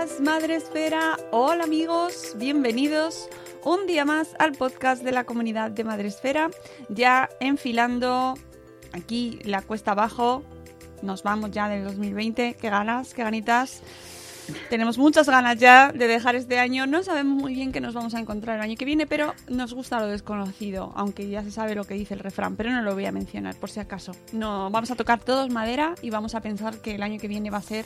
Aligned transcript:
Días, 0.00 0.20
Madre 0.20 0.54
Esfera. 0.54 1.18
Hola 1.30 1.64
amigos, 1.64 2.34
bienvenidos 2.38 3.28
un 3.64 3.86
día 3.86 4.04
más 4.04 4.34
al 4.38 4.52
podcast 4.52 5.02
de 5.02 5.12
la 5.12 5.24
comunidad 5.24 5.70
de 5.70 5.84
Madre 5.84 6.08
Esfera. 6.08 6.50
Ya 6.88 7.28
enfilando 7.40 8.34
aquí 8.92 9.38
la 9.44 9.62
cuesta 9.62 9.92
abajo, 9.92 10.42
nos 11.02 11.22
vamos 11.22 11.50
ya 11.50 11.68
del 11.68 11.84
2020. 11.84 12.54
Qué 12.54 12.70
ganas, 12.70 13.12
qué 13.12 13.24
ganitas. 13.24 13.82
Tenemos 14.70 14.96
muchas 14.96 15.28
ganas 15.28 15.58
ya 15.58 15.92
de 15.92 16.06
dejar 16.06 16.34
este 16.34 16.58
año. 16.58 16.86
No 16.86 17.02
sabemos 17.02 17.36
muy 17.36 17.54
bien 17.54 17.70
qué 17.70 17.80
nos 17.80 17.92
vamos 17.92 18.14
a 18.14 18.20
encontrar 18.20 18.56
el 18.56 18.62
año 18.62 18.76
que 18.76 18.86
viene, 18.86 19.06
pero 19.06 19.34
nos 19.48 19.74
gusta 19.74 20.00
lo 20.00 20.06
desconocido, 20.06 20.92
aunque 20.96 21.28
ya 21.28 21.42
se 21.42 21.50
sabe 21.50 21.74
lo 21.74 21.84
que 21.84 21.94
dice 21.94 22.14
el 22.14 22.20
refrán, 22.20 22.56
pero 22.56 22.70
no 22.70 22.80
lo 22.80 22.94
voy 22.94 23.04
a 23.04 23.12
mencionar 23.12 23.54
por 23.56 23.70
si 23.70 23.80
acaso. 23.80 24.12
No, 24.32 24.70
vamos 24.70 24.90
a 24.90 24.96
tocar 24.96 25.20
todos 25.20 25.50
madera 25.50 25.94
y 26.00 26.08
vamos 26.08 26.34
a 26.34 26.40
pensar 26.40 26.78
que 26.78 26.94
el 26.94 27.02
año 27.02 27.20
que 27.20 27.28
viene 27.28 27.50
va 27.50 27.58
a 27.58 27.62
ser 27.62 27.84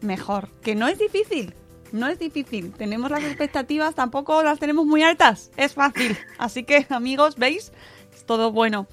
mejor, 0.00 0.48
que 0.62 0.74
no 0.74 0.88
es 0.88 0.98
difícil. 0.98 1.54
No 1.92 2.06
es 2.06 2.20
difícil, 2.20 2.72
tenemos 2.72 3.10
las 3.10 3.24
expectativas, 3.24 3.96
tampoco 3.96 4.44
las 4.44 4.60
tenemos 4.60 4.86
muy 4.86 5.02
altas, 5.02 5.50
es 5.56 5.74
fácil. 5.74 6.16
Así 6.38 6.62
que 6.62 6.86
amigos, 6.88 7.36
¿veis? 7.36 7.72
Es 8.14 8.24
todo 8.24 8.52
bueno. 8.52 8.86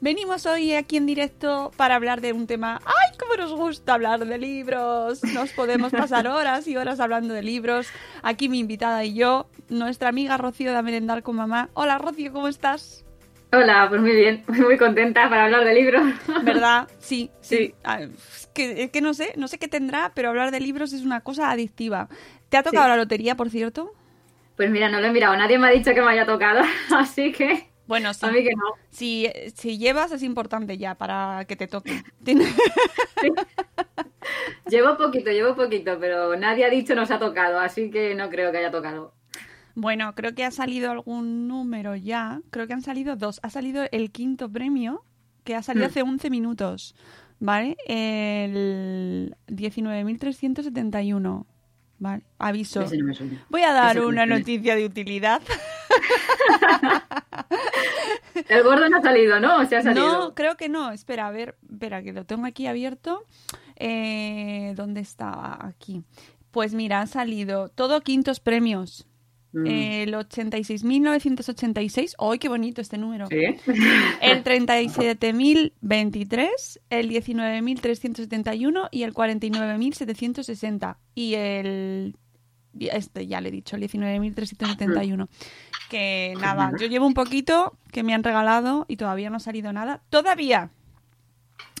Venimos 0.00 0.44
hoy 0.44 0.74
aquí 0.74 0.98
en 0.98 1.06
directo 1.06 1.70
para 1.78 1.94
hablar 1.94 2.20
de 2.20 2.34
un 2.34 2.46
tema. 2.46 2.82
¡Ay, 2.84 3.16
cómo 3.18 3.36
nos 3.36 3.54
gusta 3.54 3.94
hablar 3.94 4.26
de 4.26 4.36
libros! 4.36 5.24
Nos 5.24 5.52
podemos 5.52 5.92
pasar 5.92 6.28
horas 6.28 6.68
y 6.68 6.76
horas 6.76 7.00
hablando 7.00 7.32
de 7.32 7.42
libros. 7.42 7.86
Aquí 8.22 8.50
mi 8.50 8.58
invitada 8.58 9.02
y 9.04 9.14
yo, 9.14 9.46
nuestra 9.70 10.10
amiga 10.10 10.36
Rocío 10.36 10.74
de 10.74 10.82
Merendar 10.82 11.22
con 11.22 11.36
Mamá. 11.36 11.70
Hola 11.72 11.96
Rocío, 11.96 12.34
¿cómo 12.34 12.48
estás? 12.48 13.03
Hola, 13.56 13.86
pues 13.88 14.00
muy 14.00 14.12
bien, 14.12 14.44
muy 14.48 14.76
contenta 14.76 15.28
para 15.28 15.44
hablar 15.44 15.64
de 15.64 15.74
libros. 15.74 16.02
¿Verdad? 16.42 16.88
Sí, 16.98 17.30
sí. 17.40 17.56
Sí. 17.56 17.74
Ah, 17.84 18.00
Es 18.02 18.48
que, 18.54 18.84
es 18.84 18.90
que 18.90 19.00
no 19.00 19.14
sé, 19.14 19.32
no 19.36 19.48
sé 19.48 19.58
qué 19.58 19.68
tendrá, 19.68 20.12
pero 20.14 20.28
hablar 20.30 20.50
de 20.50 20.60
libros 20.60 20.92
es 20.92 21.02
una 21.02 21.20
cosa 21.20 21.50
adictiva. 21.50 22.08
¿Te 22.48 22.56
ha 22.56 22.62
tocado 22.62 22.84
Sí. 22.84 22.90
la 22.90 22.96
lotería, 22.96 23.36
por 23.36 23.50
cierto? 23.50 23.92
Pues 24.56 24.70
mira, 24.70 24.88
no 24.88 25.00
lo 25.00 25.06
he 25.08 25.10
mirado, 25.12 25.36
nadie 25.36 25.58
me 25.58 25.66
ha 25.68 25.70
dicho 25.70 25.92
que 25.94 26.00
me 26.02 26.10
haya 26.12 26.26
tocado, 26.26 26.62
así 26.96 27.32
que 27.32 27.68
Bueno, 27.86 28.14
sí. 28.14 28.24
a 28.26 28.30
mí 28.30 28.42
que 28.44 28.54
no. 28.54 28.62
Si, 28.90 29.28
si 29.54 29.78
llevas 29.78 30.12
es 30.12 30.22
importante 30.22 30.78
ya 30.78 30.94
para 30.94 31.44
que 31.46 31.56
te 31.56 31.66
toque. 31.66 32.02
Llevo 34.68 34.96
poquito, 34.96 35.30
llevo 35.30 35.54
poquito, 35.54 35.98
pero 36.00 36.36
nadie 36.36 36.64
ha 36.64 36.70
dicho 36.70 36.94
nos 36.94 37.10
ha 37.10 37.18
tocado, 37.18 37.58
así 37.60 37.90
que 37.90 38.14
no 38.14 38.30
creo 38.30 38.50
que 38.52 38.58
haya 38.58 38.70
tocado. 38.70 39.12
Bueno, 39.74 40.14
creo 40.14 40.34
que 40.34 40.44
ha 40.44 40.50
salido 40.50 40.90
algún 40.90 41.48
número 41.48 41.96
ya. 41.96 42.40
Creo 42.50 42.66
que 42.66 42.72
han 42.74 42.82
salido 42.82 43.16
dos. 43.16 43.40
Ha 43.42 43.50
salido 43.50 43.84
el 43.90 44.10
quinto 44.12 44.48
premio, 44.50 45.04
que 45.42 45.54
ha 45.56 45.62
salido 45.62 45.86
Mm. 45.86 45.90
hace 45.90 46.02
11 46.02 46.30
minutos. 46.30 46.94
¿Vale? 47.40 47.76
El 47.86 49.36
19.371. 49.48 51.46
Vale, 51.98 52.22
aviso. 52.38 52.82
No. 52.82 52.88
Voy 53.50 53.62
a 53.62 53.72
dar 53.72 54.00
una 54.00 54.24
noticia 54.26 54.76
de 54.76 54.84
utilidad. 54.86 55.42
El 58.48 58.62
gordo 58.62 58.88
no 58.88 58.98
ha 58.98 59.02
salido, 59.02 59.38
¿no? 59.40 59.58
¿O 59.58 59.64
se 59.66 59.76
ha 59.76 59.82
salido? 59.82 60.06
No, 60.06 60.34
creo 60.34 60.56
que 60.56 60.68
no. 60.68 60.90
Espera, 60.90 61.26
a 61.28 61.30
ver, 61.30 61.56
espera, 61.70 62.02
que 62.02 62.12
lo 62.12 62.24
tengo 62.24 62.46
aquí 62.46 62.66
abierto. 62.66 63.24
Eh, 63.76 64.72
¿Dónde 64.76 65.00
estaba? 65.00 65.58
Aquí. 65.66 66.02
Pues 66.50 66.74
mira, 66.74 67.00
han 67.00 67.08
salido 67.08 67.68
todo 67.68 68.00
quintos 68.00 68.40
premios. 68.40 69.06
Mm. 69.54 69.66
El 69.66 70.14
86.986. 70.14 72.14
¡Ay, 72.18 72.38
qué 72.40 72.48
bonito 72.48 72.80
este 72.80 72.98
número! 72.98 73.28
¿Sí? 73.28 73.36
El 74.20 74.42
37.023, 74.42 76.48
el 76.90 77.10
19.371 77.10 78.88
y 78.90 79.04
el 79.04 79.14
49.760. 79.14 80.96
Y 81.14 81.34
el... 81.34 82.16
y 82.76 82.88
Este 82.88 83.28
ya 83.28 83.40
le 83.40 83.50
he 83.50 83.52
dicho, 83.52 83.76
el 83.76 83.82
19.371. 83.82 85.28
Que 85.88 86.34
nada, 86.40 86.72
yo 86.80 86.88
llevo 86.88 87.06
un 87.06 87.14
poquito 87.14 87.78
que 87.92 88.02
me 88.02 88.12
han 88.12 88.24
regalado 88.24 88.86
y 88.88 88.96
todavía 88.96 89.30
no 89.30 89.36
ha 89.36 89.40
salido 89.40 89.72
nada. 89.72 90.02
Todavía. 90.10 90.70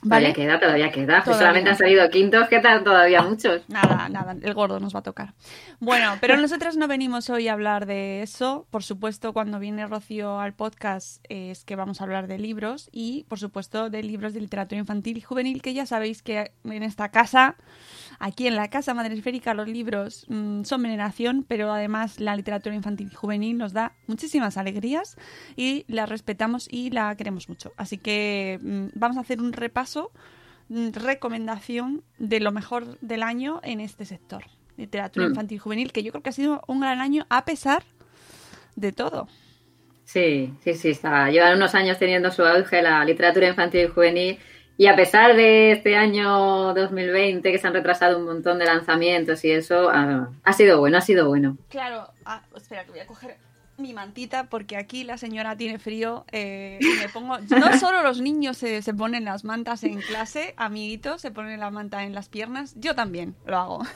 Todavía 0.04 0.28
¿Vale? 0.28 0.34
queda, 0.34 0.60
todavía 0.60 0.90
queda. 0.92 1.22
Todavía. 1.22 1.38
solamente 1.38 1.70
han 1.70 1.76
salido 1.76 2.10
quintos, 2.10 2.48
¿qué 2.48 2.60
tal? 2.60 2.84
Todavía 2.84 3.22
muchos. 3.22 3.62
Nada, 3.68 4.08
nada, 4.10 4.36
el 4.40 4.54
gordo 4.54 4.78
nos 4.78 4.94
va 4.94 5.00
a 5.00 5.02
tocar. 5.02 5.32
Bueno, 5.80 6.12
pero 6.20 6.36
nosotras 6.36 6.76
no 6.76 6.86
venimos 6.88 7.30
hoy 7.30 7.48
a 7.48 7.54
hablar 7.54 7.86
de 7.86 8.22
eso. 8.22 8.66
Por 8.70 8.82
supuesto, 8.82 9.32
cuando 9.32 9.58
viene 9.58 9.86
Rocío 9.86 10.40
al 10.40 10.52
podcast 10.52 11.24
es 11.28 11.64
que 11.64 11.74
vamos 11.74 12.00
a 12.00 12.04
hablar 12.04 12.26
de 12.26 12.38
libros 12.38 12.90
y, 12.92 13.24
por 13.28 13.38
supuesto, 13.38 13.88
de 13.88 14.02
libros 14.02 14.34
de 14.34 14.40
literatura 14.40 14.78
infantil 14.78 15.16
y 15.16 15.22
juvenil, 15.22 15.62
que 15.62 15.72
ya 15.72 15.86
sabéis 15.86 16.22
que 16.22 16.52
en 16.64 16.82
esta 16.82 17.08
casa, 17.10 17.56
aquí 18.18 18.46
en 18.46 18.56
la 18.56 18.68
Casa 18.68 18.94
Madre 18.94 19.14
Esférica, 19.14 19.54
los 19.54 19.68
libros 19.68 20.26
mm, 20.28 20.64
son 20.64 20.82
veneración, 20.82 21.44
pero 21.46 21.72
además 21.72 22.20
la 22.20 22.36
literatura 22.36 22.74
infantil 22.74 23.08
y 23.12 23.14
juvenil 23.14 23.58
nos 23.58 23.72
da 23.72 23.92
muchísimas 24.06 24.56
alegrías 24.56 25.16
y 25.56 25.84
la 25.88 26.06
respetamos 26.06 26.68
y 26.70 26.90
la 26.90 27.14
queremos 27.16 27.48
mucho. 27.48 27.72
Así 27.76 27.98
que 27.98 28.58
mm, 28.62 28.86
vamos 28.94 29.16
a 29.16 29.20
hacer 29.20 29.40
un 29.40 29.52
repaso 29.52 30.10
mm, 30.68 30.90
recomendación 30.92 32.02
de 32.18 32.40
lo 32.40 32.52
mejor 32.52 32.98
del 33.00 33.22
año 33.22 33.60
en 33.62 33.80
este 33.80 34.04
sector. 34.04 34.44
Literatura 34.76 35.26
Mm. 35.26 35.30
infantil 35.30 35.56
y 35.56 35.58
juvenil, 35.58 35.92
que 35.92 36.02
yo 36.02 36.10
creo 36.10 36.22
que 36.22 36.30
ha 36.30 36.32
sido 36.32 36.62
un 36.66 36.80
gran 36.80 37.00
año 37.00 37.26
a 37.30 37.44
pesar 37.44 37.84
de 38.76 38.92
todo. 38.92 39.28
Sí, 40.04 40.52
sí, 40.62 40.74
sí, 40.74 40.90
está. 40.90 41.30
Llevan 41.30 41.56
unos 41.56 41.74
años 41.74 41.98
teniendo 41.98 42.30
su 42.30 42.44
auge 42.44 42.82
la 42.82 43.04
literatura 43.04 43.48
infantil 43.48 43.82
y 43.84 43.88
juvenil. 43.88 44.38
Y 44.76 44.86
a 44.86 44.96
pesar 44.96 45.36
de 45.36 45.72
este 45.72 45.96
año 45.96 46.74
2020 46.74 47.52
que 47.52 47.58
se 47.58 47.66
han 47.66 47.74
retrasado 47.74 48.18
un 48.18 48.24
montón 48.24 48.58
de 48.58 48.64
lanzamientos 48.64 49.44
y 49.44 49.52
eso, 49.52 49.88
ah, 49.90 50.28
ha 50.42 50.52
sido 50.52 50.80
bueno, 50.80 50.98
ha 50.98 51.00
sido 51.00 51.28
bueno. 51.28 51.56
Claro, 51.68 52.08
ah, 52.24 52.42
espera 52.56 52.84
que 52.84 52.90
voy 52.90 53.00
a 53.00 53.06
coger 53.06 53.36
mi 53.76 53.92
mantita 53.92 54.44
porque 54.44 54.76
aquí 54.76 55.04
la 55.04 55.18
señora 55.18 55.56
tiene 55.56 55.78
frío 55.78 56.24
eh, 56.32 56.78
y 56.80 56.98
me 57.00 57.08
pongo... 57.08 57.38
No 57.50 57.78
solo 57.78 58.02
los 58.02 58.20
niños 58.20 58.56
se, 58.56 58.82
se 58.82 58.94
ponen 58.94 59.24
las 59.24 59.44
mantas 59.44 59.84
en 59.84 60.00
clase, 60.00 60.54
amiguitos, 60.56 61.20
se 61.20 61.30
ponen 61.30 61.60
la 61.60 61.70
manta 61.70 62.04
en 62.04 62.14
las 62.14 62.28
piernas, 62.28 62.74
yo 62.76 62.94
también 62.94 63.36
lo 63.46 63.56
hago. 63.56 63.82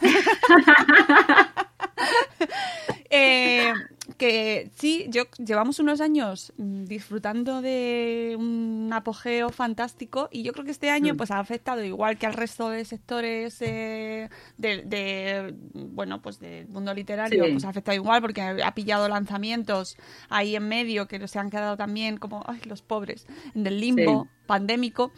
Eh, 3.11 3.73
que 4.19 4.71
sí, 4.77 5.07
yo 5.09 5.23
llevamos 5.39 5.79
unos 5.79 6.01
años 6.03 6.53
mm, 6.59 6.85
disfrutando 6.85 7.63
de 7.63 8.37
un 8.39 8.91
apogeo 8.93 9.49
fantástico 9.51 10.29
y 10.31 10.43
yo 10.43 10.53
creo 10.53 10.65
que 10.67 10.73
este 10.73 10.91
año 10.91 11.15
Mm. 11.15 11.17
pues 11.17 11.31
ha 11.31 11.39
afectado 11.39 11.83
igual 11.85 12.19
que 12.19 12.27
al 12.27 12.35
resto 12.35 12.69
de 12.69 12.85
sectores 12.85 13.57
eh, 13.63 14.29
de, 14.59 14.83
de, 14.83 15.55
bueno 15.73 16.21
pues 16.21 16.39
del 16.41 16.69
mundo 16.69 16.93
literario 16.93 17.45
Sí. 17.45 17.53
pues 17.53 17.65
ha 17.65 17.71
afectado 17.71 17.95
igual 17.95 18.21
porque 18.21 18.43
ha 18.43 18.75
pillado 18.75 19.09
lanzamientos 19.09 19.97
ahí 20.29 20.57
en 20.57 20.69
medio 20.69 21.07
que 21.09 21.27
se 21.29 21.39
han 21.39 21.49
quedado 21.51 21.77
también 21.77 22.19
como 22.19 22.43
ay, 22.47 22.61
los 22.67 22.83
pobres 22.83 23.27
en 23.55 23.67
el 23.67 23.81
limbo 23.81 24.25
Sí. 24.25 24.31
pandémico 24.47 25.13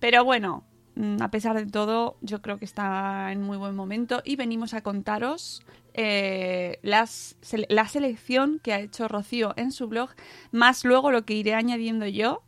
pero 0.00 0.24
bueno 0.24 0.64
mm, 0.96 1.20
a 1.20 1.30
pesar 1.30 1.56
de 1.56 1.66
todo, 1.70 2.16
yo 2.22 2.40
creo 2.40 2.58
que 2.58 2.64
está 2.64 3.30
en 3.32 3.42
muy 3.42 3.58
buen 3.58 3.74
momento 3.76 4.22
y 4.24 4.36
venimos 4.36 4.72
a 4.72 4.80
contaros 4.80 5.62
eh, 5.96 6.78
las, 6.82 7.36
la 7.68 7.88
selección 7.88 8.60
que 8.62 8.72
ha 8.72 8.80
hecho 8.80 9.08
Rocío 9.08 9.54
en 9.56 9.72
su 9.72 9.88
blog, 9.88 10.10
más 10.52 10.84
luego 10.84 11.10
lo 11.10 11.24
que 11.24 11.34
iré 11.34 11.54
añadiendo 11.54 12.06
yo, 12.06 12.42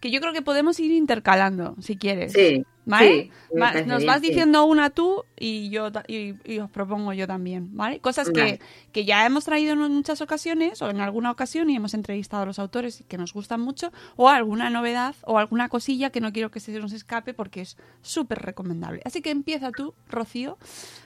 que 0.00 0.10
yo 0.10 0.20
creo 0.20 0.32
que 0.32 0.42
podemos 0.42 0.80
ir 0.80 0.90
intercalando, 0.92 1.76
si 1.80 1.96
quieres. 1.96 2.32
Sí. 2.32 2.64
¿Vale? 2.84 3.30
sí, 3.50 3.56
Va- 3.60 3.72
nos 3.86 3.98
bien, 3.98 4.06
vas 4.08 4.20
sí. 4.20 4.28
diciendo 4.28 4.64
una 4.64 4.90
tú 4.90 5.24
y 5.42 5.70
yo 5.70 5.90
y, 6.06 6.36
y 6.44 6.60
os 6.60 6.70
propongo 6.70 7.12
yo 7.12 7.26
también, 7.26 7.76
¿vale? 7.76 7.98
Cosas 7.98 8.30
que, 8.30 8.60
que 8.92 9.04
ya 9.04 9.26
hemos 9.26 9.44
traído 9.44 9.72
en 9.72 9.80
muchas 9.92 10.20
ocasiones 10.20 10.80
o 10.82 10.88
en 10.88 11.00
alguna 11.00 11.32
ocasión 11.32 11.68
y 11.68 11.74
hemos 11.74 11.94
entrevistado 11.94 12.44
a 12.44 12.46
los 12.46 12.60
autores 12.60 13.00
y 13.00 13.04
que 13.04 13.18
nos 13.18 13.32
gustan 13.32 13.60
mucho 13.60 13.90
o 14.14 14.28
alguna 14.28 14.70
novedad 14.70 15.16
o 15.24 15.38
alguna 15.38 15.68
cosilla 15.68 16.10
que 16.10 16.20
no 16.20 16.32
quiero 16.32 16.52
que 16.52 16.60
se 16.60 16.78
nos 16.78 16.92
escape 16.92 17.34
porque 17.34 17.62
es 17.62 17.76
súper 18.02 18.38
recomendable. 18.38 19.02
Así 19.04 19.20
que 19.20 19.30
empieza 19.30 19.72
tú, 19.72 19.94
Rocío, 20.08 20.58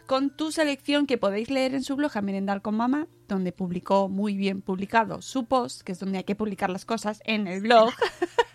con 0.07 0.29
tu 0.29 0.53
selección 0.53 1.07
que 1.07 1.17
podéis 1.17 1.49
leer 1.49 1.75
en 1.75 1.83
su 1.83 1.97
blog 1.97 2.13
a 2.15 2.21
Merendar 2.21 2.61
con 2.61 2.77
Mamá, 2.77 3.07
donde 3.29 3.53
publicó 3.53 4.11
muy 4.11 4.37
bien 4.37 4.61
publicado 4.61 5.23
su 5.23 5.47
post, 5.47 5.81
que 5.81 5.93
es 5.93 5.99
donde 5.99 6.19
hay 6.19 6.25
que 6.25 6.35
publicar 6.35 6.69
las 6.69 6.85
cosas 6.85 7.23
en 7.25 7.47
el 7.47 7.63
blog. 7.63 7.91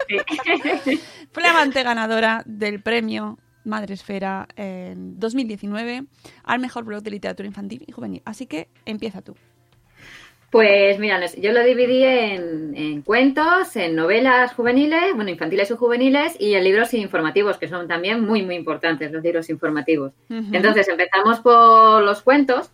Flamante 1.32 1.82
ganadora 1.82 2.44
del 2.46 2.84
premio 2.84 3.40
Madresfera 3.64 4.48
en 4.56 5.20
2019 5.20 6.04
al 6.44 6.60
mejor 6.60 6.84
blog 6.84 7.04
de 7.04 7.12
literatura 7.12 7.48
infantil 7.48 7.84
y 7.88 7.92
juvenil. 7.92 8.22
Así 8.26 8.46
que 8.46 8.68
empieza 8.86 9.22
tú. 9.22 9.36
Pues 10.52 11.00
mira, 11.00 11.26
yo 11.28 11.54
lo 11.54 11.64
dividí 11.64 12.04
en, 12.04 12.76
en 12.76 13.02
cuentos, 13.04 13.74
en 13.78 13.96
novelas 13.96 14.54
juveniles, 14.54 15.16
bueno, 15.16 15.30
infantiles 15.30 15.72
y 15.72 15.76
juveniles, 15.76 16.36
y 16.38 16.56
en 16.56 16.66
libros 16.66 16.94
informativos, 16.94 17.58
que 17.58 17.70
son 17.70 17.88
también 17.88 18.26
muy, 18.26 18.44
muy 18.44 18.56
importantes 18.56 19.14
los 19.14 19.24
libros 19.24 19.50
informativos. 19.50 20.12
Entonces 20.30 20.90
empezamos 20.90 21.40
por 21.40 22.04
los 22.04 22.22
cuentos, 22.22 22.70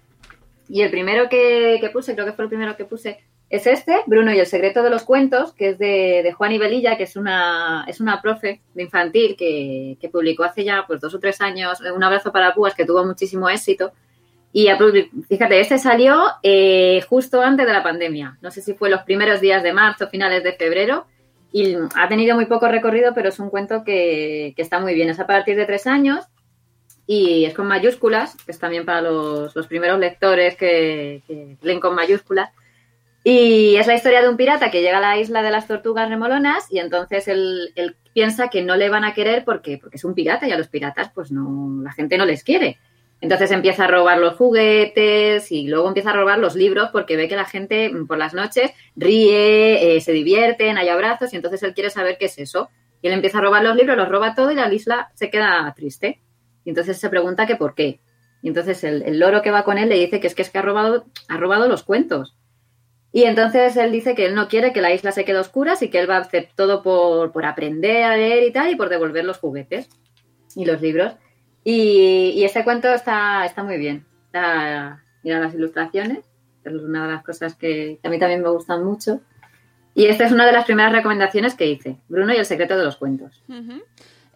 y 0.68 0.82
el 0.82 0.90
primero 0.90 1.30
que, 1.30 1.78
que 1.80 1.90
puse, 1.92 2.16
creo 2.16 2.26
que 2.26 2.34
fue 2.34 2.46
el 2.46 2.50
primero 2.50 2.76
que 2.76 2.86
puse, 2.86 3.24
es 3.50 3.66
este, 3.66 4.02
Bruno 4.08 4.34
y 4.34 4.40
el 4.40 4.46
secreto 4.46 4.84
de 4.84 4.90
los 4.90 5.04
cuentos, 5.04 5.54
que 5.54 5.70
es 5.70 5.78
de, 5.78 6.22
de 6.24 6.34
Juan 6.34 6.52
Ibelilla, 6.52 6.98
que 6.98 7.04
es 7.04 7.16
una, 7.16 7.86
es 7.88 8.02
una 8.02 8.22
profe 8.22 8.62
de 8.74 8.84
infantil 8.84 9.36
que, 9.38 9.98
que 10.02 10.10
publicó 10.10 10.44
hace 10.44 10.66
ya 10.66 10.84
pues 10.86 11.00
dos 11.00 11.14
o 11.14 11.20
tres 11.20 11.40
años 11.40 11.80
Un 11.96 12.04
abrazo 12.04 12.32
para 12.32 12.54
Púas, 12.54 12.76
que 12.76 12.86
tuvo 12.86 13.06
muchísimo 13.06 13.50
éxito. 13.50 13.94
Y 14.52 14.68
fíjate, 15.28 15.60
este 15.60 15.78
salió 15.78 16.26
eh, 16.44 17.02
justo 17.08 17.42
antes 17.42 17.66
de 17.66 17.74
la 17.74 17.84
pandemia. 17.84 18.38
No 18.42 18.52
sé 18.52 18.62
si 18.62 18.74
fue 18.74 18.90
los 18.90 19.02
primeros 19.04 19.40
días 19.40 19.64
de 19.64 19.72
marzo, 19.72 20.08
finales 20.08 20.44
de 20.44 20.54
febrero. 20.54 21.06
Y 21.52 21.76
ha 21.96 22.08
tenido 22.10 22.36
muy 22.36 22.46
poco 22.46 22.68
recorrido, 22.68 23.14
pero 23.14 23.30
es 23.30 23.40
un 23.40 23.50
cuento 23.50 23.84
que, 23.84 24.54
que 24.56 24.62
está 24.62 24.80
muy 24.80 24.94
bien. 24.94 25.10
Es 25.10 25.20
a 25.20 25.28
partir 25.28 25.56
de 25.56 25.66
tres 25.66 25.88
años 25.88 26.26
y 27.06 27.46
es 27.46 27.54
con 27.54 27.68
mayúsculas, 27.68 28.36
que 28.36 28.52
es 28.52 28.60
también 28.60 28.86
para 28.86 29.02
los, 29.02 29.56
los 29.56 29.68
primeros 29.68 30.00
lectores 30.00 30.56
que, 30.56 31.22
que 31.28 31.56
leen 31.62 31.80
con 31.80 31.96
mayúsculas. 31.96 32.50
Y 33.30 33.76
es 33.76 33.88
la 33.88 33.96
historia 33.96 34.22
de 34.22 34.30
un 34.30 34.38
pirata 34.38 34.72
que 34.72 34.82
llega 34.82 35.00
a 35.00 35.02
la 35.02 35.18
isla 35.18 35.42
de 35.42 35.52
las 35.52 35.68
tortugas 35.68 36.08
remolonas 36.08 36.72
y 36.72 36.80
entonces 36.80 37.28
él, 37.28 37.74
piensa 38.14 38.48
que 38.48 38.62
no 38.62 38.78
le 38.78 38.88
van 38.88 39.04
a 39.04 39.14
querer 39.14 39.44
porque, 39.44 39.78
porque 39.78 39.98
es 39.98 40.06
un 40.06 40.14
pirata 40.14 40.48
y 40.48 40.54
a 40.54 40.58
los 40.58 40.70
piratas 40.70 41.12
pues 41.14 41.30
no, 41.30 41.84
la 41.84 41.92
gente 41.92 42.18
no 42.18 42.26
les 42.26 42.46
quiere. 42.46 42.80
Entonces 43.20 43.52
empieza 43.52 43.84
a 43.84 43.88
robar 43.90 44.20
los 44.20 44.38
juguetes 44.38 45.52
y 45.52 45.68
luego 45.68 45.90
empieza 45.90 46.12
a 46.12 46.14
robar 46.14 46.40
los 46.40 46.56
libros 46.56 46.88
porque 46.94 47.18
ve 47.18 47.28
que 47.28 47.36
la 47.36 47.44
gente 47.44 47.92
por 48.08 48.18
las 48.18 48.34
noches 48.34 48.72
ríe, 48.96 49.98
eh, 49.98 50.00
se 50.00 50.14
divierten, 50.14 50.78
hay 50.78 50.88
abrazos 50.88 51.34
y 51.34 51.36
entonces 51.36 51.62
él 51.64 51.74
quiere 51.74 51.90
saber 51.90 52.16
qué 52.18 52.28
es 52.28 52.38
eso. 52.38 52.70
Y 53.02 53.08
él 53.08 53.14
empieza 53.14 53.40
a 53.40 53.42
robar 53.42 53.62
los 53.62 53.76
libros, 53.76 53.98
los 53.98 54.08
roba 54.08 54.36
todo 54.36 54.52
y 54.52 54.56
la 54.56 54.74
isla 54.74 55.12
se 55.16 55.30
queda 55.30 55.74
triste. 55.76 56.22
Y 56.64 56.70
entonces 56.70 56.98
se 56.98 57.10
pregunta 57.10 57.46
que 57.46 57.58
por 57.58 57.76
qué. 57.76 58.00
Y 58.42 58.48
entonces 58.48 58.86
el, 58.86 59.04
el 59.04 59.20
loro 59.20 59.42
que 59.42 59.52
va 59.52 59.66
con 59.66 59.78
él 59.78 59.90
le 59.90 59.96
dice 59.96 60.22
que 60.22 60.28
es 60.28 60.34
que 60.34 60.44
es 60.44 60.50
que 60.50 60.60
ha 60.60 60.62
robado, 60.62 61.08
ha 61.28 61.36
robado 61.36 61.68
los 61.68 61.84
cuentos. 61.84 62.37
Y 63.12 63.24
entonces 63.24 63.76
él 63.78 63.92
dice 63.92 64.16
que 64.16 64.26
él 64.26 64.36
no 64.36 64.48
quiere 64.48 64.74
que 64.74 64.82
la 64.82 64.94
isla 64.94 65.12
se 65.12 65.26
quede 65.26 65.40
oscura, 65.40 65.74
así 65.74 65.90
que 65.90 66.00
él 66.00 66.10
va 66.10 66.18
a 66.18 66.22
hacer 66.22 66.50
todo 66.56 66.84
por, 66.84 67.32
por 67.32 67.46
aprender 67.46 68.04
a 68.04 68.18
leer 68.18 68.44
y 68.44 68.52
tal, 68.52 68.70
y 68.72 68.76
por 68.76 68.90
devolver 68.90 69.26
los 69.26 69.40
juguetes 69.40 69.90
y 70.56 70.66
los 70.66 70.82
libros. 70.82 71.14
Y, 71.64 72.44
este 72.46 72.64
cuento 72.64 72.88
está, 72.94 73.46
está 73.46 73.64
muy 73.64 73.78
bien. 73.78 74.06
Está, 74.28 75.04
mira 75.24 75.40
las 75.40 75.54
ilustraciones, 75.54 76.20
es 76.64 76.74
una 76.74 77.06
de 77.06 77.14
las 77.14 77.24
cosas 77.24 77.56
que, 77.56 78.00
a 78.04 78.10
mí 78.10 78.20
también 78.20 78.42
me 78.42 78.50
gustan 78.50 78.84
mucho. 78.84 79.22
Y 79.94 80.06
esta 80.06 80.26
es 80.26 80.32
una 80.32 80.46
de 80.46 80.52
las 80.52 80.66
primeras 80.66 80.92
recomendaciones 80.92 81.56
que 81.56 81.68
hice, 81.68 81.98
Bruno 82.08 82.34
y 82.34 82.38
el 82.38 82.46
secreto 82.46 82.78
de 82.78 82.86
los 82.86 82.98
cuentos. 82.98 83.44
Ujú. 83.50 83.82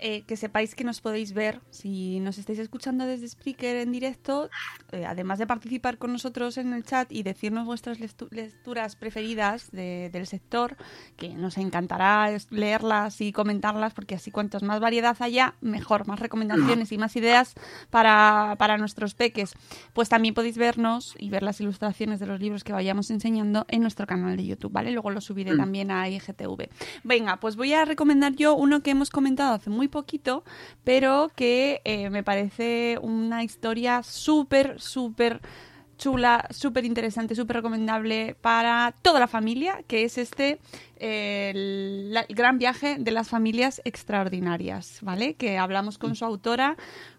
Eh, 0.03 0.23
que 0.25 0.35
sepáis 0.35 0.73
que 0.73 0.83
nos 0.83 0.99
podéis 0.99 1.33
ver 1.33 1.61
si 1.69 2.19
nos 2.21 2.39
estáis 2.39 2.57
escuchando 2.57 3.05
desde 3.05 3.27
Spreaker 3.27 3.75
en 3.77 3.91
directo, 3.91 4.49
eh, 4.91 5.05
además 5.05 5.37
de 5.37 5.45
participar 5.45 5.99
con 5.99 6.11
nosotros 6.11 6.57
en 6.57 6.73
el 6.73 6.83
chat 6.83 7.11
y 7.11 7.21
decirnos 7.21 7.67
vuestras 7.67 7.99
lecturas 7.99 8.95
preferidas 8.95 9.69
de- 9.71 10.09
del 10.11 10.25
sector, 10.25 10.75
que 11.17 11.29
nos 11.29 11.59
encantará 11.59 12.35
leerlas 12.49 13.21
y 13.21 13.31
comentarlas, 13.31 13.93
porque 13.93 14.15
así 14.15 14.31
cuantas 14.31 14.63
más 14.63 14.79
variedad 14.79 15.15
haya, 15.19 15.53
mejor, 15.61 16.07
más 16.07 16.19
recomendaciones 16.19 16.91
y 16.91 16.97
más 16.97 17.15
ideas 17.15 17.53
para, 17.91 18.55
para 18.57 18.79
nuestros 18.79 19.13
peques. 19.13 19.53
Pues 19.93 20.09
también 20.09 20.33
podéis 20.33 20.57
vernos 20.57 21.13
y 21.19 21.29
ver 21.29 21.43
las 21.43 21.61
ilustraciones 21.61 22.19
de 22.19 22.25
los 22.25 22.39
libros 22.39 22.63
que 22.63 22.73
vayamos 22.73 23.11
enseñando 23.11 23.65
en 23.67 23.81
nuestro 23.83 24.07
canal 24.07 24.35
de 24.35 24.45
YouTube, 24.47 24.71
¿vale? 24.71 24.91
Luego 24.91 25.11
lo 25.11 25.21
subiré 25.21 25.53
Mm. 25.53 25.57
también 25.57 25.91
a 25.91 26.09
IGTV. 26.09 26.69
Venga, 27.03 27.39
pues 27.39 27.55
voy 27.55 27.73
a 27.73 27.85
recomendar 27.85 28.33
yo 28.35 28.55
uno 28.55 28.81
que 28.81 28.89
hemos 28.91 29.11
comentado 29.11 29.53
hace 29.53 29.69
muy 29.69 29.90
poquito, 29.91 30.43
pero 30.83 31.29
que 31.35 31.81
eh, 31.83 32.09
me 32.09 32.23
parece 32.23 32.97
una 33.01 33.43
historia 33.43 34.01
súper, 34.03 34.81
súper 34.81 35.41
chula, 36.01 36.47
súper 36.49 36.83
interesante, 36.83 37.35
súper 37.35 37.57
recomendable 37.57 38.35
para 38.41 38.95
toda 39.03 39.19
la 39.19 39.27
familia, 39.27 39.83
que 39.87 40.03
es 40.03 40.17
este, 40.17 40.59
eh, 40.97 41.51
el, 41.53 42.35
gran 42.35 42.57
viaje 42.57 42.97
de 42.99 43.11
las 43.11 43.29
familias 43.29 43.83
extraordinarias, 43.85 44.97
¿vale? 45.03 45.35
Que 45.35 45.59
hablamos 45.59 45.99
con 45.99 46.15
su 46.15 46.25
autora, 46.25 46.75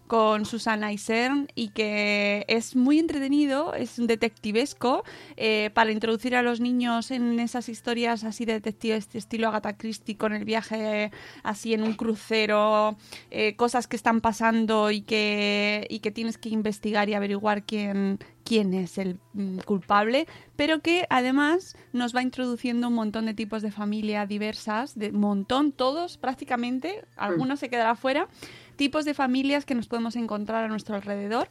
con 0.07 0.45
Susana 0.45 0.91
Isern, 0.91 1.47
y 1.55 1.69
que 1.69 2.43
es 2.49 2.75
muy 2.75 2.99
entretenido, 2.99 3.73
es 3.73 3.99
un 3.99 4.07
detectivesco, 4.07 5.05
eh, 5.37 5.69
para 5.73 5.93
introducir 5.93 6.35
a 6.35 6.41
los 6.41 6.59
niños 6.59 7.09
en 7.11 7.39
esas 7.39 7.69
historias 7.69 8.25
así 8.25 8.43
de 8.43 8.53
detectives 8.53 9.09
de 9.13 9.19
estilo 9.19 9.47
Agatha 9.47 9.77
Christie, 9.77 10.17
con 10.17 10.33
el 10.33 10.43
viaje 10.43 11.09
así 11.41 11.73
en 11.73 11.83
un 11.83 11.93
crucero, 11.93 12.97
eh, 13.31 13.55
cosas 13.55 13.87
que 13.87 13.95
están 13.95 14.19
pasando 14.19 14.91
y 14.91 15.01
que, 15.01 15.87
y 15.89 15.99
que 15.99 16.11
tienes 16.11 16.37
que 16.37 16.49
investigar 16.49 17.07
y 17.07 17.13
averiguar 17.13 17.63
quién, 17.63 18.19
quién 18.43 18.73
es 18.73 18.97
el 18.97 19.19
mm, 19.33 19.59
culpable, 19.59 20.27
pero 20.55 20.81
que 20.81 21.05
además 21.09 21.75
nos 21.91 22.15
va 22.15 22.21
introduciendo 22.21 22.87
un 22.87 22.93
montón 22.93 23.25
de 23.25 23.33
tipos 23.33 23.61
de 23.61 23.71
familia 23.71 24.25
diversas, 24.25 24.97
de 24.97 25.11
montón, 25.11 25.71
todos 25.71 26.17
prácticamente, 26.17 27.05
algunos 27.15 27.59
se 27.59 27.69
quedará 27.69 27.95
fuera, 27.95 28.27
tipos 28.75 29.05
de 29.05 29.13
familias 29.13 29.65
que 29.65 29.75
nos 29.75 29.87
podemos 29.87 30.15
encontrar 30.15 30.63
a 30.63 30.67
nuestro 30.67 30.95
alrededor. 30.95 31.49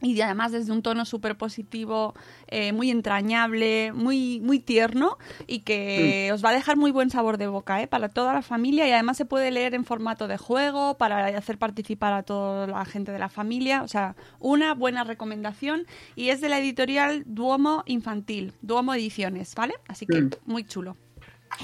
Y 0.00 0.20
además 0.20 0.52
desde 0.52 0.70
un 0.70 0.82
tono 0.82 1.04
súper 1.04 1.36
positivo, 1.36 2.14
eh, 2.46 2.72
muy 2.72 2.90
entrañable, 2.90 3.92
muy, 3.92 4.38
muy 4.40 4.60
tierno 4.60 5.18
y 5.46 5.60
que 5.60 6.30
os 6.32 6.44
va 6.44 6.50
a 6.50 6.52
dejar 6.52 6.76
muy 6.76 6.92
buen 6.92 7.10
sabor 7.10 7.36
de 7.36 7.48
boca 7.48 7.82
¿eh? 7.82 7.88
para 7.88 8.08
toda 8.08 8.32
la 8.32 8.42
familia 8.42 8.86
y 8.86 8.92
además 8.92 9.16
se 9.16 9.24
puede 9.24 9.50
leer 9.50 9.74
en 9.74 9.84
formato 9.84 10.28
de 10.28 10.38
juego 10.38 10.96
para 10.98 11.26
hacer 11.36 11.58
participar 11.58 12.12
a 12.12 12.22
toda 12.22 12.68
la 12.68 12.84
gente 12.84 13.10
de 13.10 13.18
la 13.18 13.28
familia. 13.28 13.82
O 13.82 13.88
sea, 13.88 14.14
una 14.38 14.74
buena 14.74 15.02
recomendación 15.02 15.84
y 16.14 16.28
es 16.28 16.40
de 16.40 16.48
la 16.48 16.60
editorial 16.60 17.24
Duomo 17.26 17.82
Infantil, 17.86 18.52
Duomo 18.62 18.94
Ediciones, 18.94 19.54
¿vale? 19.56 19.74
Así 19.88 20.06
que 20.06 20.20
Mm. 20.22 20.30
muy 20.46 20.64
chulo. 20.64 20.96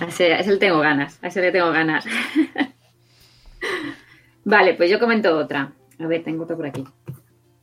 A 0.01 0.07
ese, 0.07 0.33
a 0.33 0.41
ese 0.41 0.51
le 0.53 0.57
tengo 0.57 0.81
ganas, 0.81 1.19
a 1.23 1.29
ese 1.29 1.41
le 1.41 1.53
tengo 1.53 1.71
ganas. 1.71 2.05
vale, 4.45 4.75
pues 4.75 4.91
yo 4.91 4.99
comento 4.99 5.37
otra. 5.37 5.73
A 5.99 6.07
ver, 6.07 6.23
tengo 6.25 6.45
otro 6.45 6.57
por 6.57 6.67
aquí. 6.67 6.85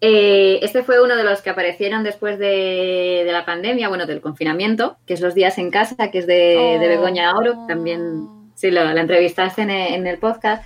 Eh, 0.04 0.60
este 0.64 0.82
fue 0.82 1.00
uno 1.02 1.16
de 1.16 1.24
los 1.24 1.42
que 1.42 1.52
aparecieron 1.52 2.04
después 2.04 2.40
de, 2.40 3.22
de 3.24 3.32
la 3.32 3.46
pandemia, 3.46 3.88
bueno, 3.88 4.08
del 4.08 4.20
confinamiento, 4.20 4.98
que 5.06 5.14
es 5.14 5.22
Los 5.22 5.36
días 5.36 5.58
en 5.60 5.70
casa, 5.70 6.10
que 6.10 6.18
es 6.20 6.28
de, 6.28 6.78
de 6.80 6.88
Begoña 6.88 7.36
Oro. 7.38 7.66
También, 7.68 8.28
sí, 8.56 8.72
lo- 8.72 8.92
la 8.92 9.02
entrevistaste 9.02 9.62
en 9.62 9.70
el, 9.70 9.94
en 9.94 10.08
el 10.08 10.18
podcast. 10.18 10.64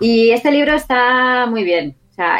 Y 0.00 0.30
este 0.30 0.50
libro 0.50 0.72
está 0.72 1.44
muy 1.46 1.64
bien. 1.64 1.96
O 2.10 2.14
sea, 2.14 2.38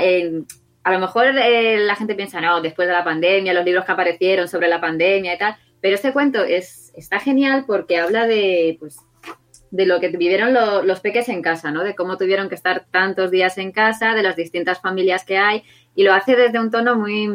a 0.85 0.91
lo 0.93 0.99
mejor 0.99 1.27
eh, 1.39 1.79
la 1.81 1.97
gente 1.97 2.15
piensa, 2.15 2.41
no, 2.41 2.63
después 2.63 2.89
de 2.89 2.95
la 2.95 3.05
pandemia, 3.05 3.53
los 3.53 3.65
libros 3.65 3.85
que 3.85 3.93
aparecieron 3.93 4.49
sobre 4.49 4.69
la 4.69 4.81
pandemia 4.81 5.35
y 5.35 5.39
tal. 5.39 5.57
Pero 5.83 5.97
este 5.97 6.13
cuento 6.13 6.43
es, 6.43 6.93
está 6.97 7.21
genial 7.21 7.65
porque 7.67 7.99
habla 7.99 8.27
de, 8.27 8.77
pues, 8.81 8.97
de 9.71 9.87
lo 9.87 10.01
que 10.01 10.09
vivieron 10.09 10.55
lo- 10.55 10.83
los 10.83 11.01
peques 11.01 11.29
en 11.29 11.43
casa, 11.43 11.71
¿no? 11.71 11.85
De 11.85 11.95
cómo 11.95 12.17
tuvieron 12.17 12.49
que 12.49 12.55
estar 12.55 12.87
tantos 12.91 13.31
días 13.31 13.59
en 13.59 13.73
casa, 13.73 14.15
de 14.15 14.23
las 14.23 14.37
distintas 14.37 14.81
familias 14.81 15.25
que 15.25 15.37
hay, 15.39 15.63
y 15.95 16.05
lo 16.05 16.13
hace 16.15 16.37
desde 16.37 16.59
un 16.61 16.71
tono 16.71 16.97
muy, 16.97 17.29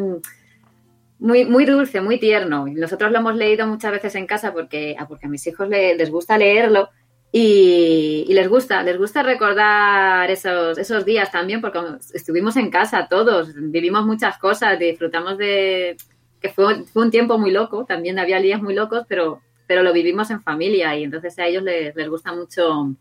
muy, 1.19 1.45
muy 1.45 1.65
dulce, 1.65 2.01
muy 2.01 2.19
tierno. 2.19 2.67
Y 2.67 2.73
Nosotros 2.73 3.11
lo 3.11 3.19
hemos 3.19 3.35
leído 3.35 3.65
muchas 3.67 3.91
veces 3.91 4.15
en 4.15 4.27
casa 4.27 4.51
porque, 4.51 4.95
ah, 4.99 5.07
porque 5.07 5.27
a 5.27 5.29
mis 5.29 5.45
hijos 5.47 5.69
le- 5.69 5.95
les 5.95 6.09
gusta 6.09 6.37
leerlo. 6.37 6.89
Y, 7.35 8.25
les 8.29 8.47
gusta, 8.47 8.83
les 8.83 8.95
gusta 8.97 9.23
recordar 9.23 10.29
esos, 10.29 10.77
esos 10.77 11.03
días 11.03 11.31
también, 11.31 11.61
porque 11.61 11.79
estuvimos 12.13 12.55
en 12.57 12.69
casa 12.69 13.07
todos, 13.09 13.49
vivimos 13.55 14.05
muchas 14.05 14.37
cosas, 14.37 14.77
disfrutamos 14.77 15.39
de 15.39 15.97
que 16.39 16.49
fue, 16.49 16.83
fue 16.83 17.03
un 17.03 17.09
tiempo 17.09 17.39
muy 17.39 17.49
loco, 17.51 17.85
también 17.85 18.19
había 18.19 18.39
días 18.39 18.61
muy 18.61 18.75
locos, 18.75 19.05
pero, 19.07 19.41
pero 19.67 19.83
lo 19.83 19.93
vivimos 19.93 20.29
en 20.31 20.41
familia 20.41 20.95
y 20.95 21.03
entonces 21.03 21.37
a 21.39 21.45
ellos 21.45 21.63
les, 21.63 21.95
les 21.95 22.09
gusta 22.09 22.33
mucho 22.33 22.95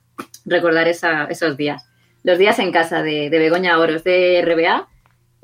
recordar 0.45 0.89
esa, 0.89 1.25
esos 1.25 1.57
días. 1.57 1.87
Los 2.23 2.39
días 2.39 2.59
en 2.59 2.73
casa 2.73 3.03
de, 3.03 3.31
de 3.31 3.39
Begoña 3.39 3.79
Oros, 3.79 4.05
de 4.05 4.43
RBA, 4.43 4.89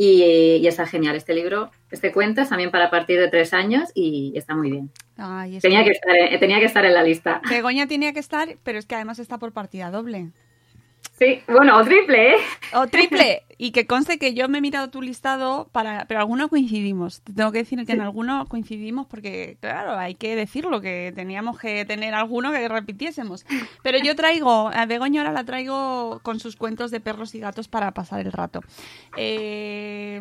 y, 0.01 0.67
está 0.67 0.87
genial 0.87 1.17
este 1.17 1.35
libro. 1.35 1.71
Este 1.91 2.13
cuento 2.13 2.41
es 2.41 2.49
también 2.49 2.71
para 2.71 2.89
partir 2.89 3.19
de 3.19 3.29
tres 3.29 3.53
años 3.53 3.91
y 3.95 4.33
está 4.37 4.55
muy 4.55 4.71
bien. 4.71 4.91
tenía, 5.61 5.85
que... 5.85 5.91
estar, 5.91 6.15
tenía 6.39 6.61
que 6.61 6.67
estar 6.67 6.85
en 6.85 6.95
la 6.95 7.03
lista. 7.03 7.43
Begoña 7.51 7.89
tenía 7.89 8.13
que 8.13 8.21
estar, 8.21 8.57
pero 8.63 8.79
es 8.79 8.87
que 8.87 8.95
además 8.95 9.19
está 9.19 9.39
por 9.39 9.53
partida 9.53 9.91
doble. 9.91 10.31
Sí, 11.19 11.43
bueno, 11.49 11.77
o 11.79 11.85
triple, 11.85 12.35
¿eh? 12.35 12.37
O 12.75 12.87
triple. 12.87 13.43
Y 13.57 13.73
que 13.73 13.87
conste 13.87 14.19
que 14.19 14.35
yo 14.35 14.49
me 14.49 14.59
he 14.59 14.61
mirado 14.61 14.89
tu 14.89 15.03
listado, 15.03 15.69
para, 15.73 16.05
pero 16.07 16.21
algunos 16.21 16.49
coincidimos. 16.49 17.23
Te 17.23 17.33
tengo 17.33 17.51
que 17.51 17.59
decir 17.59 17.85
que 17.85 17.93
en 17.93 18.03
algunos 18.03 18.49
coincidimos 18.49 19.09
porque, 19.09 19.57
claro, 19.61 19.99
hay 19.99 20.15
que 20.15 20.37
decirlo, 20.37 20.81
que 20.81 21.13
teníamos 21.17 21.59
que 21.59 21.85
tener 21.85 22.15
alguno 22.15 22.53
que 22.53 22.69
repitiésemos. 22.69 23.45
Pero 23.83 23.99
yo 23.99 24.15
traigo, 24.15 24.71
a 24.73 24.87
Begoña 24.87 25.23
ahora 25.23 25.33
la 25.33 25.43
traigo 25.43 26.21
con 26.23 26.39
sus 26.39 26.55
cuentos 26.55 26.93
de 26.93 27.01
perros 27.01 27.35
y 27.35 27.41
gatos 27.41 27.67
para 27.67 27.91
pasar 27.91 28.21
el 28.21 28.31
rato. 28.31 28.61
Eh, 29.17 30.21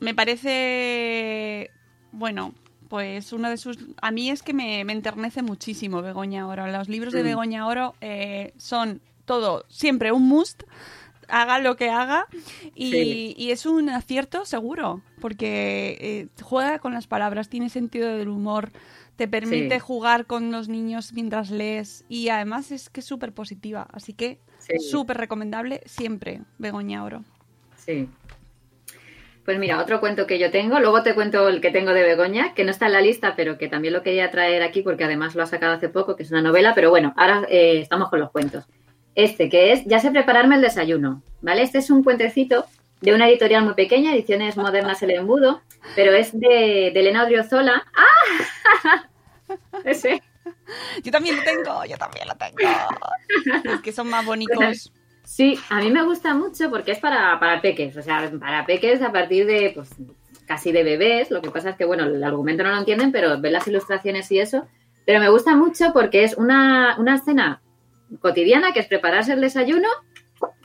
me 0.00 0.14
parece, 0.14 1.70
bueno, 2.10 2.54
pues 2.88 3.32
uno 3.32 3.50
de 3.50 3.56
sus... 3.56 3.78
A 4.02 4.10
mí 4.10 4.30
es 4.30 4.42
que 4.42 4.52
me, 4.52 4.80
enternece 4.80 5.42
muchísimo 5.42 6.02
Begoña 6.02 6.48
Oro. 6.48 6.66
Los 6.66 6.88
libros 6.88 7.12
de 7.12 7.22
mm. 7.22 7.26
Begoña 7.26 7.66
Oro 7.68 7.94
eh, 8.00 8.52
son 8.56 9.00
todo 9.24 9.64
siempre 9.68 10.12
un 10.12 10.28
must 10.28 10.62
haga 11.28 11.58
lo 11.58 11.76
que 11.76 11.90
haga 11.90 12.26
y, 12.74 13.50
es 13.50 13.66
un 13.66 13.88
acierto 13.88 14.44
seguro 14.44 15.02
porque 15.20 15.96
eh, 16.00 16.26
juega 16.42 16.78
con 16.78 16.92
las 16.92 17.06
palabras, 17.06 17.48
tiene 17.48 17.70
sentido 17.70 18.16
del 18.16 18.28
humor, 18.28 18.70
te 19.16 19.28
permite 19.28 19.80
jugar 19.80 20.26
con 20.26 20.50
los 20.50 20.68
niños 20.68 21.12
mientras 21.12 21.50
lees 21.50 22.04
y 22.08 22.28
además 22.28 22.72
es 22.72 22.90
que 22.90 23.00
es 23.00 23.06
súper 23.06 23.32
positiva, 23.32 23.86
así 23.92 24.12
que 24.12 24.38
súper 24.90 25.16
recomendable 25.16 25.80
siempre 25.86 26.40
Begoña 26.58 27.04
Oro. 27.04 27.24
Sí. 27.76 28.08
Pues 29.44 29.58
mira, 29.58 29.78
otro 29.78 30.00
cuento 30.00 30.26
que 30.26 30.38
yo 30.38 30.50
tengo, 30.50 30.80
luego 30.80 31.02
te 31.02 31.14
cuento 31.14 31.48
el 31.48 31.60
que 31.60 31.70
tengo 31.70 31.92
de 31.92 32.02
Begoña, 32.02 32.54
que 32.54 32.64
no 32.64 32.70
está 32.70 32.86
en 32.86 32.92
la 32.92 33.02
lista, 33.02 33.36
pero 33.36 33.58
que 33.58 33.68
también 33.68 33.92
lo 33.92 34.02
quería 34.02 34.30
traer 34.30 34.62
aquí 34.62 34.80
porque 34.80 35.04
además 35.04 35.34
lo 35.34 35.42
ha 35.42 35.46
sacado 35.46 35.74
hace 35.74 35.90
poco, 35.90 36.16
que 36.16 36.22
es 36.22 36.30
una 36.30 36.40
novela, 36.40 36.74
pero 36.74 36.88
bueno, 36.88 37.12
ahora 37.16 37.46
eh, 37.50 37.80
estamos 37.80 38.08
con 38.08 38.20
los 38.20 38.30
cuentos. 38.30 38.64
Este, 39.14 39.48
que 39.48 39.72
es 39.72 39.84
Ya 39.84 40.00
sé 40.00 40.10
prepararme 40.10 40.56
el 40.56 40.62
desayuno, 40.62 41.22
¿vale? 41.40 41.62
Este 41.62 41.78
es 41.78 41.90
un 41.90 42.02
cuentecito 42.02 42.66
de 43.00 43.14
una 43.14 43.28
editorial 43.28 43.64
muy 43.64 43.74
pequeña, 43.74 44.14
Ediciones 44.14 44.56
Modernas 44.56 45.02
El 45.02 45.10
Embudo, 45.10 45.60
pero 45.94 46.12
es 46.12 46.38
de, 46.38 46.88
Elena 46.88 47.24
Odriozola. 47.24 47.84
¡Ah! 47.94 49.08
Ese. 49.84 50.22
Yo 51.02 51.12
también 51.12 51.36
lo 51.36 51.42
tengo, 51.42 51.84
yo 51.84 51.96
también 51.96 52.26
lo 52.26 52.34
tengo. 52.34 53.74
Es 53.74 53.80
que 53.82 53.92
son 53.92 54.08
más 54.08 54.24
bonitos. 54.24 54.90
Sí, 55.22 55.58
a 55.68 55.80
mí 55.80 55.90
me 55.90 56.02
gusta 56.02 56.34
mucho 56.34 56.70
porque 56.70 56.92
es 56.92 56.98
para, 56.98 57.38
para 57.38 57.60
peques, 57.60 57.96
o 57.96 58.02
sea, 58.02 58.30
para 58.38 58.66
peques 58.66 59.00
a 59.02 59.12
partir 59.12 59.46
de, 59.46 59.72
pues, 59.74 59.90
casi 60.46 60.72
de 60.72 60.82
bebés. 60.82 61.30
Lo 61.30 61.42
que 61.42 61.50
pasa 61.50 61.70
es 61.70 61.76
que, 61.76 61.84
bueno, 61.84 62.04
el 62.04 62.22
argumento 62.24 62.62
no 62.62 62.70
lo 62.70 62.78
entienden, 62.78 63.12
pero 63.12 63.40
ven 63.40 63.52
las 63.52 63.66
ilustraciones 63.66 64.30
y 64.32 64.38
eso. 64.38 64.66
Pero 65.06 65.20
me 65.20 65.28
gusta 65.28 65.54
mucho 65.54 65.92
porque 65.92 66.24
es 66.24 66.34
una, 66.36 66.96
una 66.98 67.16
escena 67.16 67.60
cotidiana, 68.20 68.72
que 68.72 68.80
es 68.80 68.86
prepararse 68.86 69.32
el 69.32 69.40
desayuno 69.40 69.88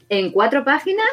en 0.09 0.31
cuatro 0.31 0.63
páginas 0.63 1.07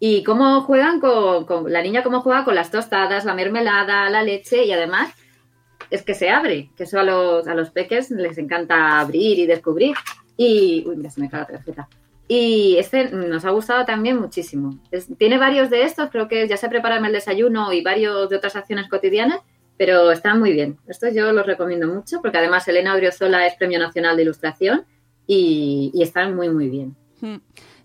y 0.00 0.22
cómo 0.22 0.62
juegan 0.62 1.00
con, 1.00 1.70
la 1.72 1.82
niña, 1.82 2.02
cómo 2.02 2.20
juega 2.20 2.44
con 2.44 2.54
las 2.54 2.70
tostadas, 2.70 3.24
la 3.24 3.34
mermelada, 3.34 4.08
la 4.10 4.22
leche 4.22 4.64
y 4.64 4.72
además 4.72 5.12
es 5.90 6.02
que 6.02 6.14
se 6.14 6.30
abre, 6.30 6.70
que 6.76 6.84
eso 6.84 7.00
a 7.00 7.02
los, 7.02 7.46
a 7.48 7.54
los 7.54 7.70
peques 7.70 8.10
les 8.10 8.38
encanta 8.38 9.00
abrir 9.00 9.38
y 9.38 9.46
descubrir. 9.46 9.96
Y, 10.36 10.84
uy, 10.86 10.96
mira, 10.96 11.10
se 11.10 11.20
me 11.20 11.28
cae 11.28 11.40
la 11.40 11.46
tarjeta. 11.46 11.88
Y 12.28 12.76
este 12.76 13.10
nos 13.10 13.46
ha 13.46 13.50
gustado 13.50 13.86
también 13.86 14.18
muchísimo. 14.18 14.78
tiene 15.16 15.38
varios 15.38 15.70
de 15.70 15.84
estos, 15.84 16.10
creo 16.10 16.28
que 16.28 16.46
ya 16.46 16.58
se 16.58 16.68
prepararme 16.68 17.08
el 17.08 17.14
desayuno 17.14 17.72
y 17.72 17.82
varios 17.82 18.28
de 18.28 18.36
otras 18.36 18.54
acciones 18.54 18.86
cotidianas, 18.88 19.40
pero 19.78 20.12
están 20.12 20.38
muy 20.38 20.52
bien. 20.52 20.76
Estos 20.86 21.14
yo 21.14 21.32
los 21.32 21.46
recomiendo 21.46 21.88
mucho 21.88 22.20
porque 22.20 22.36
además 22.36 22.68
Elena 22.68 22.94
Odriozola 22.94 23.46
es 23.46 23.54
Premio 23.54 23.78
Nacional 23.78 24.16
de 24.16 24.24
Ilustración 24.24 24.84
y, 25.28 25.92
están 26.02 26.34
muy, 26.34 26.48
muy 26.48 26.68
bien. 26.68 26.96
Hmm. 27.20 27.36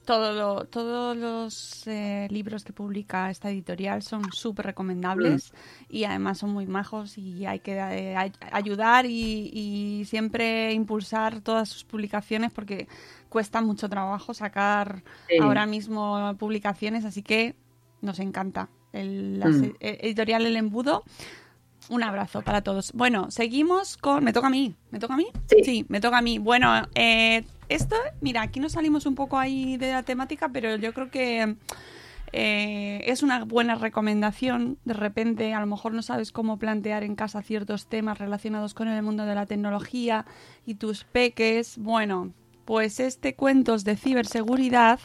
Todo 0.06 0.66
todos 0.66 1.16
los 1.16 1.88
eh, 1.88 2.28
libros 2.30 2.66
que 2.66 2.74
publica 2.74 3.30
esta 3.30 3.50
editorial 3.50 4.02
son 4.02 4.34
súper 4.34 4.66
recomendables 4.66 5.54
mm. 5.54 5.56
y 5.96 6.04
además 6.04 6.40
son 6.40 6.52
muy 6.52 6.68
majos 6.68 7.18
y 7.18 7.46
hay 7.46 7.60
que 7.60 7.78
eh, 7.78 8.32
ayudar 8.52 9.06
y, 9.06 10.04
siempre 10.06 10.74
impulsar 10.74 11.40
todas 11.40 11.70
sus 11.70 11.86
publicaciones 11.86 12.52
porque 12.52 12.90
cuesta 13.30 13.62
mucho 13.62 13.88
trabajo 13.88 14.34
sacar 14.34 15.04
ahora 15.42 15.66
mismo 15.66 16.36
publicaciones, 16.38 17.06
así 17.06 17.24
que 17.24 17.56
nos 18.02 18.20
encanta. 18.20 18.68
El, 18.92 19.42
mm. 19.42 19.64
e, 19.80 20.00
editorial 20.02 20.46
El 20.46 20.58
Embudo 20.58 21.06
un 21.90 22.04
abrazo 22.04 22.42
para 22.42 22.62
todos. 22.62 22.92
Bueno, 22.94 23.32
seguimos 23.32 23.98
con... 23.98 24.24
¿Me 24.24 24.34
toca 24.34 24.48
a 24.48 24.50
mí? 24.50 24.76
¿Me 24.92 25.00
toca 25.00 25.14
a 25.14 25.18
mí? 25.18 25.28
Sí, 25.64 25.86
me 25.90 26.00
toca 26.00 26.18
a 26.18 26.22
mí. 26.22 26.40
Bueno, 26.40 26.88
eh, 26.96 27.44
esto, 27.70 27.96
mira, 28.22 28.42
aquí 28.42 28.60
nos 28.60 28.74
salimos 28.74 29.06
un 29.06 29.16
poco 29.16 29.38
ahí 29.38 29.78
de 29.78 29.92
la 29.92 30.04
temática, 30.04 30.50
pero 30.50 30.76
yo 30.76 30.94
creo 30.94 31.10
que 31.10 31.56
eh, 32.32 33.04
es 33.06 33.24
una 33.24 33.44
buena 33.46 33.76
recomendación. 33.76 34.78
De 34.86 34.94
repente, 34.94 35.54
a 35.54 35.60
lo 35.60 35.68
mejor 35.68 35.94
no 35.94 36.02
sabes 36.02 36.32
cómo 36.32 36.58
plantear 36.58 37.04
en 37.04 37.16
casa 37.16 37.42
ciertos 37.42 37.88
temas 37.88 38.18
relacionados 38.18 38.74
con 38.74 38.88
el 38.88 39.02
mundo 39.04 39.26
de 39.26 39.36
la 39.36 39.46
tecnología 39.46 40.26
y 40.66 40.76
tus 40.76 41.04
peques. 41.04 41.78
Bueno, 41.78 42.32
pues 42.66 43.00
este 43.00 43.36
cuentos 43.36 43.84
de 43.84 43.96
ciberseguridad 43.96 45.00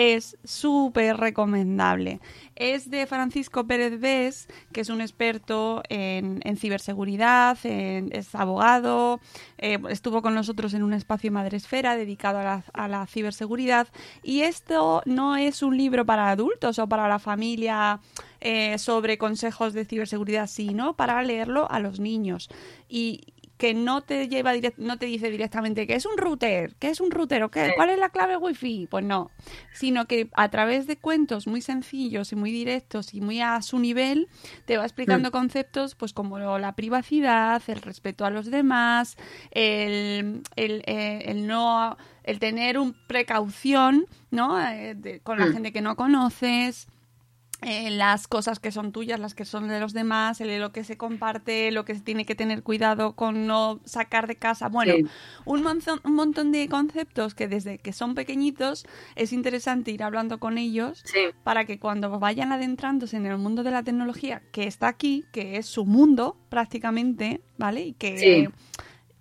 es 0.00 0.38
súper 0.44 1.18
recomendable. 1.18 2.20
Es 2.56 2.90
de 2.90 3.06
Francisco 3.06 3.66
Pérez 3.66 4.00
Bes, 4.00 4.48
que 4.72 4.80
es 4.80 4.88
un 4.88 5.00
experto 5.00 5.82
en, 5.88 6.40
ciberseguridad, 6.56 7.58
es 7.64 8.34
abogado, 8.34 9.20
eh, 9.58 9.78
estuvo 9.88 10.22
con 10.22 10.34
nosotros 10.34 10.74
en 10.74 10.82
un 10.82 10.92
espacio 10.94 11.32
Madresfera 11.32 11.96
dedicado 11.96 12.38
a 12.38 12.88
la, 12.88 13.06
ciberseguridad. 13.06 13.88
Y 14.22 14.40
esto 14.40 15.02
no 15.04 15.36
es 15.36 15.62
un 15.62 15.76
libro 15.76 16.06
para 16.06 16.30
adultos 16.30 16.78
o 16.78 16.88
para 16.88 17.08
la 17.08 17.18
familia 17.18 18.00
eh, 18.40 18.78
sobre 18.78 19.18
consejos 19.18 19.74
de 19.74 19.84
ciberseguridad, 19.84 20.46
sino 20.46 20.94
para 20.94 21.22
leerlo 21.22 21.70
a 21.70 21.78
los 21.78 22.00
niños. 22.00 22.48
Y, 22.88 23.22
que 23.60 23.74
no 23.74 24.00
te 24.00 24.26
lleva 24.26 24.54
no 24.78 24.96
te 24.96 25.04
dice 25.04 25.30
directamente 25.30 25.86
que 25.86 25.94
es 25.94 26.06
un 26.06 26.16
router, 26.16 26.74
que 26.76 26.88
es 26.88 26.98
un 26.98 27.10
router 27.10 27.42
o 27.42 27.50
qué, 27.50 27.74
cuál 27.76 27.90
es 27.90 27.98
la 27.98 28.08
clave 28.08 28.38
wifi, 28.38 28.88
pues 28.90 29.04
no, 29.04 29.30
sino 29.74 30.06
que 30.06 30.30
a 30.32 30.48
través 30.48 30.86
de 30.86 30.96
cuentos 30.96 31.46
muy 31.46 31.60
sencillos 31.60 32.32
y 32.32 32.36
muy 32.36 32.52
directos 32.52 33.12
y 33.12 33.20
muy 33.20 33.42
a 33.42 33.60
su 33.60 33.78
nivel 33.78 34.28
te 34.64 34.78
va 34.78 34.84
explicando 34.84 35.28
mm. 35.28 35.32
conceptos 35.32 35.94
pues 35.94 36.14
como 36.14 36.38
la 36.38 36.74
privacidad, 36.74 37.62
el 37.66 37.82
respeto 37.82 38.24
a 38.24 38.30
los 38.30 38.50
demás, 38.50 39.18
el, 39.50 40.42
el, 40.56 40.82
eh, 40.86 41.24
el 41.26 41.46
no 41.46 41.98
el 42.24 42.38
tener 42.38 42.78
un 42.78 42.94
precaución, 43.08 44.06
¿no? 44.30 44.58
Eh, 44.58 45.20
con 45.22 45.38
la 45.38 45.46
mm. 45.46 45.52
gente 45.52 45.72
que 45.72 45.82
no 45.82 45.96
conoces 45.96 46.88
eh, 47.62 47.90
las 47.90 48.26
cosas 48.26 48.58
que 48.58 48.72
son 48.72 48.90
tuyas, 48.90 49.20
las 49.20 49.34
que 49.34 49.44
son 49.44 49.68
de 49.68 49.80
los 49.80 49.92
demás, 49.92 50.40
el, 50.40 50.58
lo 50.60 50.72
que 50.72 50.82
se 50.82 50.96
comparte, 50.96 51.70
lo 51.70 51.84
que 51.84 51.94
se 51.94 52.00
tiene 52.00 52.24
que 52.24 52.34
tener 52.34 52.62
cuidado 52.62 53.14
con 53.14 53.46
no 53.46 53.80
sacar 53.84 54.26
de 54.26 54.36
casa. 54.36 54.68
Bueno, 54.68 54.94
un, 55.44 55.62
montón, 55.62 56.00
un 56.04 56.14
montón 56.14 56.52
de 56.52 56.68
conceptos 56.68 57.34
que 57.34 57.48
desde 57.48 57.78
que 57.78 57.92
son 57.92 58.14
pequeñitos 58.14 58.86
es 59.14 59.32
interesante 59.34 59.90
ir 59.90 60.02
hablando 60.02 60.40
con 60.40 60.56
ellos 60.56 61.04
para 61.44 61.66
que 61.66 61.78
cuando 61.78 62.18
vayan 62.18 62.50
adentrándose 62.52 63.18
en 63.18 63.26
el 63.26 63.36
mundo 63.36 63.62
de 63.62 63.72
la 63.72 63.82
tecnología, 63.82 64.42
que 64.52 64.64
está 64.66 64.88
aquí, 64.88 65.24
que 65.32 65.56
es 65.56 65.66
su 65.66 65.84
mundo 65.84 66.38
prácticamente, 66.48 67.42
¿vale? 67.58 67.82
Y 67.82 67.92
que 67.92 68.50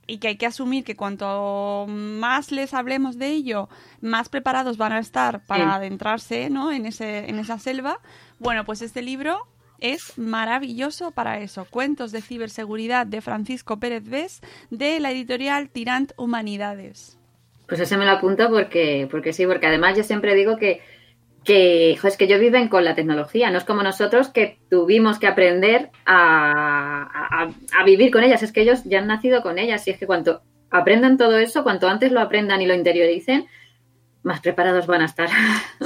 y 0.09 0.17
que 0.17 0.29
hay 0.29 0.37
que 0.37 0.47
asumir 0.47 0.83
que 0.83 0.95
cuanto 0.95 1.85
más 1.87 2.51
les 2.51 2.73
hablemos 2.73 3.19
de 3.19 3.27
ello, 3.29 3.69
más 4.01 4.27
preparados 4.27 4.77
van 4.77 4.91
a 4.91 4.99
estar 4.99 5.45
para 5.45 5.75
adentrarse 5.75 6.49
¿no? 6.49 6.71
en, 6.71 6.87
ese, 6.87 7.29
en 7.29 7.37
esa 7.37 7.59
selva. 7.59 7.99
Bueno, 8.39 8.65
pues 8.65 8.81
este 8.81 9.01
libro 9.01 9.47
es 9.79 10.17
maravilloso 10.17 11.11
para 11.11 11.39
eso. 11.39 11.65
Cuentos 11.69 12.11
de 12.11 12.21
ciberseguridad 12.21 13.05
de 13.05 13.21
Francisco 13.21 13.79
Pérez 13.79 14.03
Vés 14.03 14.41
de 14.69 14.99
la 14.99 15.11
editorial 15.11 15.69
Tirant 15.69 16.13
Humanidades. 16.17 17.17
Pues 17.67 17.79
ese 17.81 17.97
me 17.97 18.05
lo 18.05 18.11
apunto 18.11 18.49
porque, 18.49 19.07
porque 19.11 19.31
sí, 19.31 19.45
porque 19.45 19.67
además 19.67 19.95
yo 19.95 20.03
siempre 20.03 20.33
digo 20.35 20.57
que 20.57 20.81
que, 21.43 21.91
es 21.91 22.17
que 22.17 22.25
ellos 22.25 22.39
viven 22.39 22.67
con 22.67 22.85
la 22.85 22.95
tecnología, 22.95 23.49
no 23.51 23.57
es 23.57 23.63
como 23.63 23.83
nosotros 23.83 24.29
que 24.29 24.59
tuvimos 24.69 25.19
que 25.19 25.27
aprender 25.27 25.89
a, 26.05 27.49
vivir 27.85 28.11
con 28.11 28.23
ellas, 28.23 28.43
es 28.43 28.51
que 28.51 28.61
ellos 28.61 28.83
ya 28.83 28.99
han 28.99 29.07
nacido 29.07 29.41
con 29.41 29.57
ellas 29.57 29.87
y 29.87 29.91
es 29.91 29.97
que 29.97 30.05
cuanto 30.05 30.41
aprendan 30.69 31.17
todo 31.17 31.37
eso, 31.37 31.63
cuanto 31.63 31.87
antes 31.87 32.11
lo 32.11 32.19
aprendan 32.19 32.61
y 32.61 32.67
lo 32.67 32.75
interioricen, 32.75 33.47
más 34.23 34.41
preparados 34.41 34.87
van 34.87 35.01
a 35.01 35.05
estar. 35.05 35.29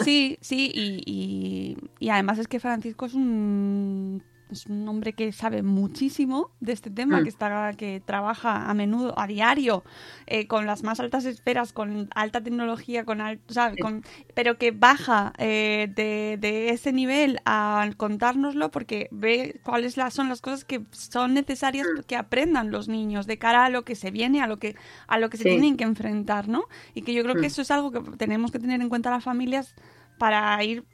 Sí, 0.04 0.38
sí, 0.42 0.72
y, 0.74 1.04
y, 1.06 1.78
y 2.00 2.10
además 2.10 2.40
es 2.40 2.48
que 2.48 2.60
Francisco 2.60 3.06
es 3.06 3.14
un 3.14 4.24
es 4.54 4.66
un 4.68 4.88
hombre 4.88 5.14
que 5.14 5.32
sabe 5.32 5.62
muchísimo 5.62 6.50
de 6.62 6.72
este 6.72 6.90
tema, 6.90 7.20
Mm. 7.20 7.24
que 7.24 7.30
está, 7.30 7.74
que 7.74 8.02
trabaja 8.04 8.70
a 8.70 8.74
menudo, 8.74 9.14
a 9.20 9.28
diario, 9.28 9.84
eh, 10.26 10.48
con 10.48 10.66
las 10.66 10.84
más 10.84 11.00
altas 11.00 11.26
esferas, 11.26 11.74
con 11.74 12.08
alta 12.16 12.42
tecnología, 12.42 13.04
con, 13.06 13.20
al- 13.22 13.40
o 13.50 13.54
sea, 13.54 13.72
Sí. 13.72 13.78
con- 13.82 14.04
pero 14.34 14.58
que 14.58 14.72
baja 14.72 15.34
eh, 15.38 15.92
de, 15.96 16.38
de 16.40 16.70
ese 16.70 16.94
nivel 16.94 17.40
a 17.46 17.90
contárnoslo 17.98 18.72
porque 18.72 19.10
ve 19.12 19.60
cuáles 19.64 19.96
son 20.12 20.30
las 20.30 20.42
cosas 20.42 20.64
que 20.66 20.82
son 20.92 21.34
necesarias 21.34 21.86
Mm. 21.98 22.02
que 22.08 22.16
aprendan 22.16 22.72
los 22.72 22.88
niños 22.88 23.28
de 23.28 23.38
cara 23.38 23.66
a 23.66 23.70
lo 23.70 23.84
que 23.84 23.96
se 23.96 24.12
viene, 24.12 24.42
a 24.42 24.48
lo 24.48 24.58
que, 24.60 24.76
a 25.08 25.18
lo 25.20 25.30
que 25.30 25.38
se 25.38 25.44
Sí. 25.44 25.50
tienen 25.50 25.76
que 25.78 25.84
enfrentar, 25.84 26.48
¿no? 26.48 26.64
Y 26.94 27.02
que 27.02 27.14
yo 27.14 27.24
creo 27.24 27.36
que 27.36 27.42
Mm. 27.42 27.46
eso 27.46 27.62
es 27.62 27.72
algo 27.72 27.92
que 27.92 28.00
tenemos 28.18 28.52
que 28.52 28.60
tener 28.60 28.82
en 28.82 28.90
cuenta 28.90 29.10
las 29.10 29.24
familias 29.24 29.76
para 30.20 30.64
ir 30.64 30.86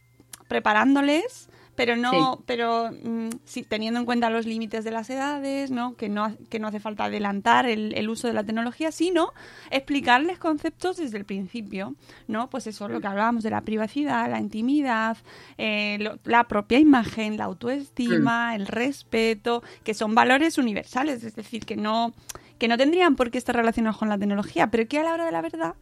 preparándoles, 0.47 1.49
pero 1.79 1.95
no, 1.95 2.43
pero 2.45 2.91
mm, 2.91 3.29
sí, 3.45 3.63
teniendo 3.63 4.01
en 4.01 4.05
cuenta 4.05 4.29
los 4.29 4.45
límites 4.45 4.83
de 4.83 4.91
las 4.91 5.09
edades, 5.09 5.71
¿no? 5.71 5.95
Que 5.95 6.09
no, 6.09 6.35
que 6.49 6.59
no 6.59 6.67
hace 6.67 6.81
falta 6.81 7.05
adelantar 7.05 7.65
el, 7.65 7.93
el 7.95 8.09
uso 8.09 8.27
de 8.27 8.33
la 8.33 8.43
tecnología, 8.43 8.91
sino 8.91 9.31
explicarles 9.71 10.37
conceptos 10.39 10.97
desde 10.97 11.17
el 11.17 11.23
principio, 11.25 11.95
¿no? 12.27 12.49
Pues 12.49 12.67
eso, 12.67 12.89
lo 12.89 12.99
que 12.99 13.07
hablábamos 13.07 13.43
de 13.43 13.49
la 13.51 13.61
privacidad, 13.61 14.29
la 14.29 14.39
intimidad, 14.39 15.17
eh, 15.57 15.97
lo- 16.01 16.19
la 16.25 16.43
propia 16.49 16.79
imagen, 16.79 17.37
la 17.37 17.45
autoestima, 17.45 18.55
el 18.55 18.67
respeto, 18.67 19.63
que 19.85 19.93
son 19.93 20.13
valores 20.15 20.57
universales, 20.57 21.23
es 21.23 21.35
decir, 21.35 21.65
que 21.65 21.77
no 21.77 22.13
que 22.57 22.67
no 22.67 22.75
tendrían 22.77 23.15
por 23.15 23.31
qué 23.31 23.37
estar 23.37 23.55
relacionados 23.55 23.95
con 23.97 24.09
la 24.09 24.17
tecnología, 24.17 24.69
pero 24.69 24.85
que 24.85 24.99
a 24.99 25.03
la 25.03 25.13
hora 25.13 25.23
de 25.25 25.31
la 25.31 25.41
verdad, 25.41 25.75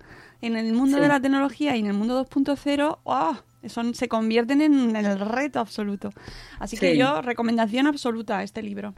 en 0.44 0.56
el 0.56 0.74
mundo 0.74 0.98
Sí. 0.98 1.02
de 1.02 1.08
la 1.08 1.20
tecnología 1.20 1.76
y 1.76 1.80
en 1.80 1.88
el 1.88 1.94
mundo 1.94 2.24
2.0, 2.24 3.00
¡oh! 3.04 3.36
Son, 3.70 3.94
se 3.96 4.08
convierten 4.08 4.62
en 4.62 4.96
el 4.96 5.20
reto 5.20 5.60
absoluto. 5.60 6.12
Así 6.60 6.78
que 6.78 6.98
yo, 6.98 7.22
recomendación 7.22 7.88
absoluta 7.88 8.40
a 8.40 8.44
este 8.44 8.62
libro. 8.62 8.94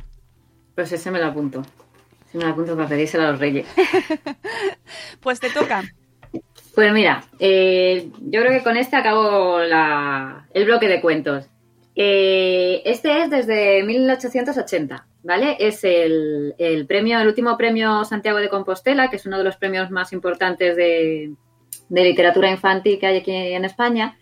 Pues 0.75 0.91
ese 0.91 1.11
me 1.11 1.19
lo 1.19 1.25
apunto. 1.27 1.63
Se 2.31 2.37
me 2.37 2.43
lo 2.45 2.51
apunto 2.51 2.75
para 2.75 2.87
pedírselo 2.87 3.25
a 3.27 3.31
los 3.31 3.39
reyes. 3.39 3.67
Pues 5.21 5.39
te 5.39 5.49
toca. 5.49 5.83
Pues 6.75 6.93
mira, 6.93 7.23
eh, 7.39 8.09
yo 8.21 8.41
creo 8.41 8.51
que 8.51 8.63
con 8.63 8.77
este 8.77 8.95
acabo 8.95 9.59
la- 9.59 10.47
el 10.53 10.65
bloque 10.65 10.87
de 10.87 11.01
cuentos. 11.01 11.47
Eh, 11.95 12.81
este 12.85 13.23
es 13.23 13.29
desde 13.29 13.83
1880, 13.83 15.05
¿vale? 15.23 15.57
Es 15.59 15.83
el, 15.83 16.55
el 16.57 16.85
premio, 16.85 17.19
el 17.19 17.27
último 17.27 17.57
premio 17.57 18.05
Santiago 18.05 18.37
de 18.37 18.47
Compostela, 18.47 19.09
que 19.09 19.17
es 19.17 19.25
uno 19.25 19.37
de 19.37 19.43
los 19.43 19.57
premios 19.57 19.91
más 19.91 20.13
importantes 20.13 20.77
de, 20.77 21.33
de 21.89 22.03
literatura 22.03 22.49
infantil 22.51 22.99
que 22.99 23.07
hay 23.07 23.17
aquí 23.17 23.31
en 23.31 23.65
España. 23.65 24.17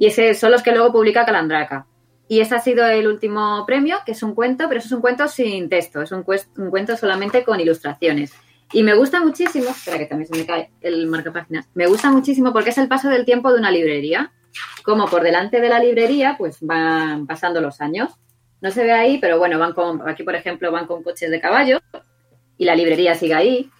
Y 0.00 0.06
ese 0.06 0.32
son 0.32 0.50
los 0.50 0.62
que 0.62 0.72
luego 0.72 0.92
publica 0.92 1.26
Calandraca. 1.26 1.86
Y 2.26 2.40
ese 2.40 2.54
ha 2.54 2.58
sido 2.58 2.86
el 2.86 3.06
último 3.06 3.64
premio, 3.66 3.98
que 4.06 4.12
es 4.12 4.22
un 4.22 4.34
cuento, 4.34 4.66
pero 4.66 4.78
eso 4.78 4.86
es 4.86 4.92
un 4.92 5.02
cuento 5.02 5.28
sin 5.28 5.68
texto, 5.68 6.00
es 6.00 6.10
un, 6.10 6.22
cuento 6.22 6.96
solamente 6.96 7.44
con 7.44 7.60
ilustraciones. 7.60 8.32
Y 8.72 8.82
me 8.82 8.94
gusta 8.94 9.20
muchísimo, 9.20 9.68
espera 9.68 9.98
que 9.98 10.06
también 10.06 10.26
se 10.26 10.38
me 10.38 10.46
cae 10.46 10.70
el 10.80 11.06
marcapáginas, 11.06 11.68
me 11.74 11.86
gusta 11.86 12.10
muchísimo 12.10 12.50
porque 12.54 12.70
es 12.70 12.78
el 12.78 12.88
paso 12.88 13.10
del 13.10 13.26
tiempo 13.26 13.52
de 13.52 13.58
una 13.58 13.70
librería. 13.70 14.32
Como 14.82 15.06
por 15.06 15.22
delante 15.22 15.60
de 15.60 15.68
la 15.68 15.78
librería, 15.78 16.36
pues 16.38 16.56
van 16.62 17.26
pasando 17.26 17.60
los 17.60 17.82
años. 17.82 18.10
No 18.62 18.70
se 18.70 18.84
ve 18.84 18.92
ahí, 18.92 19.18
pero 19.18 19.38
bueno, 19.38 19.58
van 19.58 19.74
con, 19.74 20.08
aquí 20.08 20.22
por 20.22 20.34
ejemplo 20.34 20.72
van 20.72 20.86
con 20.86 21.02
coches 21.02 21.30
de 21.30 21.42
caballo 21.42 21.78
y 22.56 22.64
la 22.64 22.74
librería 22.74 23.14
sigue 23.16 23.34
ahí. 23.34 23.70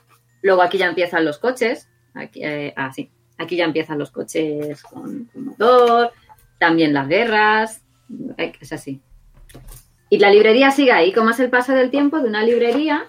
Luego 0.43 0.61
aquí 0.61 0.77
ya 0.77 0.87
empiezan 0.87 1.25
los 1.25 1.39
coches, 1.39 1.89
aquí, 2.15 2.45
eh, 2.45 2.75
ah, 2.77 2.93
sí, 2.93 3.11
aquí 3.41 3.57
ya 3.57 3.65
empiezan 3.65 3.99
los 3.99 4.11
coches 4.11 4.83
con, 4.83 5.25
con 5.27 5.45
motor, 5.47 6.13
también 6.59 6.93
las 6.93 7.09
guerras, 7.09 7.83
eh, 8.39 8.53
es 8.61 8.73
así. 8.73 9.01
Y 10.09 10.19
la 10.19 10.31
librería 10.31 10.71
sigue 10.71 10.93
ahí, 10.93 11.13
como 11.13 11.31
es 11.31 11.41
el 11.41 11.51
paso 11.51 11.73
del 11.73 11.91
tiempo 11.91 12.19
de 12.21 12.29
una 12.29 12.43
librería. 12.45 13.07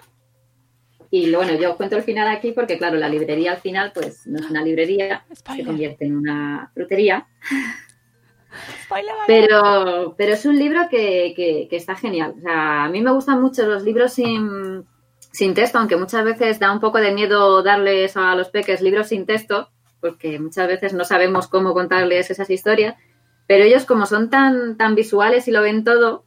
Y 1.10 1.30
bueno, 1.34 1.54
yo 1.54 1.72
os 1.72 1.76
cuento 1.76 1.96
el 1.96 2.02
final 2.04 2.28
aquí 2.28 2.52
porque, 2.52 2.78
claro, 2.78 2.96
la 2.96 3.08
librería 3.08 3.52
al 3.52 3.58
final, 3.60 3.92
pues 3.92 4.26
no 4.26 4.38
es 4.38 4.48
una 4.50 4.62
librería, 4.62 5.24
se 5.32 5.64
convierte 5.64 6.06
en 6.06 6.16
una 6.16 6.70
frutería. 6.74 7.26
Spoiler. 8.84 9.12
Pero, 9.26 10.14
pero 10.16 10.32
es 10.34 10.44
un 10.46 10.58
libro 10.58 10.88
que, 10.90 11.32
que- 11.36 11.66
que 11.68 11.76
está 11.76 11.94
genial. 11.96 12.34
O 12.38 12.40
sea, 12.40 12.84
a 12.84 12.88
mí 12.88 13.00
me 13.02 13.10
gustan 13.12 13.40
mucho 13.42 13.66
los 13.66 13.82
libros 13.82 14.12
sin, 14.12 14.84
sin 15.32 15.54
texto, 15.54 15.78
aunque 15.78 15.96
muchas 15.96 16.24
veces 16.24 16.58
da 16.58 16.70
un 16.72 16.80
poco 16.80 16.98
de 16.98 17.12
miedo 17.12 17.62
darles 17.62 18.16
a 18.16 18.34
los 18.34 18.48
peques 18.50 18.80
libros 18.80 19.08
sin 19.08 19.26
texto, 19.26 19.70
porque 20.02 20.38
muchas 20.40 20.66
veces 20.66 20.92
no 20.92 21.04
sabemos 21.04 21.46
cómo 21.46 21.72
contarles 21.72 22.30
esas 22.30 22.50
historias. 22.50 22.96
Pero 23.46 23.64
ellos, 23.64 23.84
como 23.84 24.04
son 24.04 24.28
tan, 24.28 24.76
tan 24.76 24.94
visuales 24.94 25.46
y 25.46 25.52
lo 25.52 25.62
ven 25.62 25.84
todo, 25.84 26.24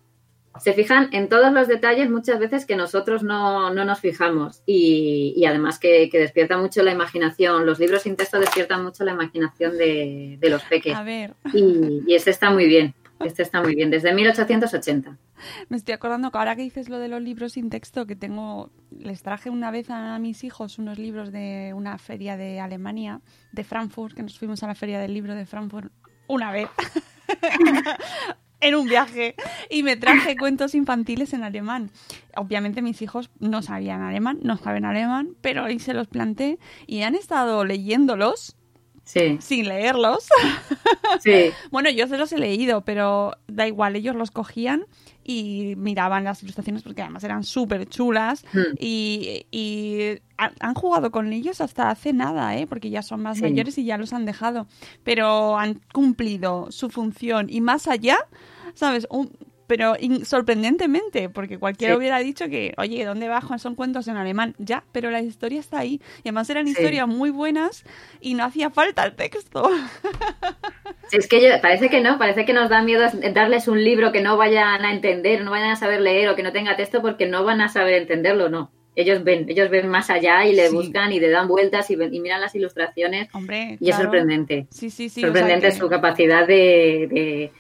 se 0.60 0.74
fijan 0.74 1.10
en 1.12 1.28
todos 1.28 1.52
los 1.52 1.68
detalles 1.68 2.10
muchas 2.10 2.40
veces 2.40 2.66
que 2.66 2.78
nosotros 2.78 3.22
no, 3.22 3.74
no 3.74 3.84
nos 3.84 4.00
fijamos. 4.00 4.64
Y, 4.66 5.34
y 5.36 5.46
además 5.46 5.78
que, 5.78 6.10
que 6.10 6.20
despierta 6.20 6.58
mucho 6.58 6.82
la 6.82 6.92
imaginación. 6.92 7.66
Los 7.66 7.80
libros 7.80 8.04
sin 8.04 8.16
texto 8.16 8.40
despiertan 8.40 8.84
mucho 8.84 9.04
la 9.04 9.12
imaginación 9.12 9.78
de, 9.78 10.38
de 10.40 10.50
los 10.50 10.64
peques. 10.64 10.96
A 10.96 11.04
ver, 11.04 11.34
Y, 11.54 12.02
y 12.08 12.16
este 12.16 12.32
está 12.32 12.50
muy 12.50 12.66
bien. 12.66 12.96
Este 13.20 13.44
está 13.44 13.62
muy 13.62 13.76
bien, 13.76 13.90
desde 13.90 14.14
1880. 14.14 15.18
me 15.70 15.78
estoy 15.78 15.94
acordando 15.94 16.32
que 16.32 16.38
ahora 16.38 16.56
que 16.56 16.62
dices 16.62 16.90
lo 16.90 17.00
de 17.00 17.08
los 17.08 17.22
libros 17.22 17.54
sin 17.54 17.70
texto, 17.70 18.06
que 18.06 18.16
tengo, 18.16 18.72
les 18.92 19.22
traje 19.22 19.50
una 19.50 19.72
vez 19.72 19.90
a 19.90 20.18
mis 20.20 20.44
hijos 20.44 20.78
unos 20.78 20.98
libros 20.98 21.32
de 21.32 21.74
una 21.76 21.98
feria 21.98 22.38
de 22.38 22.60
Alemania, 22.60 23.22
de 23.52 23.64
Frankfurt, 23.64 24.16
que 24.16 24.24
nos 24.24 24.38
fuimos 24.38 24.64
a 24.64 24.68
la 24.68 24.76
feria 24.76 25.00
del 25.00 25.14
libro 25.14 25.36
de 25.36 25.46
Frankfurt 25.46 25.92
una 26.28 26.52
vez. 26.52 26.70
en 28.62 28.76
un 28.76 28.88
viaje 28.88 29.36
y 29.70 29.84
me 29.84 29.96
traje 29.96 30.36
cuentos 30.36 30.76
infantiles 30.76 31.34
en 31.34 31.44
alemán. 31.44 31.92
Obviamente 32.36 32.82
mis 32.82 33.02
hijos 33.02 33.30
no 33.40 33.62
sabían 33.62 34.02
alemán, 34.02 34.40
no 34.42 34.58
saben 34.58 34.86
alemán, 34.86 35.36
pero 35.42 35.66
ahí 35.66 35.80
se 35.80 35.94
los 35.94 36.08
planté 36.08 36.58
y 36.88 37.02
han 37.04 37.16
estado 37.16 37.64
leyéndolos 37.64 38.58
Sí, 39.06 39.38
sin 39.40 39.68
leerlos. 39.70 40.26
sí, 41.22 41.52
Bueno, 41.72 41.90
yo 41.92 42.08
se 42.08 42.18
los 42.18 42.32
he 42.34 42.38
leído, 42.38 42.82
pero 42.82 43.34
da 43.48 43.68
igual, 43.68 43.96
ellos 43.96 44.16
los 44.16 44.32
cogían 44.32 44.86
y 45.24 45.76
miraban 45.78 46.24
las 46.24 46.42
ilustraciones 46.44 46.84
porque 46.84 47.02
además 47.04 47.24
eran 47.24 47.44
súper 47.44 47.88
chulas 47.88 48.44
Hmm. 48.52 48.76
y, 48.80 49.46
y 49.52 50.20
han, 50.38 50.74
jugado 50.74 51.12
con 51.12 51.32
ellos 51.34 51.62
hasta 51.62 51.90
hace 51.90 52.14
nada, 52.14 52.58
¿eh? 52.58 52.68
porque 52.68 52.90
ya 52.90 53.02
son 53.04 53.22
más 53.22 53.38
Sí. 53.38 53.44
mayores 53.44 53.78
y 53.78 53.86
ya 53.86 53.98
los 53.98 54.12
han 54.12 54.26
dejado, 54.26 54.68
pero 55.04 55.58
han 55.58 55.82
cumplido 55.94 56.68
su 56.72 56.90
función 56.90 57.48
y 57.50 57.62
más 57.62 57.88
allá, 57.88 58.18
¿sabes? 58.74 59.08
Un- 59.10 59.32
pero 59.68 59.96
sorprendentemente, 60.24 61.30
porque 61.30 61.58
cualquiera 61.58 61.94
Sí. 61.94 61.98
hubiera 61.98 62.20
dicho 62.20 62.48
que, 62.48 62.74
oye, 62.78 63.04
¿dónde 63.06 63.28
bajo? 63.28 63.58
Son 63.58 63.76
cuentos 63.76 64.08
en 64.08 64.18
alemán. 64.18 64.56
Ya, 64.58 64.84
pero 64.92 65.10
la 65.12 65.22
historia 65.22 65.60
está 65.60 65.80
ahí. 65.80 66.02
Y 66.24 66.30
además 66.30 66.50
eran 66.50 66.66
Sí. 66.66 66.72
historias 66.74 67.08
muy 67.08 67.30
buenas 67.30 67.84
y 68.22 68.34
no 68.36 68.44
hacía 68.44 68.70
falta 68.70 69.04
el 69.06 69.16
texto. 69.16 69.70
Sí, 71.08 71.18
es 71.18 71.28
que 71.28 71.40
yo- 71.40 71.62
parece 71.62 71.90
que 71.90 72.02
no, 72.02 72.18
parece 72.18 72.46
que 72.46 72.54
nos 72.54 72.68
da 72.68 72.82
miedo 72.82 73.04
darles 73.34 73.68
un 73.68 73.84
libro 73.84 74.12
que 74.12 74.22
no 74.22 74.38
vayan 74.38 74.84
a 74.84 74.92
entender, 74.92 75.44
no 75.44 75.52
vayan 75.52 75.70
a 75.70 75.76
saber 75.76 76.02
leer 76.02 76.30
o 76.30 76.36
que 76.36 76.42
no 76.42 76.52
tenga 76.52 76.76
texto 76.76 77.00
porque 77.04 77.28
no 77.28 77.44
van 77.44 77.62
a 77.62 77.70
saber 77.70 77.94
entenderlo, 77.94 78.50
no. 78.50 78.72
Ellos 78.96 79.24
ven, 79.24 79.46
ellos 79.50 79.70
ven 79.70 79.88
más 79.88 80.10
allá 80.10 80.46
y 80.48 80.56
le 80.56 80.70
buscan 80.72 81.12
y 81.12 81.20
le 81.20 81.30
dan 81.30 81.48
vueltas 81.48 81.92
y, 81.92 81.96
ven- 81.96 82.12
y 82.14 82.20
miran 82.22 82.42
las 82.42 82.56
ilustraciones 82.56 83.28
Hombre, 83.34 83.78
y 83.80 83.90
es 83.92 83.96
sorprendente. 83.98 84.66
Sí, 84.72 84.90
sí, 84.90 85.10
sí. 85.10 85.20
o 85.20 85.22
sea 85.22 85.30
sorprendente 85.30 85.68
que- 85.68 85.76
su 85.76 85.88
capacidad 85.90 86.48
de, 86.48 87.08
de, 87.12 87.52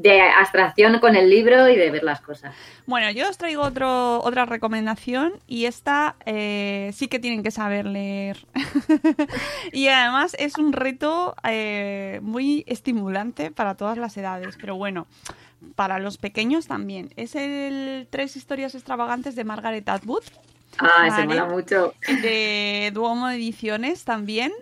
de 0.00 0.20
abstracción 0.20 1.00
con 1.00 1.16
el 1.16 1.28
libro 1.28 1.68
y 1.68 1.74
de 1.74 1.90
ver 1.90 2.04
las 2.04 2.20
cosas. 2.20 2.54
Bueno, 2.86 3.10
yo 3.10 3.28
os 3.28 3.36
traigo 3.36 3.62
otro, 3.62 4.22
otra 4.22 4.44
recomendación 4.46 5.32
y 5.48 5.64
esta 5.64 6.14
eh, 6.24 6.92
sí 6.94 7.08
que 7.08 7.18
tienen 7.18 7.42
que 7.42 7.50
saber 7.50 7.84
leer. 7.84 8.38
y 9.72 9.88
además 9.88 10.36
es 10.38 10.56
un 10.56 10.72
reto 10.72 11.34
eh, 11.42 12.20
muy 12.22 12.62
estimulante 12.68 13.50
para 13.50 13.74
todas 13.76 13.98
las 13.98 14.16
edades, 14.16 14.56
pero 14.60 14.76
bueno, 14.76 15.08
para 15.74 15.98
los 15.98 16.16
pequeños 16.16 16.68
también. 16.68 17.10
Es 17.16 17.34
el 17.34 18.06
Tres 18.08 18.36
historias 18.36 18.76
extravagantes 18.76 19.34
de 19.34 19.42
Margaret 19.44 19.88
Atwood, 19.88 20.22
Ah, 20.78 21.08
se 21.16 21.26
mola 21.26 21.46
mucho. 21.46 21.92
de 22.22 22.92
Duomo 22.94 23.28
Ediciones 23.30 24.04
también. 24.04 24.52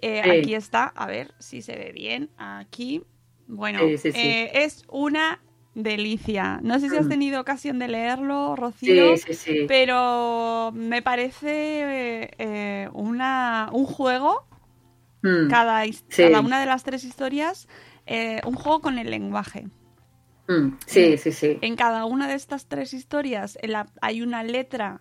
Eh, 0.00 0.20
Sí. 0.22 0.30
Aquí 0.30 0.54
está, 0.54 0.84
a 0.94 1.06
ver 1.06 1.34
si 1.40 1.62
se 1.62 1.74
ve 1.74 1.90
bien. 1.92 2.30
Aquí, 2.36 3.02
bueno, 3.46 3.80
Sí, 3.80 3.98
sí, 3.98 4.12
sí. 4.12 4.18
eh, 4.18 4.50
es 4.54 4.84
una 4.88 5.40
delicia. 5.74 6.60
No 6.62 6.78
sé 6.78 6.88
si 6.88 6.96
has 6.96 7.06
Mm. 7.06 7.10
tenido 7.10 7.40
ocasión 7.40 7.78
de 7.78 7.88
leerlo, 7.88 8.54
Rocío, 8.56 9.16
Sí, 9.16 9.34
sí, 9.34 9.34
sí. 9.34 9.64
pero 9.66 10.70
me 10.74 11.02
parece 11.02 12.30
eh, 12.38 12.88
una, 12.92 13.68
un 13.72 13.86
juego, 13.86 14.46
Mm, 15.22 15.48
cada, 15.48 15.84
una 16.40 16.60
de 16.60 16.66
las 16.66 16.84
tres 16.84 17.02
historias, 17.02 17.66
eh, 18.06 18.42
un 18.46 18.54
juego 18.54 18.80
con 18.82 18.98
el 18.98 19.10
lenguaje. 19.10 19.68
mm, 20.48 20.76
sí, 20.86 21.16
sí, 21.16 21.32
sí. 21.32 21.58
En 21.62 21.76
cada 21.76 22.04
una 22.04 22.28
de 22.28 22.34
estas 22.34 22.66
tres 22.66 22.92
historias 22.92 23.58
en 23.62 23.72
la- 23.72 23.86
hay 24.02 24.20
una 24.20 24.42
letra 24.42 25.00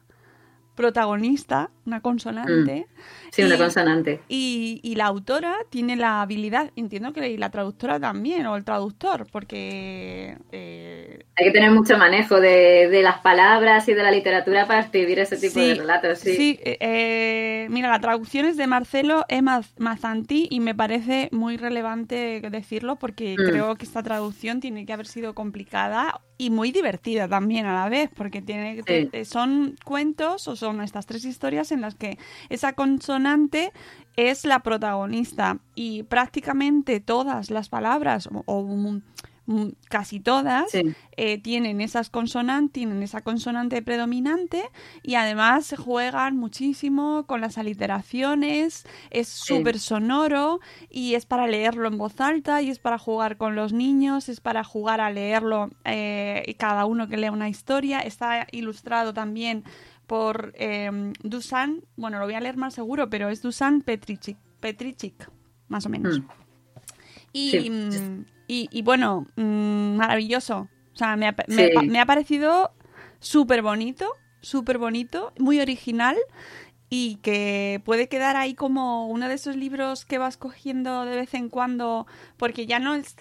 protagonista, 0.75 1.69
una 1.85 2.01
consonante. 2.01 2.87
Sí, 3.31 3.43
una 3.43 3.55
Y- 3.55 3.57
consonante. 3.57 4.21
Y, 4.29 4.79
y 4.83 4.95
la 4.95 5.05
autora 5.05 5.55
tiene 5.69 5.95
la 5.95 6.21
habilidad, 6.21 6.71
entiendo 6.75 7.13
que 7.13 7.29
y 7.29 7.37
la 7.37 7.49
traductora 7.49 7.99
también, 7.99 8.45
o 8.45 8.55
el 8.55 8.63
traductor, 8.63 9.25
porque... 9.31 10.37
eh, 10.51 11.25
Hay 11.35 11.45
que 11.45 11.51
tener 11.51 11.71
mucho 11.71 11.97
manejo 11.97 12.39
de, 12.39 12.89
de 12.89 13.01
las 13.01 13.19
palabras 13.19 13.87
y 13.89 13.93
de 13.93 14.03
la 14.03 14.11
literatura 14.11 14.67
para 14.67 14.81
escribir 14.81 15.19
ese 15.19 15.37
tipo 15.37 15.59
de 15.59 15.75
relatos. 15.75 16.19
Sí. 16.19 16.59
eh, 16.63 16.77
eh, 16.79 17.67
mira, 17.69 17.89
la 17.89 17.99
traducción 17.99 18.45
es 18.45 18.55
de 18.57 18.67
Marcelo 18.67 19.25
E. 19.29 19.41
Maz- 19.41 19.73
Mazanti 19.77 20.47
y 20.49 20.59
me 20.59 20.75
parece 20.75 21.29
muy 21.31 21.57
relevante 21.57 22.41
decirlo 22.51 22.97
porque 22.97 23.35
Mm. 23.37 23.49
creo 23.49 23.75
que 23.75 23.85
esta 23.85 24.03
traducción 24.03 24.59
tiene 24.59 24.85
que 24.85 24.93
haber 24.93 25.07
sido 25.07 25.33
complicada 25.33 26.21
y 26.37 26.49
muy 26.49 26.71
divertida 26.71 27.27
también 27.27 27.65
a 27.65 27.73
la 27.73 27.89
vez, 27.89 28.09
porque 28.15 28.41
tiene 28.41 28.81
Sí. 29.11 29.25
son 29.25 29.75
cuentos 29.85 30.47
o 30.47 30.55
son 30.55 30.81
estas 30.81 31.05
tres 31.05 31.25
historias 31.25 31.71
en 31.71 31.81
las 31.81 31.95
que 31.95 32.17
esa 32.49 32.73
consonante 32.73 33.71
es 34.15 34.45
la 34.45 34.59
protagonista 34.59 35.59
y 35.75 36.03
prácticamente 36.03 36.99
todas 36.99 37.49
las 37.49 37.69
palabras 37.69 38.27
o, 38.27 38.43
o, 38.45 38.99
casi 39.89 40.19
todas 40.21 40.71
Sí. 40.71 40.95
eh, 41.17 41.37
tienen 41.37 41.81
esas 41.81 42.09
consonantes, 42.09 42.71
tienen 42.71 43.03
esa 43.03 43.21
consonante 43.21 43.81
predominante 43.81 44.63
y 45.01 45.15
además 45.15 45.75
juegan 45.77 46.37
muchísimo 46.37 47.25
con 47.27 47.41
las 47.41 47.57
aliteraciones, 47.57 48.85
es 49.11 49.27
súper 49.27 49.79
sonoro 49.79 50.59
y 50.89 51.15
es 51.15 51.25
para 51.25 51.47
leerlo 51.47 51.87
en 51.89 51.97
voz 51.97 52.19
alta 52.21 52.61
y 52.61 52.69
es 52.69 52.79
para 52.79 52.97
jugar 52.97 53.37
con 53.37 53.55
los 53.55 53.73
niños, 53.73 54.29
es 54.29 54.39
para 54.39 54.63
jugar 54.63 55.01
a 55.01 55.11
leerlo 55.11 55.69
eh, 55.83 56.43
y 56.47 56.53
cada 56.53 56.85
uno 56.85 57.07
que 57.09 57.17
lea 57.17 57.31
una 57.31 57.49
historia, 57.49 57.99
está 57.99 58.47
ilustrado 58.51 59.13
también 59.13 59.63
por 60.07 60.53
eh, 60.55 61.13
Dusan, 61.23 61.81
bueno, 61.97 62.19
lo 62.19 62.25
voy 62.25 62.35
a 62.35 62.39
leer 62.39 62.57
más 62.57 62.73
seguro, 62.73 63.09
pero 63.09 63.29
es 63.29 63.41
Dusan 63.41 63.81
Petrichik, 63.81 64.37
Petrichik 64.59 65.29
más 65.67 65.85
o 65.85 65.89
menos. 65.89 66.19
Mm. 66.19 66.42
Y, 67.33 67.51
Sí. 67.51 67.69
mm, 67.69 68.25
y, 68.47 68.69
y 68.71 68.81
bueno, 68.83 69.25
mm, 69.35 69.95
maravilloso. 69.97 70.69
O 70.93 70.95
sea, 70.95 71.15
me 71.17 71.27
ha, 71.27 71.35
me, 71.47 71.55
Sí. 71.67 71.87
me 71.87 71.99
ha 71.99 72.05
parecido 72.05 72.71
súper 73.19 73.61
bonito, 73.61 74.07
súper 74.41 74.77
bonito, 74.77 75.33
muy 75.39 75.59
original 75.59 76.15
y 76.89 77.15
que 77.23 77.81
puede 77.85 78.07
quedar 78.07 78.35
ahí 78.35 78.53
como 78.53 79.07
uno 79.07 79.27
de 79.27 79.33
esos 79.35 79.55
libros 79.55 80.05
que 80.05 80.19
vas 80.19 80.37
cogiendo 80.37 81.05
de 81.05 81.15
vez 81.15 81.33
en 81.33 81.49
cuando, 81.49 82.05
porque 82.37 82.65
ya 82.67 82.79
no 82.79 82.93
es... 82.95 83.15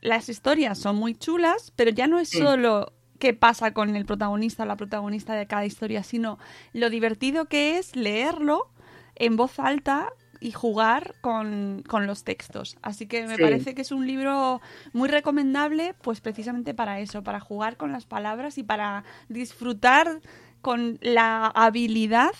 Las 0.00 0.28
historias 0.28 0.78
son 0.78 0.96
muy 0.96 1.14
chulas, 1.14 1.72
pero 1.76 1.90
ya 1.90 2.06
no 2.08 2.18
es 2.18 2.28
solo 2.28 2.92
qué 3.18 3.32
pasa 3.32 3.72
con 3.72 3.94
el 3.96 4.04
protagonista 4.04 4.64
o 4.64 4.66
la 4.66 4.76
protagonista 4.76 5.34
de 5.34 5.46
cada 5.46 5.64
historia, 5.64 6.02
sino 6.02 6.38
lo 6.74 6.90
divertido 6.90 7.46
que 7.46 7.78
es 7.78 7.94
leerlo 7.96 8.68
en 9.14 9.36
voz 9.36 9.58
alta 9.58 10.12
y 10.44 10.52
jugar 10.52 11.14
con, 11.22 11.82
con 11.88 12.06
los 12.06 12.22
textos. 12.22 12.76
Así 12.82 13.06
que 13.06 13.26
me 13.26 13.36
Sí. 13.36 13.42
parece 13.42 13.74
que 13.74 13.80
es 13.82 13.92
un 13.92 14.06
libro 14.06 14.60
muy 14.92 15.08
recomendable, 15.08 15.94
pues 16.02 16.20
precisamente 16.20 16.74
para 16.74 17.00
eso, 17.00 17.22
para 17.22 17.40
jugar 17.40 17.76
con 17.78 17.92
las 17.92 18.04
palabras 18.04 18.58
y 18.58 18.62
para 18.62 19.04
disfrutar 19.28 20.20
con 20.60 20.98
la 21.00 21.46
habilidad 21.46 22.32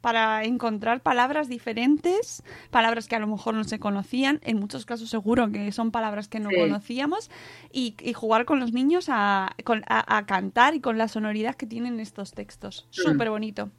para 0.00 0.44
encontrar 0.44 1.00
palabras 1.02 1.48
diferentes, 1.48 2.42
palabras 2.70 3.08
que 3.08 3.16
a 3.16 3.18
lo 3.18 3.26
mejor 3.26 3.54
no 3.54 3.64
se 3.64 3.80
conocían, 3.80 4.38
en 4.44 4.58
muchos 4.60 4.86
casos 4.86 5.10
seguro 5.10 5.50
que 5.50 5.72
son 5.72 5.90
palabras 5.90 6.28
que 6.28 6.38
no 6.38 6.50
Sí. 6.50 6.56
conocíamos, 6.56 7.28
y, 7.72 7.96
y 8.00 8.12
jugar 8.12 8.44
con 8.44 8.60
los 8.60 8.72
niños 8.72 9.08
a- 9.08 9.52
a 9.56 10.26
cantar 10.26 10.74
y 10.76 10.80
con 10.80 10.96
la 10.96 11.08
sonoridad 11.08 11.56
que 11.56 11.66
tienen 11.66 11.98
estos 11.98 12.32
textos. 12.32 12.86
Mm. 12.90 12.92
Súper 13.10 13.30
bonito. 13.30 13.70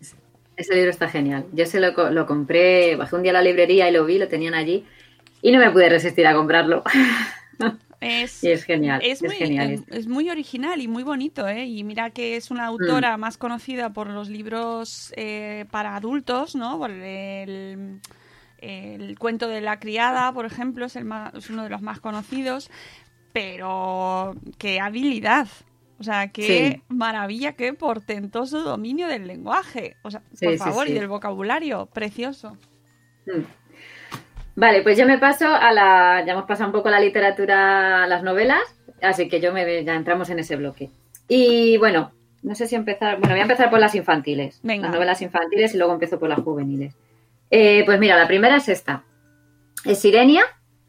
Ese 0.58 0.76
libro 0.76 0.92
está 0.92 1.08
genial. 1.10 1.48
Yo 1.54 1.66
se 1.68 1.80
lo, 1.80 1.92
lo 2.12 2.26
compré, 2.26 2.96
bajé 2.98 3.16
un 3.16 3.24
día 3.24 3.32
a 3.32 3.36
la 3.36 3.42
librería 3.44 3.90
y 3.90 3.94
lo 3.94 4.06
vi, 4.06 4.20
lo 4.20 4.28
tenían 4.28 4.56
allí 4.56 4.86
y 5.42 5.52
no 5.52 5.60
me 5.60 5.72
pude 5.72 5.90
resistir 5.90 6.28
a 6.28 6.34
comprarlo. 6.36 6.84
Es, 8.00 8.44
y 8.44 8.52
es 8.52 8.64
genial. 8.66 9.08
es, 9.12 9.24
Es, 9.24 9.24
muy, 9.24 9.36
genial. 9.38 9.70
es, 9.74 9.84
es 9.88 10.08
muy 10.08 10.30
original 10.30 10.82
y 10.82 10.88
muy 10.88 11.02
bonito, 11.04 11.48
¿eh? 11.48 11.66
Y 11.66 11.84
mira 11.84 12.12
que 12.12 12.36
es 12.36 12.52
una 12.52 12.66
autora 12.68 13.18
más 13.18 13.38
conocida 13.38 13.92
por 13.92 14.08
los 14.10 14.30
libros 14.30 15.12
eh, 15.18 15.66
para 15.72 15.96
adultos, 15.96 16.56
¿no? 16.56 16.78
Por 16.78 16.92
el, 16.92 18.00
el 18.60 19.20
cuento 19.20 19.48
de 19.48 19.62
la 19.62 19.80
criada, 19.80 20.32
por 20.34 20.46
ejemplo, 20.46 20.86
es, 20.86 20.96
el 20.96 21.06
más- 21.06 21.34
es 21.36 21.50
uno 21.50 21.64
de 21.64 21.70
los 21.70 21.82
más 21.82 22.00
conocidos. 22.02 22.70
Pero 23.34 24.36
qué 24.60 24.80
habilidad. 24.80 25.48
O 26.00 26.04
sea, 26.04 26.28
qué 26.30 26.44
Sí. 26.76 26.84
maravilla, 26.90 27.54
qué 27.54 27.74
portentoso 27.74 28.62
dominio 28.64 29.08
del 29.08 29.26
lenguaje. 29.28 29.96
O 30.04 30.12
sea, 30.12 30.22
Sí, 30.34 30.46
por 30.46 30.54
sí, 30.54 30.60
favor, 30.60 30.88
y 30.88 30.94
del 30.94 31.08
vocabulario. 31.08 31.88
Precioso. 31.88 32.58
Mm. 33.26 33.42
Vale, 34.56 34.82
pues 34.82 34.98
yo 34.98 35.06
me 35.06 35.18
paso 35.20 35.48
a 35.48 35.72
la. 35.72 36.24
Ya 36.26 36.34
hemos 36.34 36.46
pasado 36.46 36.68
un 36.70 36.74
poco 36.74 36.90
la 36.90 37.00
literatura, 37.00 38.04
a 38.04 38.08
las 38.08 38.24
novelas, 38.24 38.62
así 39.02 39.28
que 39.30 39.40
yo 39.40 39.54
me 39.54 39.84
ya 39.84 39.96
entramos 39.96 40.30
en 40.30 40.40
ese 40.40 40.56
bloque. 40.56 40.90
Y 41.28 41.78
bueno, 41.78 42.12
no 42.42 42.56
sé 42.56 42.66
si 42.68 42.76
empezar. 42.76 43.20
Bueno, 43.20 43.34
voy 43.34 43.40
a 43.40 43.44
empezar 43.44 43.70
por 43.70 43.80
las 43.80 43.94
infantiles. 43.94 44.60
Venga. 44.64 44.88
Las 44.88 44.96
novelas 44.96 45.22
infantiles 45.22 45.74
y 45.76 45.78
luego 45.78 45.94
empiezo 45.94 46.18
por 46.20 46.30
las 46.30 46.40
juveniles. 46.40 46.96
Eh, 47.52 47.84
pues 47.86 48.00
mira, 48.00 48.18
la 48.18 48.28
primera 48.28 48.56
es 48.58 48.68
esta. 48.70 49.04
Es 49.86 50.00
Sirenia, 50.00 50.44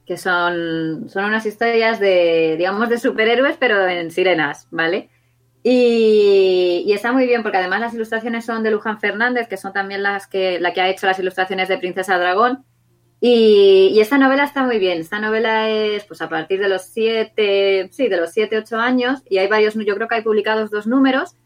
que 0.08 0.16
son, 0.16 1.10
son 1.10 1.26
unas 1.26 1.44
historias 1.44 2.00
de, 2.00 2.54
digamos, 2.56 2.88
de 2.88 2.98
superhéroes, 2.98 3.58
pero 3.58 3.86
en 3.86 4.10
sirenas, 4.10 4.66
¿vale? 4.70 5.10
Y, 5.62 6.90
está 6.90 7.12
muy 7.12 7.26
bien 7.26 7.42
porque 7.42 7.58
además 7.58 7.80
las 7.80 7.92
ilustraciones 7.92 8.46
son 8.46 8.62
de 8.62 8.70
Luján 8.70 9.00
Fernández, 9.00 9.48
que 9.48 9.58
son 9.58 9.74
también 9.74 10.02
las 10.02 10.26
que, 10.26 10.58
la 10.60 10.72
que 10.72 10.80
ha 10.80 10.88
hecho 10.88 11.06
las 11.06 11.18
ilustraciones 11.18 11.68
de 11.68 11.76
Princesa 11.76 12.16
Dragón. 12.16 12.64
Y, 13.20 13.90
y 13.92 14.00
esta 14.00 14.16
novela 14.16 14.44
está 14.44 14.62
muy 14.62 14.78
bien. 14.78 14.98
Esta 15.00 15.18
novela 15.18 15.68
es 15.68 16.04
pues 16.04 16.22
a 16.22 16.30
partir 16.30 16.58
de 16.58 16.70
los 16.70 16.84
siete, 16.84 17.90
sí, 17.92 18.08
de 18.08 18.16
los 18.16 18.30
siete, 18.32 18.56
ocho 18.56 18.78
años, 18.78 19.20
y 19.28 19.36
hay 19.36 19.48
varios, 19.48 19.74
yo 19.74 19.94
creo 19.94 20.08
que 20.08 20.14
hay 20.14 20.22
publicados 20.22 20.70
dos 20.70 20.86
números. 20.86 21.36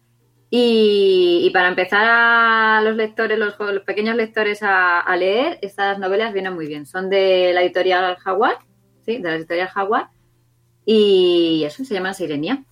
Y, 0.54 1.46
y 1.46 1.50
para 1.50 1.68
empezar 1.68 2.04
a 2.06 2.82
los 2.82 2.94
lectores, 2.94 3.38
los, 3.38 3.54
pequeños 3.86 4.14
lectores 4.16 4.62
a, 4.62 5.00
a 5.00 5.16
leer, 5.16 5.58
estas 5.62 5.98
novelas 5.98 6.34
vienen 6.34 6.52
muy 6.52 6.66
bien. 6.66 6.84
Son 6.84 7.08
de 7.08 7.52
la 7.54 7.62
editorial 7.62 8.16
Jaguar, 8.16 8.58
sí, 9.06 9.16
de 9.16 9.30
la 9.30 9.36
editorial 9.36 9.68
Jaguar. 9.68 10.10
Y 10.84 11.62
eso 11.64 11.86
se 11.86 11.94
llama 11.94 12.12
Sirenia. 12.12 12.64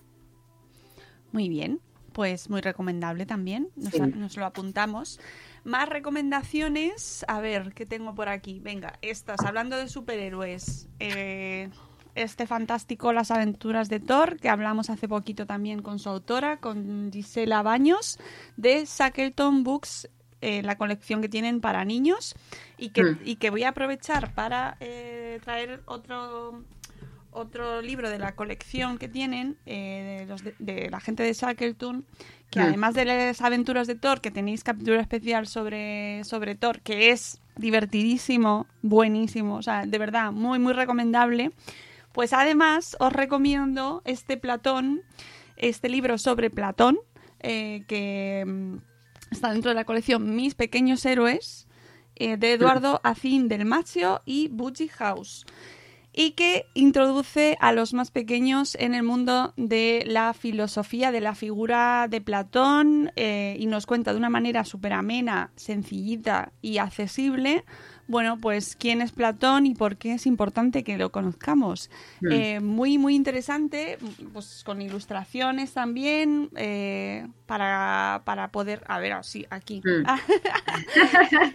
Muy 1.31 1.49
bien, 1.49 1.79
pues 2.13 2.51
muy 2.51 2.61
recomendable 2.61 3.25
también, 3.25 3.69
nos, 3.75 3.93
Sí. 3.93 3.99
nos 3.99 4.37
lo 4.37 4.45
apuntamos. 4.45 5.19
Más 5.63 5.89
recomendaciones, 5.89 7.25
a 7.27 7.41
ver, 7.41 7.73
¿qué 7.73 7.87
tengo 7.87 8.13
por 8.13 8.29
aquí? 8.29 8.59
Venga, 8.59 8.93
estas, 9.01 9.39
hablando 9.43 9.75
de 9.77 9.87
superhéroes, 9.87 10.87
eh, 10.99 11.69
este 12.15 12.45
fantástico 12.47 13.13
Las 13.13 13.31
aventuras 13.31 13.89
de 13.89 13.99
Thor, 13.99 14.37
que 14.37 14.49
hablamos 14.49 14.89
hace 14.89 15.07
poquito 15.07 15.45
también 15.45 15.81
con 15.81 15.99
su 15.99 16.09
autora, 16.09 16.57
con 16.57 17.09
Gisela 17.11 17.61
Baños, 17.63 18.19
de 18.57 18.85
Shackleton 18.85 19.63
Books, 19.63 20.09
eh, 20.41 20.61
la 20.63 20.75
colección 20.77 21.21
que 21.21 21.29
tienen 21.29 21.61
para 21.61 21.85
niños, 21.85 22.35
y 22.77 22.89
que, 22.89 23.03
Mm. 23.03 23.19
y 23.25 23.35
que 23.35 23.49
voy 23.51 23.63
a 23.63 23.69
aprovechar 23.69 24.33
para 24.33 24.75
eh, 24.79 25.39
traer 25.43 25.81
otro 25.85 26.63
otro 27.33 27.81
libro 27.81 28.09
de 28.09 28.19
la 28.19 28.33
colección 28.35 28.97
que 28.97 29.07
tienen 29.07 29.55
eh, 29.65 30.17
de, 30.19 30.25
los 30.25 30.43
de, 30.43 30.53
de 30.59 30.89
la 30.89 30.99
gente 30.99 31.23
de 31.23 31.31
Shackleton, 31.31 32.03
que 32.49 32.59
Mm. 32.59 32.63
además 32.63 32.93
de 32.93 33.05
las 33.05 33.41
aventuras 33.41 33.87
de 33.87 33.95
Thor, 33.95 34.19
que 34.19 34.31
tenéis 34.31 34.65
capítulo 34.65 34.99
especial 34.99 35.47
sobre, 35.47 36.25
sobre 36.25 36.55
Thor, 36.55 36.81
que 36.81 37.11
es 37.11 37.39
divertidísimo, 37.55 38.67
buenísimo, 38.81 39.55
o 39.55 39.61
sea, 39.61 39.85
de 39.85 39.97
verdad, 39.97 40.33
muy, 40.33 40.59
muy 40.59 40.73
recomendable. 40.73 41.51
Pues 42.13 42.33
además 42.33 42.97
os 42.99 43.13
recomiendo 43.13 44.01
este 44.05 44.37
Platón, 44.37 45.01
este 45.57 45.89
libro 45.89 46.17
sobre 46.17 46.49
Platón, 46.49 46.99
eh, 47.39 47.83
que 47.87 48.43
mm, 48.45 48.77
está 49.31 49.51
dentro 49.51 49.69
de 49.69 49.75
la 49.75 49.85
colección 49.85 50.35
Mis 50.35 50.55
Pequeños 50.55 51.05
Héroes, 51.05 51.67
eh, 52.15 52.37
de 52.37 52.53
Eduardo 52.53 52.99
Acín 53.03 53.47
del 53.47 53.65
Macho 53.65 54.21
y 54.25 54.49
Butchie 54.49 54.89
House 54.89 55.45
y 56.13 56.31
que 56.31 56.65
introduce 56.73 57.57
a 57.61 57.71
los 57.71 57.93
más 57.93 58.11
pequeños 58.11 58.75
en 58.75 58.93
el 58.93 59.03
mundo 59.03 59.53
de 59.55 60.03
la 60.05 60.33
filosofía, 60.33 61.11
de 61.11 61.21
la 61.21 61.35
figura 61.35 62.07
de 62.09 62.21
Platón 62.21 63.11
eh, 63.15 63.55
y 63.59 63.65
nos 63.65 63.85
cuenta 63.85 64.11
de 64.11 64.17
una 64.17 64.29
manera 64.29 64.65
súper 64.65 64.93
amena, 64.93 65.51
sencillita 65.55 66.51
y 66.61 66.79
accesible, 66.79 67.63
bueno, 68.07 68.37
pues 68.37 68.75
quién 68.75 69.01
es 69.01 69.11
Platón 69.11 69.65
y 69.65 69.75
por 69.75 69.97
qué 69.97 70.13
es 70.13 70.25
importante 70.25 70.83
que 70.83 70.97
lo 70.97 71.11
conozcamos. 71.11 71.89
Mm. 72.21 72.31
Eh, 72.31 72.59
muy, 72.59 72.97
muy 72.97 73.15
interesante, 73.15 73.97
pues 74.33 74.63
con 74.65 74.81
ilustraciones 74.81 75.73
también, 75.73 76.49
eh, 76.55 77.27
para, 77.45 78.21
para 78.25 78.51
poder, 78.51 78.83
a 78.87 78.99
ver, 78.99 79.13
así, 79.13 79.45
aquí. 79.49 79.81
Mm. 79.83 80.05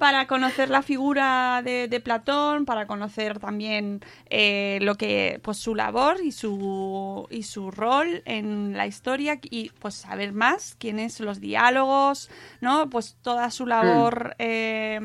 para 0.00 0.26
conocer 0.26 0.70
la 0.70 0.80
figura 0.80 1.60
de, 1.62 1.86
de 1.86 2.00
Platón, 2.00 2.64
para 2.64 2.86
conocer 2.86 3.38
también 3.38 4.00
eh, 4.30 4.78
lo 4.80 4.94
que, 4.94 5.40
pues 5.42 5.58
su 5.58 5.74
labor 5.74 6.16
y 6.24 6.32
su 6.32 7.26
y 7.30 7.42
su 7.42 7.70
rol 7.70 8.22
en 8.24 8.78
la 8.78 8.86
historia 8.86 9.38
y 9.42 9.68
pues 9.78 9.96
saber 9.96 10.32
más 10.32 10.74
quiénes 10.78 11.20
los 11.20 11.38
diálogos, 11.38 12.30
¿no? 12.62 12.88
Pues 12.88 13.18
toda 13.20 13.50
su 13.50 13.66
labor. 13.66 14.34
eh, 14.38 15.00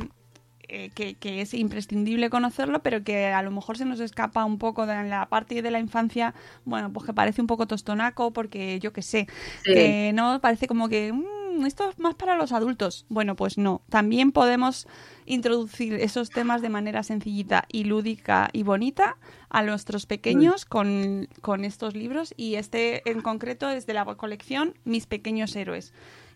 eh, 0.70 0.90
que, 0.94 1.16
que 1.16 1.42
es 1.42 1.54
imprescindible 1.54 2.30
conocerlo, 2.30 2.82
pero 2.82 3.04
que 3.04 3.28
a 3.28 3.42
lo 3.42 3.52
mejor 3.52 3.78
se 3.78 3.86
nos 3.86 4.00
escapa 4.00 4.46
un 4.46 4.58
poco 4.58 4.86
de 4.86 5.04
la 5.04 5.28
parte 5.28 5.62
de 5.62 5.72
la 5.72 5.80
infancia, 5.80 6.34
bueno, 6.66 6.92
pues 6.92 7.06
que 7.06 7.14
parece 7.14 7.42
un 7.42 7.48
poco 7.48 7.68
tostonaco, 7.68 8.32
porque 8.32 8.80
yo 8.80 8.92
qué 8.94 9.02
sé, 9.02 9.28
Sí. 9.64 10.12
no 10.14 10.40
parece 10.42 10.68
como 10.68 10.90
que 10.90 11.14
"Mm, 11.14 11.66
esto 11.66 11.90
es 11.90 11.98
más 12.00 12.16
para 12.16 12.36
los 12.36 12.52
adultos. 12.52 13.06
Bueno, 13.10 13.36
pues 13.36 13.58
no, 13.58 13.82
también 13.90 14.32
podemos 14.34 14.88
introducir 15.26 15.94
esos 15.96 16.30
temas 16.30 16.62
de 16.62 16.70
manera 16.70 17.02
sencillita 17.04 17.66
y 17.72 17.86
lúdica 17.86 18.50
y 18.52 18.64
bonita 18.64 19.18
a 19.50 19.64
nuestros 19.64 20.06
pequeños 20.06 20.66
con, 20.66 21.30
con 21.42 21.64
estos 21.64 21.96
libros 21.96 22.34
y 22.36 22.56
este 22.56 23.10
en 23.10 23.22
concreto 23.22 23.70
es 23.70 23.86
de 23.86 23.94
la 23.94 24.04
colección 24.04 24.74
Mis 24.84 25.06
pequeños 25.08 25.56
héroes, 25.56 25.94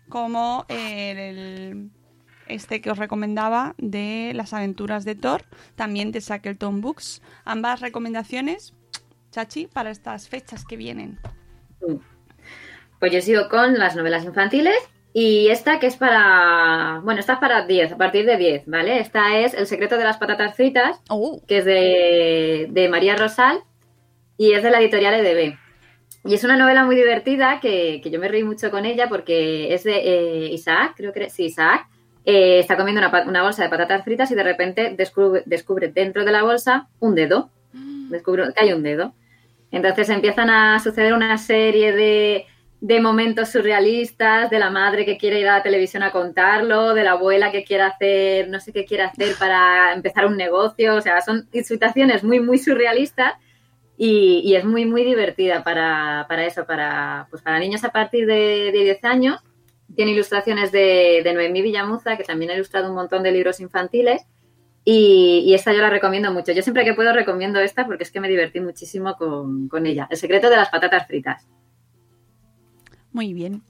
como 0.08 0.64
el 0.68 1.90
este 2.50 2.80
que 2.80 2.90
os 2.90 2.98
recomendaba 2.98 3.74
de 3.78 4.32
las 4.34 4.52
aventuras 4.52 5.04
de 5.04 5.14
Thor, 5.14 5.42
también 5.76 6.12
de 6.12 6.20
Shackleton 6.20 6.80
Books. 6.80 7.22
Ambas 7.44 7.80
recomendaciones, 7.80 8.74
Chachi, 9.30 9.66
para 9.66 9.90
estas 9.90 10.28
fechas 10.28 10.64
que 10.64 10.76
vienen. 10.76 11.18
Pues 12.98 13.12
yo 13.12 13.20
sigo 13.20 13.48
con 13.48 13.78
las 13.78 13.96
novelas 13.96 14.24
infantiles 14.24 14.76
y 15.12 15.48
esta 15.48 15.80
que 15.80 15.86
es 15.86 15.96
para, 15.96 17.00
bueno, 17.02 17.20
esta 17.20 17.34
es 17.34 17.38
para 17.38 17.66
10, 17.66 17.92
a 17.92 17.96
partir 17.96 18.26
de 18.26 18.36
10, 18.36 18.66
¿vale? 18.66 19.00
Esta 19.00 19.38
es 19.38 19.54
El 19.54 19.66
secreto 19.66 19.96
de 19.96 20.04
las 20.04 20.18
patatas 20.18 20.54
fritas, 20.54 21.00
Oh, 21.08 21.40
que 21.46 21.58
es 21.58 21.64
de, 21.64 22.68
de 22.70 22.88
María 22.88 23.16
Rosal 23.16 23.62
y 24.36 24.52
es 24.52 24.62
de 24.62 24.70
la 24.70 24.80
editorial 24.80 25.14
EDB. 25.14 25.58
Y 26.24 26.34
es 26.34 26.44
una 26.44 26.56
novela 26.56 26.84
muy 26.84 26.96
divertida 26.96 27.60
que, 27.60 28.00
que 28.02 28.10
yo 28.10 28.20
me 28.20 28.28
reí 28.28 28.44
mucho 28.44 28.70
con 28.70 28.84
ella 28.84 29.08
porque 29.08 29.72
es 29.72 29.84
de 29.84 29.96
eh, 29.96 30.52
Isaac, 30.52 30.94
creo 30.96 31.12
que 31.12 31.30
sí, 31.30 31.46
Isaac. 31.46 31.88
Eh, 32.30 32.60
está 32.60 32.76
comiendo 32.76 33.00
una, 33.00 33.24
una 33.26 33.42
bolsa 33.42 33.64
de 33.64 33.68
patatas 33.68 34.04
fritas 34.04 34.30
y 34.30 34.36
de 34.36 34.44
repente 34.44 34.94
descubre, 34.96 35.42
descubre 35.46 35.88
dentro 35.88 36.24
de 36.24 36.30
la 36.30 36.44
bolsa 36.44 36.86
un 37.00 37.16
dedo. 37.16 37.50
Descubre 38.08 38.44
que 38.54 38.64
hay 38.64 38.72
un 38.72 38.84
dedo. 38.84 39.14
Entonces 39.72 40.08
empiezan 40.10 40.48
a 40.48 40.78
suceder 40.78 41.12
una 41.12 41.38
serie 41.38 41.92
de, 41.92 42.46
de 42.80 43.00
momentos 43.00 43.48
surrealistas, 43.48 44.48
de 44.48 44.60
la 44.60 44.70
madre 44.70 45.04
que 45.04 45.18
quiere 45.18 45.40
ir 45.40 45.48
a 45.48 45.58
la 45.58 45.62
televisión 45.64 46.04
a 46.04 46.12
contarlo, 46.12 46.94
de 46.94 47.02
la 47.02 47.12
abuela 47.12 47.50
que 47.50 47.64
quiere 47.64 47.82
hacer, 47.82 48.48
no 48.48 48.60
sé 48.60 48.72
qué 48.72 48.84
quiere 48.84 49.04
hacer 49.04 49.34
para 49.36 49.92
empezar 49.92 50.26
un 50.26 50.36
negocio. 50.36 50.94
O 50.94 51.00
sea, 51.00 51.20
son 51.22 51.48
situaciones 51.52 52.22
muy, 52.22 52.38
muy 52.38 52.58
surrealistas 52.58 53.34
y, 53.96 54.40
y 54.44 54.54
es 54.54 54.64
muy, 54.64 54.86
muy 54.86 55.04
divertida 55.04 55.64
para, 55.64 56.26
para 56.28 56.46
eso, 56.46 56.64
para, 56.64 57.26
pues 57.28 57.42
para 57.42 57.58
niños 57.58 57.82
a 57.82 57.90
partir 57.90 58.26
de, 58.26 58.70
de 58.72 58.84
10 58.84 59.04
años. 59.04 59.40
Tiene 59.96 60.12
ilustraciones 60.12 60.72
de, 60.72 61.22
de 61.24 61.32
Noemí 61.34 61.62
Villamuza, 61.62 62.16
que 62.16 62.24
también 62.24 62.50
ha 62.50 62.54
ilustrado 62.54 62.88
un 62.88 62.94
montón 62.94 63.22
de 63.22 63.32
libros 63.32 63.60
infantiles. 63.60 64.22
Y, 64.84 65.42
y 65.46 65.54
esta 65.54 65.72
yo 65.72 65.80
la 65.80 65.90
recomiendo 65.90 66.32
mucho. 66.32 66.52
Yo 66.52 66.62
siempre 66.62 66.84
que 66.84 66.94
puedo 66.94 67.12
recomiendo 67.12 67.60
esta 67.60 67.86
porque 67.86 68.04
es 68.04 68.10
que 68.10 68.20
me 68.20 68.28
divertí 68.28 68.60
muchísimo 68.60 69.16
con, 69.16 69.68
con 69.68 69.86
ella. 69.86 70.08
El 70.10 70.16
secreto 70.16 70.48
de 70.48 70.56
las 70.56 70.70
patatas 70.70 71.06
fritas. 71.06 71.46
muy 73.12 73.34
bien. 73.34 73.62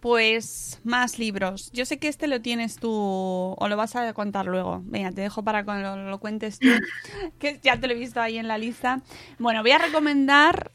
Pues 0.00 0.80
más 0.84 1.18
libros. 1.18 1.72
Yo 1.72 1.84
sé 1.84 1.98
que 1.98 2.06
este 2.06 2.28
lo 2.28 2.40
tienes 2.40 2.76
tú 2.76 2.90
o 2.92 3.68
lo 3.68 3.76
vas 3.76 3.96
a 3.96 4.12
contar 4.12 4.46
luego. 4.46 4.80
Venga, 4.84 5.10
te 5.10 5.22
dejo 5.22 5.42
para 5.42 5.64
que 5.64 5.72
lo, 5.72 5.96
lo 6.08 6.20
cuentes 6.20 6.58
tú, 6.60 6.68
que 7.40 7.58
ya 7.62 7.80
te 7.80 7.88
lo 7.88 7.94
he 7.94 7.96
visto 7.96 8.20
ahí 8.20 8.38
en 8.38 8.46
la 8.46 8.58
lista. 8.58 9.00
Bueno, 9.38 9.62
voy 9.62 9.72
a 9.72 9.78
recomendar 9.78 10.70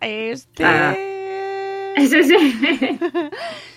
este... 0.00 0.64
Ah. 0.64 0.96
Eso 1.96 2.16
sí. 2.22 2.34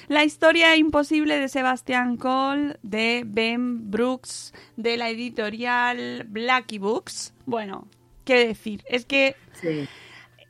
La 0.07 0.23
historia 0.23 0.77
imposible 0.77 1.37
de 1.37 1.49
Sebastián 1.49 2.15
Cole, 2.15 2.77
de 2.81 3.23
Ben 3.25 3.91
Brooks, 3.91 4.53
de 4.77 4.95
la 4.95 5.09
editorial 5.09 6.25
Blackie 6.29 6.79
Books. 6.79 7.33
Bueno, 7.45 7.89
qué 8.23 8.47
decir, 8.47 8.83
es 8.87 9.05
que 9.05 9.35
sí. 9.61 9.85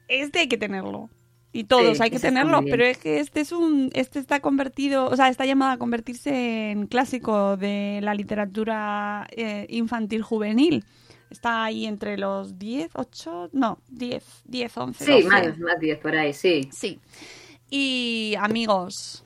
este 0.07 0.39
hay 0.39 0.47
que 0.47 0.57
tenerlo. 0.57 1.09
Y 1.53 1.63
todos 1.63 1.97
Sí, 1.97 2.03
hay 2.03 2.11
que 2.11 2.19
tenerlo, 2.19 2.61
pero 2.65 2.85
es 2.85 2.99
que 2.99 3.19
este 3.19 3.39
es 3.39 3.51
un, 3.51 3.89
este 3.93 4.19
está 4.19 4.41
convertido, 4.41 5.07
o 5.07 5.15
sea, 5.15 5.29
está 5.29 5.43
llamado 5.43 5.71
a 5.71 5.77
convertirse 5.77 6.69
en 6.69 6.85
clásico 6.85 7.57
de 7.57 7.99
la 8.03 8.13
literatura 8.13 9.25
eh, 9.31 9.65
infantil 9.69 10.21
juvenil. 10.21 10.85
Está 11.31 11.63
ahí 11.63 11.87
entre 11.87 12.15
los 12.15 12.59
10, 12.59 12.91
8, 12.93 13.49
no, 13.53 13.79
10, 13.89 14.23
10, 14.45 14.77
11. 14.77 15.03
Sí, 15.03 15.11
12. 15.23 15.27
más, 15.27 15.57
más 15.57 15.79
10 15.79 15.97
por 15.97 16.15
ahí, 16.15 16.31
sí. 16.31 16.69
Sí. 16.71 16.99
Y 17.71 18.35
amigos, 18.39 19.25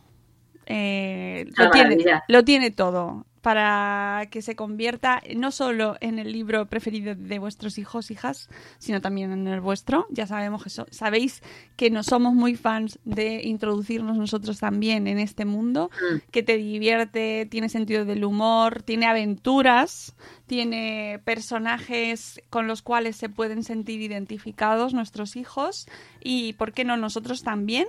eh, 0.71 1.45
Una 1.57 1.65
lo, 1.65 1.71
tiene, 1.71 2.21
lo 2.27 2.43
tiene 2.43 2.71
todo 2.71 3.25
para 3.41 4.27
que 4.31 4.41
se 4.41 4.55
convierta 4.55 5.21
no 5.35 5.51
solo 5.51 5.97
en 5.99 6.19
el 6.19 6.31
libro 6.31 6.67
preferido 6.67 7.15
de 7.15 7.39
vuestros 7.39 7.77
hijos, 7.77 8.11
hijas, 8.11 8.49
sino 8.77 9.01
también 9.01 9.31
en 9.31 9.47
el 9.47 9.61
vuestro. 9.61 10.05
Ya 10.11 10.27
sabemos 10.27 10.63
que 10.63 10.69
so- 10.69 10.87
sabéis 10.91 11.41
que 11.75 11.89
no 11.89 12.03
somos 12.03 12.33
muy 12.33 12.55
fans 12.55 12.99
de 13.03 13.41
introducirnos 13.43 14.17
nosotros 14.17 14.59
también 14.59 15.07
en 15.07 15.17
este 15.19 15.45
mundo, 15.45 15.89
Mm. 15.93 16.17
que 16.31 16.43
te 16.43 16.57
divierte, 16.57 17.47
tiene 17.49 17.69
sentido 17.69 18.05
del 18.05 18.23
humor, 18.23 18.83
tiene 18.83 19.07
aventuras, 19.07 20.15
tiene 20.45 21.19
personajes 21.25 22.41
con 22.49 22.67
los 22.67 22.81
cuales 22.81 23.15
se 23.15 23.29
pueden 23.29 23.63
sentir 23.63 24.01
identificados 24.01 24.93
nuestros 24.93 25.35
hijos 25.35 25.87
y, 26.23 26.53
¿por 26.53 26.73
qué 26.73 26.83
no, 26.85 26.97
nosotros 26.97 27.41
también? 27.43 27.87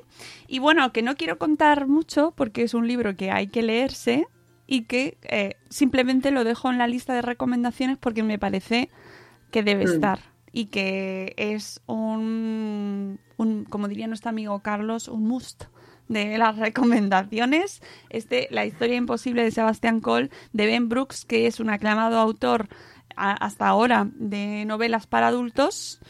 Y 0.48 0.58
bueno, 0.60 0.92
que 0.92 1.02
no 1.02 1.16
quiero 1.16 1.38
contar 1.38 1.86
mucho 1.86 2.32
porque 2.36 2.62
es 2.62 2.74
un 2.74 2.88
libro 2.88 3.16
que 3.16 3.30
hay 3.30 3.48
que 3.48 3.62
leerse 3.62 4.26
y 4.72 4.84
que 4.84 5.18
eh, 5.22 5.56
simplemente 5.68 6.30
lo 6.30 6.44
dejo 6.44 6.70
en 6.70 6.78
la 6.78 6.86
lista 6.86 7.12
de 7.12 7.20
recomendaciones 7.20 7.98
porque 7.98 8.22
me 8.22 8.38
parece 8.38 8.88
que 9.50 9.62
debe 9.62 9.84
Mm. 9.84 9.88
estar 9.92 10.18
y 10.50 10.66
que 10.66 11.34
es 11.36 11.82
un, 11.86 13.18
un, 13.36 13.64
como 13.64 13.86
diría 13.88 14.06
nuestro 14.06 14.30
amigo 14.30 14.60
Carlos, 14.60 15.08
un 15.08 15.26
must 15.28 15.64
de 16.08 16.38
las 16.38 16.56
recomendaciones. 16.66 17.82
Este, 18.08 18.48
La 18.50 18.64
historia 18.64 18.96
imposible 18.96 19.42
de 19.42 19.50
Sebastián 19.50 20.00
Cole, 20.00 20.30
de 20.54 20.66
Ben 20.66 20.88
Brooks, 20.88 21.26
que 21.26 21.46
es 21.46 21.60
un 21.60 21.68
aclamado 21.68 22.18
autor 22.18 22.68
a- 23.14 23.32
hasta 23.44 23.66
ahora 23.68 24.08
de 24.14 24.64
novelas 24.64 25.06
para 25.06 25.26
adultos, 25.28 26.00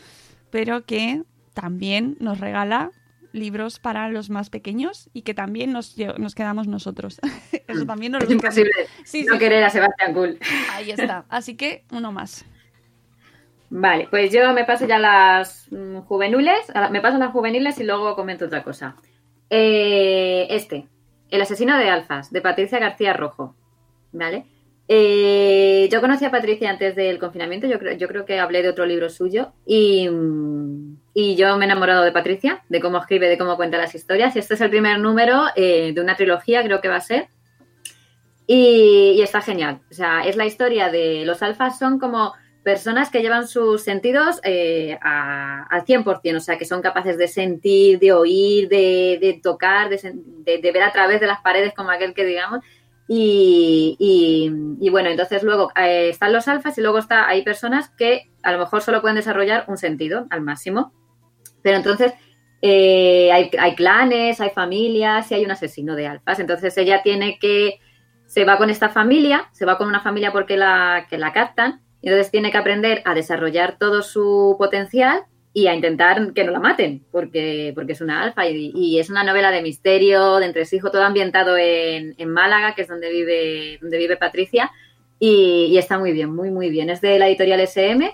pero 0.50 0.84
que 0.86 1.24
también 1.52 2.16
nos 2.20 2.38
regala 2.38 2.92
libros 3.32 3.78
para 3.78 4.08
los 4.08 4.30
más 4.30 4.50
pequeños 4.50 5.10
y 5.12 5.22
que 5.22 5.34
también 5.34 5.72
nos, 5.72 5.96
nos 6.18 6.34
quedamos 6.34 6.68
nosotros. 6.68 7.20
Eso 7.68 7.86
también 7.86 8.12
nos 8.12 8.22
Es 8.22 8.28
lo 8.28 8.34
imposible 8.34 8.70
Sí, 9.04 9.24
no 9.24 9.34
sí. 9.34 9.38
querer 9.38 9.64
a 9.64 9.70
Sebastián 9.70 10.14
Cool. 10.14 10.38
Ahí 10.70 10.90
está. 10.90 11.24
Así 11.30 11.56
que 11.56 11.84
uno 11.90 12.12
más. 12.12 12.44
Vale, 13.74 14.06
pues 14.10 14.30
yo 14.30 14.52
me 14.52 14.64
paso 14.64 14.86
ya 14.86 14.98
las 14.98 15.66
mm, 15.70 16.00
juveniles, 16.00 16.70
me 16.90 17.00
paso 17.00 17.16
las 17.16 17.32
juveniles 17.32 17.78
y 17.80 17.84
luego 17.84 18.14
comento 18.14 18.44
otra 18.44 18.62
cosa. 18.62 18.96
Eh, 19.48 20.46
este, 20.50 20.86
El 21.30 21.40
asesino 21.40 21.78
de 21.78 21.88
alfas, 21.88 22.30
de 22.30 22.42
Patricia 22.42 22.78
García 22.78 23.14
Rojo, 23.14 23.56
¿vale? 24.12 24.44
Eh, 24.88 25.88
yo 25.90 26.02
conocí 26.02 26.24
a 26.26 26.30
Patricia 26.30 26.68
antes 26.68 26.94
del 26.94 27.18
confinamiento, 27.18 27.66
yo 27.66 27.78
creo, 27.78 27.96
yo 27.96 28.08
creo 28.08 28.26
que 28.26 28.38
hablé 28.38 28.62
de 28.62 28.68
otro 28.68 28.84
libro 28.84 29.08
suyo 29.08 29.52
y, 29.64 30.06
mm, 30.06 30.96
y 31.14 31.36
yo 31.36 31.56
me 31.56 31.64
he 31.64 31.68
enamorado 31.68 32.02
de 32.04 32.12
Patricia, 32.12 32.62
de 32.68 32.80
cómo 32.80 32.98
escribe, 32.98 33.28
de 33.28 33.36
cómo 33.38 33.56
cuenta 33.56 33.76
las 33.78 33.94
historias. 33.94 34.34
Y 34.34 34.38
este 34.38 34.54
es 34.54 34.60
el 34.60 34.70
primer 34.70 34.98
número 34.98 35.44
eh, 35.56 35.92
de 35.94 36.00
una 36.00 36.16
trilogía, 36.16 36.62
creo 36.64 36.80
que 36.80 36.88
va 36.88 36.96
a 36.96 37.00
ser. 37.00 37.28
Y, 38.46 39.14
y 39.16 39.22
está 39.22 39.40
genial. 39.40 39.80
O 39.90 39.94
sea, 39.94 40.22
es 40.26 40.36
la 40.36 40.44
historia 40.46 40.90
de 40.90 41.24
los 41.24 41.42
alfas, 41.42 41.78
son 41.78 41.98
como 41.98 42.32
personas 42.64 43.10
que 43.10 43.22
llevan 43.22 43.48
sus 43.48 43.82
sentidos 43.82 44.40
eh, 44.44 44.98
a- 45.02 45.64
al 45.68 45.84
100%, 45.84 46.36
o 46.36 46.40
sea, 46.40 46.58
que 46.58 46.64
son 46.64 46.80
capaces 46.80 47.18
de 47.18 47.26
sentir, 47.28 47.98
de 47.98 48.12
oír, 48.12 48.68
de, 48.68 49.18
de 49.20 49.40
tocar, 49.42 49.88
de, 49.88 49.98
de- 50.44 50.58
de 50.58 50.72
ver 50.72 50.82
a 50.82 50.92
través 50.92 51.20
de 51.20 51.26
las 51.26 51.40
paredes, 51.40 51.72
como 51.74 51.90
aquel 51.90 52.14
que 52.14 52.24
digamos. 52.24 52.60
Y, 53.08 53.96
y- 53.98 54.50
y 54.86 54.90
bueno, 54.90 55.08
entonces 55.10 55.42
luego 55.42 55.70
eh, 55.76 56.08
están 56.10 56.32
los 56.32 56.46
alfas 56.48 56.78
y 56.78 56.82
luego 56.82 56.98
está, 56.98 57.26
hay 57.28 57.42
personas 57.42 57.90
que 57.90 58.30
a 58.42 58.52
lo 58.52 58.58
mejor 58.58 58.80
solo 58.80 59.00
pueden 59.00 59.16
desarrollar 59.16 59.64
un 59.68 59.76
sentido 59.76 60.26
al 60.30 60.40
máximo. 60.40 60.92
Pero 61.62 61.76
entonces 61.76 62.12
eh, 62.62 63.30
hay, 63.32 63.50
hay 63.58 63.74
clanes, 63.74 64.40
hay 64.40 64.50
familias 64.50 65.30
y 65.30 65.34
hay 65.34 65.44
un 65.44 65.50
asesino 65.50 65.96
de 65.96 66.06
alfas. 66.06 66.38
Entonces 66.38 66.76
ella 66.78 67.02
tiene 67.02 67.38
que, 67.40 67.80
se 68.26 68.44
va 68.44 68.56
con 68.56 68.70
esta 68.70 68.88
familia, 68.88 69.48
se 69.52 69.66
va 69.66 69.76
con 69.76 69.88
una 69.88 70.00
familia 70.00 70.32
porque 70.32 70.56
la, 70.56 71.06
que 71.10 71.18
la 71.18 71.32
captan, 71.32 71.82
y 72.00 72.08
entonces 72.08 72.30
tiene 72.30 72.50
que 72.50 72.58
aprender 72.58 73.02
a 73.04 73.14
desarrollar 73.14 73.78
todo 73.78 74.02
su 74.02 74.56
potencial 74.58 75.24
y 75.52 75.66
a 75.66 75.74
intentar 75.74 76.32
que 76.32 76.44
no 76.44 76.52
la 76.52 76.60
maten, 76.60 77.04
porque, 77.10 77.72
porque 77.74 77.92
es 77.92 78.00
una 78.00 78.22
alfa 78.22 78.48
y, 78.48 78.98
es 78.98 79.10
una 79.10 79.22
novela 79.22 79.50
de 79.50 79.60
misterio, 79.60 80.36
de 80.38 80.46
entresijo, 80.46 80.90
todo 80.90 81.02
ambientado 81.02 81.58
en, 81.58 82.14
en 82.16 82.28
Málaga, 82.30 82.74
que 82.74 82.82
es 82.82 82.88
donde 82.88 83.10
vive, 83.10 83.78
donde 83.82 83.98
vive 83.98 84.16
Patricia. 84.16 84.70
y, 85.18 85.66
y 85.70 85.78
está 85.78 85.98
muy 85.98 86.12
bien, 86.12 86.34
muy, 86.34 86.50
muy 86.50 86.70
bien. 86.70 86.90
Es 86.90 87.00
de 87.00 87.18
la 87.18 87.28
editorial 87.28 87.60
SM 87.60 88.10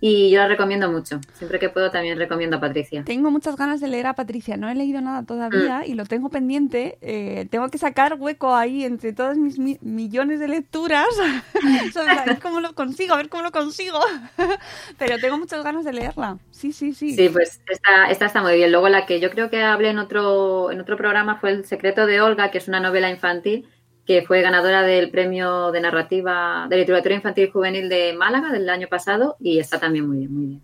y 0.00 0.30
yo 0.30 0.38
la 0.40 0.48
recomiendo 0.48 0.90
mucho. 0.90 1.20
Siempre 1.34 1.58
que 1.58 1.68
puedo 1.68 1.90
también 1.90 2.18
recomiendo 2.18 2.56
a 2.56 2.60
Patricia. 2.60 3.04
Tengo 3.04 3.30
muchas 3.30 3.56
ganas 3.56 3.80
de 3.80 3.88
leer 3.88 4.06
a 4.06 4.14
Patricia. 4.14 4.56
No 4.56 4.68
he 4.68 4.74
leído 4.74 5.00
nada 5.00 5.22
todavía 5.24 5.86
y 5.86 5.94
lo 5.94 6.06
tengo 6.06 6.30
pendiente. 6.30 6.98
Eh, 7.02 7.46
tengo 7.50 7.68
que 7.68 7.78
sacar 7.78 8.14
hueco 8.18 8.54
ahí 8.54 8.84
entre 8.84 9.12
todas 9.12 9.36
mis 9.36 9.58
mi- 9.58 9.78
millones 9.82 10.40
de 10.40 10.48
lecturas. 10.48 11.06
A 12.20 12.24
ver 12.24 12.38
cómo 12.40 12.60
lo 12.60 12.74
consigo, 12.74 13.14
a 13.14 13.16
ver 13.18 13.28
cómo 13.28 13.42
lo 13.42 13.52
consigo. 13.52 13.98
Pero 14.98 15.18
tengo 15.18 15.38
muchas 15.38 15.62
ganas 15.62 15.84
de 15.84 15.92
leerla. 15.92 16.38
Sí, 16.50 16.72
sí, 16.72 16.92
sí. 16.94 17.14
Sí, 17.14 17.28
pues 17.28 17.60
esta, 17.68 18.10
esta 18.10 18.26
está 18.26 18.42
muy 18.42 18.54
bien. 18.54 18.70
Luego 18.72 18.88
la 18.88 19.06
que 19.06 19.20
yo 19.20 19.30
creo 19.30 19.50
que 19.50 19.62
hablé 19.62 19.90
en 19.90 19.98
otro, 19.98 20.70
en 20.70 20.80
otro 20.80 20.96
programa 20.96 21.36
fue 21.36 21.50
El 21.50 21.64
secreto 21.66 22.06
de 22.06 22.20
Olga, 22.20 22.50
que 22.50 22.58
es 22.58 22.68
una 22.68 22.80
novela 22.80 23.10
infantil 23.10 23.68
que 24.10 24.22
fue 24.22 24.42
ganadora 24.42 24.82
del 24.82 25.08
premio 25.08 25.70
de 25.70 25.80
narrativa 25.80 26.66
de 26.68 26.78
literatura 26.78 27.14
infantil 27.14 27.44
y 27.44 27.50
juvenil 27.52 27.88
de 27.88 28.12
Málaga 28.12 28.50
del 28.50 28.68
año 28.68 28.88
pasado 28.88 29.36
y 29.38 29.60
está 29.60 29.78
también 29.78 30.08
muy 30.08 30.18
bien, 30.18 30.34
muy 30.34 30.46
bien. 30.46 30.62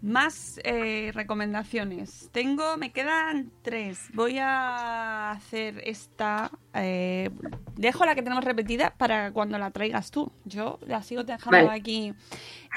Más 0.00 0.58
eh, 0.64 1.10
recomendaciones. 1.12 2.30
Tengo, 2.32 2.78
me 2.78 2.92
quedan 2.92 3.50
tres. 3.60 4.08
Voy 4.14 4.38
a 4.38 5.32
hacer 5.32 5.82
esta. 5.84 6.50
eh, 6.72 7.28
dejo 7.76 8.06
la 8.06 8.14
que 8.14 8.22
tenemos 8.22 8.42
repetida 8.42 8.94
para 8.96 9.32
cuando 9.32 9.58
la 9.58 9.70
traigas 9.70 10.10
tú. 10.10 10.32
Yo 10.46 10.78
la 10.86 11.02
sigo 11.02 11.22
dejando 11.24 11.66
Vale. 11.66 11.78
aquí. 11.78 12.14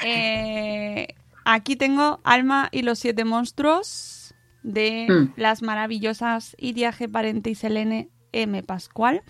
Eh, 0.06 1.08
aquí 1.46 1.78
tengo 1.78 2.20
Alma 2.26 2.68
y 2.74 2.82
los 2.82 3.00
siete 3.00 3.24
monstruos 3.24 4.36
de 4.62 5.08
Mm. 5.10 5.34
las 5.40 5.62
maravillosas 5.62 6.54
Iria 6.60 6.92
G. 6.92 7.10
Parente 7.10 7.50
y 7.50 7.56
Selene 7.56 8.10
M. 8.34 8.64
Pascual. 8.64 9.24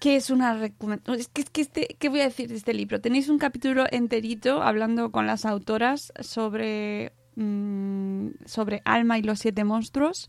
Que 0.00 0.16
es 0.16 0.30
una 0.30 0.54
recomendación. 0.54 1.18
Es 1.18 1.28
que, 1.28 1.40
es 1.40 1.50
que 1.50 1.60
este, 1.62 1.96
¿qué 1.98 2.08
voy 2.08 2.20
a 2.20 2.24
decir 2.24 2.48
de 2.48 2.56
este 2.56 2.74
libro? 2.74 3.00
Tenéis 3.00 3.28
un 3.28 3.38
capítulo 3.38 3.86
enterito 3.90 4.62
hablando 4.62 5.10
con 5.10 5.26
las 5.26 5.44
autoras 5.44 6.12
sobre, 6.20 7.12
mm, 7.34 8.28
sobre 8.44 8.82
Alma 8.84 9.18
y 9.18 9.22
los 9.22 9.40
siete 9.40 9.64
monstruos. 9.64 10.28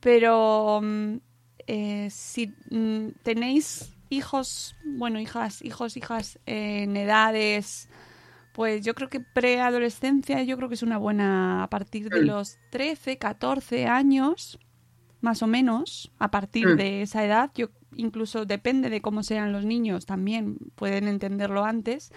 Pero 0.00 0.80
mm, 0.82 1.16
eh, 1.66 2.08
si 2.10 2.54
mm, 2.70 3.08
tenéis 3.22 3.92
hijos, 4.10 4.76
bueno, 4.84 5.20
hijas, 5.20 5.62
hijos, 5.62 5.96
hijas 5.96 6.38
en 6.46 6.96
edades, 6.96 7.88
pues 8.52 8.84
yo 8.84 8.94
creo 8.94 9.08
que 9.08 9.20
preadolescencia, 9.20 10.42
yo 10.42 10.56
creo 10.56 10.68
que 10.68 10.74
es 10.74 10.82
una 10.82 10.98
buena 10.98 11.62
a 11.62 11.70
partir 11.70 12.08
de 12.08 12.22
los 12.22 12.58
13, 12.70 13.18
14 13.18 13.86
años, 13.86 14.58
más 15.20 15.42
o 15.42 15.46
menos, 15.46 16.10
a 16.18 16.30
partir 16.30 16.68
Mm. 16.68 16.76
de 16.76 17.02
esa 17.02 17.24
edad, 17.24 17.50
yo 17.54 17.68
incluso 17.96 18.44
depende 18.44 18.90
de 18.90 19.00
cómo 19.00 19.22
sean 19.22 19.52
los 19.52 19.64
niños, 19.64 20.06
también 20.06 20.58
pueden 20.76 21.08
entenderlo 21.08 21.64
antes, 21.64 22.12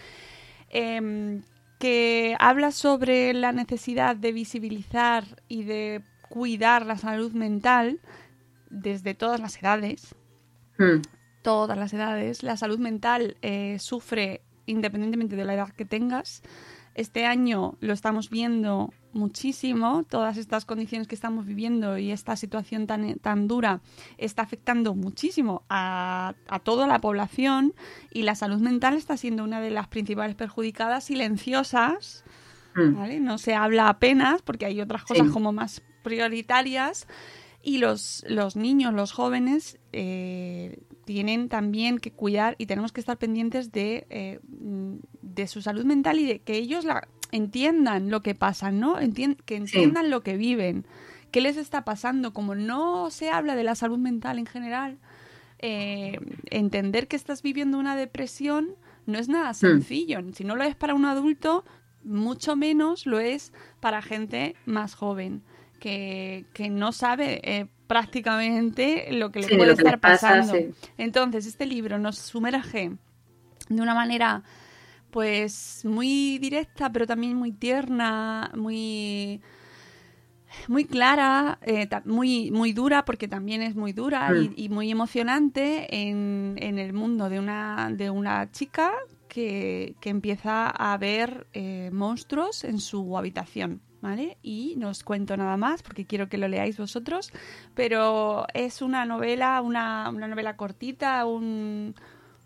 em, 0.70 1.42
que 1.80 2.36
habla 2.40 2.72
sobre 2.72 3.34
la 3.34 3.52
necesidad 3.52 4.16
de 4.16 4.32
visibilizar 4.32 5.24
y 5.48 5.64
de 5.64 6.04
cuidar 6.30 6.86
la 6.86 6.98
salud 6.98 7.32
mental 7.34 8.00
desde 8.70 9.14
todas 9.16 9.40
las 9.40 9.58
edades, 9.58 10.16
Mm, 10.78 11.02
todas 11.44 11.78
las 11.78 11.94
edades. 11.94 12.44
La 12.44 12.56
salud 12.58 12.80
mental 12.80 13.36
eh, 13.42 13.78
sufre 13.80 14.42
independientemente 14.66 15.36
de 15.36 15.44
la 15.46 15.54
edad 15.56 15.70
que 15.70 15.86
tengas. 15.86 16.42
Este 16.94 17.26
año 17.26 17.76
lo 17.80 17.94
estamos 17.94 18.30
viendo 18.30 18.94
muchísimo, 19.14 20.04
todas 20.04 20.38
estas 20.38 20.66
condiciones 20.66 21.08
que 21.08 21.16
estamos 21.16 21.46
viviendo 21.46 21.98
y 21.98 22.12
esta 22.12 22.36
situación 22.36 22.88
tan, 22.88 23.16
tan 23.20 23.48
dura 23.48 23.82
está 24.18 24.42
afectando 24.42 24.94
muchísimo 24.96 25.64
a, 25.70 26.34
a 26.48 26.60
toda 26.60 26.88
la 26.88 27.00
población 27.00 27.74
y 28.12 28.24
la 28.24 28.36
salud 28.36 28.60
mental 28.62 28.96
está 28.96 29.18
siendo 29.18 29.44
una 29.44 29.60
de 29.62 29.72
las 29.72 29.88
principales 29.88 30.36
perjudicadas 30.36 31.04
silenciosas 31.06 32.24
mm. 32.76 32.96
¿vale? 32.96 33.20
No 33.20 33.38
se 33.38 33.54
habla 33.54 33.90
apenas 33.90 34.42
porque 34.42 34.66
hay 34.66 34.80
otras 34.82 35.04
cosas 35.04 35.28
Sí. 35.28 35.34
como 35.34 35.52
más 35.52 35.82
prioritarias 36.04 37.08
y 37.64 37.78
los, 37.78 38.26
los 38.28 38.56
niños, 38.56 38.94
los 38.94 39.12
jóvenes 39.12 39.78
eh, 39.94 40.80
tienen 41.12 41.50
también 41.50 41.98
que 42.00 42.12
cuidar 42.12 42.56
y 42.58 42.66
tenemos 42.66 42.92
que 42.92 43.00
estar 43.02 43.18
pendientes 43.18 43.72
de, 43.72 44.06
eh, 44.10 44.40
mm, 44.48 44.96
de 45.22 45.48
su 45.48 45.62
salud 45.62 45.84
mental 45.86 46.20
y 46.20 46.26
de 46.26 46.40
que 46.40 46.56
ellos 46.56 46.86
la, 46.86 47.08
entiendan 47.32 48.10
lo 48.10 48.22
que 48.22 48.36
pasa, 48.36 48.72
¿no? 48.72 49.00
Entien- 49.00 49.38
que 49.46 49.56
entiendan 49.56 50.10
lo 50.10 50.22
que 50.22 50.38
viven, 50.38 50.86
qué 51.32 51.42
les 51.42 51.58
está 51.58 51.84
pasando. 51.86 52.34
Como 52.34 52.56
no 52.56 53.10
se 53.10 53.30
habla 53.30 53.56
de 53.56 53.64
la 53.64 53.76
salud 53.76 53.98
mental 53.98 54.38
en 54.40 54.46
general, 54.46 54.98
eh, 55.60 56.18
entender 56.50 57.08
que 57.08 57.16
estás 57.16 57.42
viviendo 57.42 57.78
una 57.78 57.96
depresión 57.96 58.70
no 59.06 59.18
es 59.20 59.30
nada 59.30 59.54
sencillo. 59.54 60.20
Si 60.34 60.44
no 60.44 60.56
lo 60.56 60.64
es 60.64 60.76
para 60.76 60.94
un 60.94 61.06
adulto, 61.06 61.64
mucho 62.04 62.56
menos 62.56 63.06
lo 63.06 63.20
es 63.20 63.54
para 63.80 64.02
gente 64.02 64.56
más 64.66 64.96
joven, 64.96 65.44
que, 65.80 66.46
que 66.54 66.70
no 66.70 66.92
sabe 66.92 67.42
eh, 67.44 67.68
prácticamente 67.92 69.12
lo 69.12 69.32
que 69.32 69.42
le 69.42 69.48
Sí, 69.48 69.58
puede 69.58 69.74
estar 69.74 70.00
pasa, 70.02 70.42
pasando. 70.42 70.54
sí. 70.54 70.76
Entonces, 70.98 71.46
este 71.46 71.66
libro 71.66 72.00
nos 72.00 72.18
sumerge 72.18 72.92
de 73.70 73.82
una 73.82 73.96
manera 73.96 74.44
pues 75.12 75.82
muy 75.86 76.40
directa, 76.40 76.92
pero 76.92 77.08
también 77.08 77.36
muy 77.36 77.52
tierna, 77.54 78.52
muy 78.56 79.42
muy 80.68 80.86
clara, 80.86 81.60
eh, 81.62 81.88
muy, 82.06 82.52
muy 82.52 82.74
dura, 82.74 83.06
porque 83.06 83.28
también 83.28 83.62
es 83.62 83.76
muy 83.76 83.94
dura 83.94 84.34
Mm. 84.34 84.36
y, 84.36 84.54
y 84.56 84.70
muy 84.70 84.92
emocionante 84.92 85.88
en, 86.10 86.56
en 86.58 86.80
el 86.80 86.94
mundo 86.94 87.30
de 87.30 87.40
una, 87.40 87.90
de 87.94 88.10
una 88.10 88.52
chica 88.52 88.92
que, 89.28 89.96
que 90.02 90.10
empieza 90.10 90.70
a 90.70 90.98
ver 90.98 91.48
eh, 91.54 91.90
monstruos 91.94 92.64
en 92.64 92.80
su 92.80 93.18
habitación. 93.18 93.82
¿Vale? 94.02 94.38
Y 94.42 94.76
no 94.78 94.90
os 94.90 95.04
cuento 95.04 95.38
nada 95.38 95.58
más 95.58 95.84
porque 95.84 96.06
quiero 96.06 96.28
que 96.28 96.40
lo 96.40 96.48
leáis 96.48 96.78
vosotros, 96.78 97.32
pero 97.76 98.48
es 98.56 98.82
una 98.82 99.06
novela, 99.06 99.62
una, 99.62 100.10
una 100.10 100.28
novela 100.28 100.58
cortita, 100.58 101.24
un, 101.26 101.94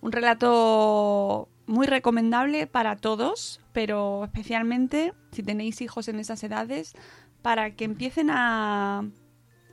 un 0.02 0.12
relato 0.12 1.48
muy 1.65 1.88
recomendable 1.88 2.68
para 2.68 2.98
todos, 2.98 3.62
pero 3.72 4.26
especialmente 4.26 5.13
si 5.32 5.44
tenéis 5.44 5.82
hijos 5.82 6.10
en 6.10 6.20
esas 6.20 6.44
edades, 6.44 6.94
para 7.41 7.76
que 7.76 7.86
empiecen 7.86 8.30
a, 8.32 9.06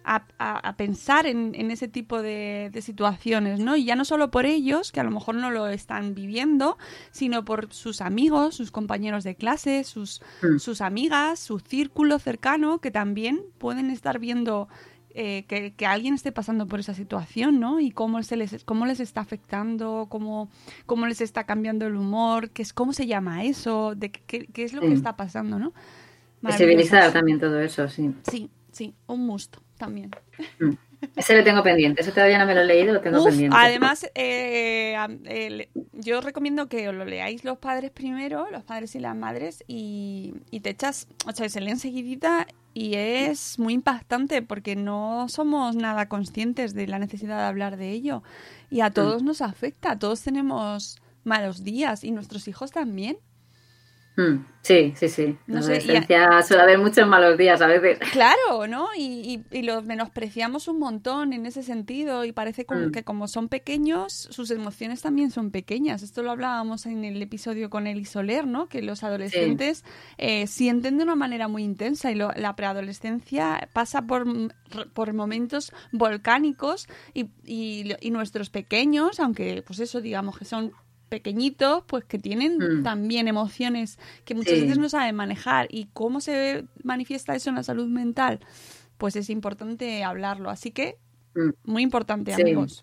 a, 0.04 0.24
a- 0.38 0.58
a 0.68 0.76
pensar 0.76 1.26
en, 1.26 1.54
en 1.54 1.70
ese 1.70 1.88
tipo 1.88 2.22
de, 2.22 2.70
de 2.72 2.82
situaciones, 2.82 3.60
¿no? 3.60 3.76
Y 3.76 3.84
ya 3.84 3.96
no 3.96 4.04
solo 4.04 4.30
por 4.30 4.46
ellos, 4.46 4.92
que 4.92 5.00
a 5.00 5.04
lo 5.04 5.10
mejor 5.10 5.34
no 5.36 5.50
lo 5.50 5.68
están 5.68 6.14
viviendo, 6.14 6.76
sino 7.10 7.44
por 7.44 7.72
sus 7.72 8.00
amigos, 8.00 8.54
sus 8.54 8.70
compañeros 8.70 9.24
de 9.24 9.34
clase, 9.34 9.84
sus, 9.84 10.20
Mm. 10.42 10.58
sus 10.58 10.80
amigas, 10.80 11.38
su 11.38 11.58
círculo 11.60 12.18
cercano, 12.18 12.80
que 12.80 12.90
también 12.90 13.42
pueden 13.58 13.90
estar 13.90 14.18
viendo 14.18 14.68
eh, 15.14 15.44
que, 15.46 15.74
que 15.74 15.84
alguien 15.86 16.14
esté 16.14 16.32
pasando 16.32 16.66
por 16.66 16.80
esa 16.80 16.94
situación, 16.94 17.60
¿no? 17.60 17.80
Y 17.80 17.90
cómo, 17.90 18.22
se 18.22 18.34
les, 18.36 18.64
cómo 18.64 18.86
les 18.86 18.98
está 18.98 19.20
afectando, 19.20 20.06
cómo, 20.08 20.48
cómo 20.86 21.06
les 21.06 21.20
está 21.20 21.44
cambiando 21.44 21.86
el 21.86 21.96
humor, 21.96 22.48
qué 22.50 22.62
es, 22.62 22.72
cómo 22.72 22.94
se 22.94 23.06
llama 23.06 23.44
eso, 23.44 23.94
de 23.94 24.10
qué, 24.10 24.46
qué 24.46 24.64
es 24.64 24.72
lo 24.72 24.80
que 24.80 24.88
Sí. 24.88 24.94
está 24.94 25.14
pasando, 25.16 25.58
¿no? 25.58 25.72
Visibilizar 26.40 27.12
también 27.12 27.38
todo 27.38 27.60
eso, 27.60 27.88
sí. 27.88 28.10
Sí, 28.28 28.50
sí, 28.72 28.94
un 29.06 29.26
musto 29.26 29.62
también. 29.78 30.10
Mm. 30.58 30.72
Ese 31.16 31.36
lo 31.36 31.42
tengo 31.42 31.62
pendiente, 31.64 32.02
ese 32.02 32.12
todavía 32.12 32.38
no 32.38 32.46
me 32.46 32.54
lo 32.54 32.60
he 32.60 32.64
leído, 32.64 32.92
lo 32.94 33.00
tengo 33.00 33.20
Uf, 33.20 33.30
pendiente. 33.30 33.56
además, 33.58 34.04
eh, 34.14 34.96
eh, 35.24 35.68
yo 35.92 36.20
recomiendo 36.20 36.68
que 36.68 36.88
os 36.88 36.94
lo 36.94 37.04
leáis 37.04 37.44
los 37.44 37.58
padres 37.58 37.90
primero, 37.90 38.48
los 38.50 38.62
padres 38.62 38.94
y 38.94 39.00
las 39.00 39.16
madres, 39.16 39.64
y, 39.66 40.34
y 40.52 40.60
te 40.60 40.70
echas, 40.70 41.08
o 41.26 41.32
sea, 41.32 41.48
se 41.48 41.60
lee 41.60 41.72
enseguidita 41.72 42.46
y 42.72 42.94
es 42.94 43.58
muy 43.58 43.74
impactante 43.74 44.42
porque 44.42 44.76
no 44.76 45.26
somos 45.28 45.74
nada 45.74 46.08
conscientes 46.08 46.72
de 46.72 46.86
la 46.86 46.98
necesidad 47.00 47.38
de 47.38 47.44
hablar 47.44 47.76
de 47.76 47.90
ello. 47.90 48.22
Y 48.70 48.80
a 48.80 48.90
todos 48.90 49.22
nos 49.22 49.42
afecta, 49.42 49.98
todos 49.98 50.22
tenemos 50.22 50.98
malos 51.24 51.64
días 51.64 52.04
y 52.04 52.12
nuestros 52.12 52.48
hijos 52.48 52.70
también. 52.70 53.18
Mm, 54.16 54.44
Sí, 54.60 54.92
sí, 54.94 55.08
sí. 55.08 55.36
No 55.48 55.56
la 55.56 55.62
sé, 55.62 55.72
y 55.72 55.74
a- 55.74 55.78
adolescencia 55.78 56.42
suele 56.42 56.62
haber 56.62 56.78
muchos 56.78 57.08
malos 57.08 57.36
días 57.36 57.60
a 57.62 57.66
veces. 57.66 57.98
Claro, 58.12 58.68
¿no? 58.68 58.86
Y, 58.96 59.42
y, 59.50 59.58
y 59.58 59.62
los 59.62 59.84
menospreciamos 59.84 60.68
un 60.68 60.78
montón 60.78 61.32
en 61.32 61.46
ese 61.46 61.62
sentido 61.64 62.24
y 62.24 62.30
parece 62.32 62.64
como 62.64 62.82
Mm. 62.88 62.92
que 62.92 63.02
como 63.02 63.26
son 63.26 63.48
pequeños, 63.48 64.12
sus 64.12 64.50
emociones 64.52 65.02
también 65.02 65.30
son 65.32 65.50
pequeñas. 65.50 66.02
Esto 66.02 66.22
lo 66.22 66.30
hablábamos 66.30 66.86
en 66.86 67.04
el 67.04 67.20
episodio 67.22 67.70
con 67.70 67.88
Eli 67.88 68.04
Soler, 68.04 68.46
¿no? 68.46 68.68
Que 68.68 68.82
los 68.82 69.02
adolescentes 69.02 69.84
eh, 70.18 70.46
sienten 70.46 70.96
de 70.98 71.04
una 71.04 71.16
manera 71.16 71.48
muy 71.48 71.64
intensa 71.64 72.12
y 72.12 72.14
lo- 72.14 72.30
la 72.36 72.54
preadolescencia 72.54 73.68
pasa 73.72 74.02
por, 74.02 74.24
por 74.92 75.12
momentos 75.12 75.72
volcánicos 75.90 76.86
y, 77.14 77.30
y, 77.44 77.94
y 78.00 78.10
nuestros 78.10 78.50
pequeños, 78.50 79.18
aunque 79.18 79.62
pues 79.66 79.80
eso 79.80 80.00
digamos 80.00 80.38
que 80.38 80.44
son 80.44 80.72
pequeñitos, 81.12 81.84
pues 81.86 82.04
que 82.04 82.18
tienen 82.18 82.56
Mm. 82.56 82.82
también 82.82 83.28
emociones 83.28 83.98
que 84.24 84.34
muchas 84.34 84.54
Sí. 84.54 84.62
veces 84.62 84.78
no 84.78 84.88
saben 84.88 85.14
manejar. 85.14 85.66
¿Y 85.70 85.88
cómo 85.92 86.20
se 86.22 86.64
manifiesta 86.82 87.34
eso 87.34 87.50
en 87.50 87.56
la 87.56 87.62
salud 87.62 87.86
mental? 87.86 88.40
Pues 88.96 89.14
es 89.16 89.28
importante 89.28 90.02
hablarlo. 90.04 90.48
Así 90.48 90.70
que, 90.70 90.96
Mm. 91.34 91.50
muy 91.64 91.82
importante, 91.82 92.34
Sí. 92.34 92.40
amigos. 92.40 92.82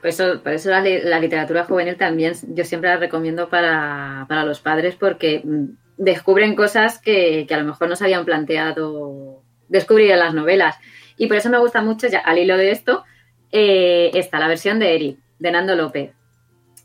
Pues 0.00 0.18
eso, 0.20 0.40
por 0.42 0.52
eso 0.52 0.70
la, 0.70 0.80
la, 0.80 1.18
literatura 1.18 1.64
juvenil 1.64 1.96
también 1.96 2.32
yo 2.54 2.64
siempre 2.64 2.90
la 2.90 2.96
recomiendo 2.96 3.48
para, 3.48 4.24
para 4.28 4.44
los 4.44 4.60
padres 4.60 4.94
porque 4.94 5.42
mm, 5.44 5.64
descubren 5.98 6.54
cosas 6.54 6.98
que, 7.00 7.44
que, 7.48 7.54
a 7.54 7.58
lo 7.58 7.64
mejor 7.64 7.88
no 7.88 7.96
se 7.96 8.04
habían 8.04 8.24
planteado 8.24 9.42
descubrir 9.68 10.10
en 10.12 10.20
las 10.20 10.32
novelas. 10.32 10.76
Y 11.18 11.26
por 11.26 11.36
eso 11.36 11.50
me 11.50 11.58
gusta 11.58 11.82
mucho, 11.82 12.06
ya 12.08 12.20
al 12.20 12.38
hilo 12.38 12.56
de 12.56 12.70
esto, 12.70 13.04
eh, 13.50 14.10
está 14.14 14.38
la 14.38 14.46
versión 14.48 14.78
de 14.78 14.94
Eric, 14.94 15.18
de 15.40 15.50
Nando 15.50 15.74
López. 15.74 16.12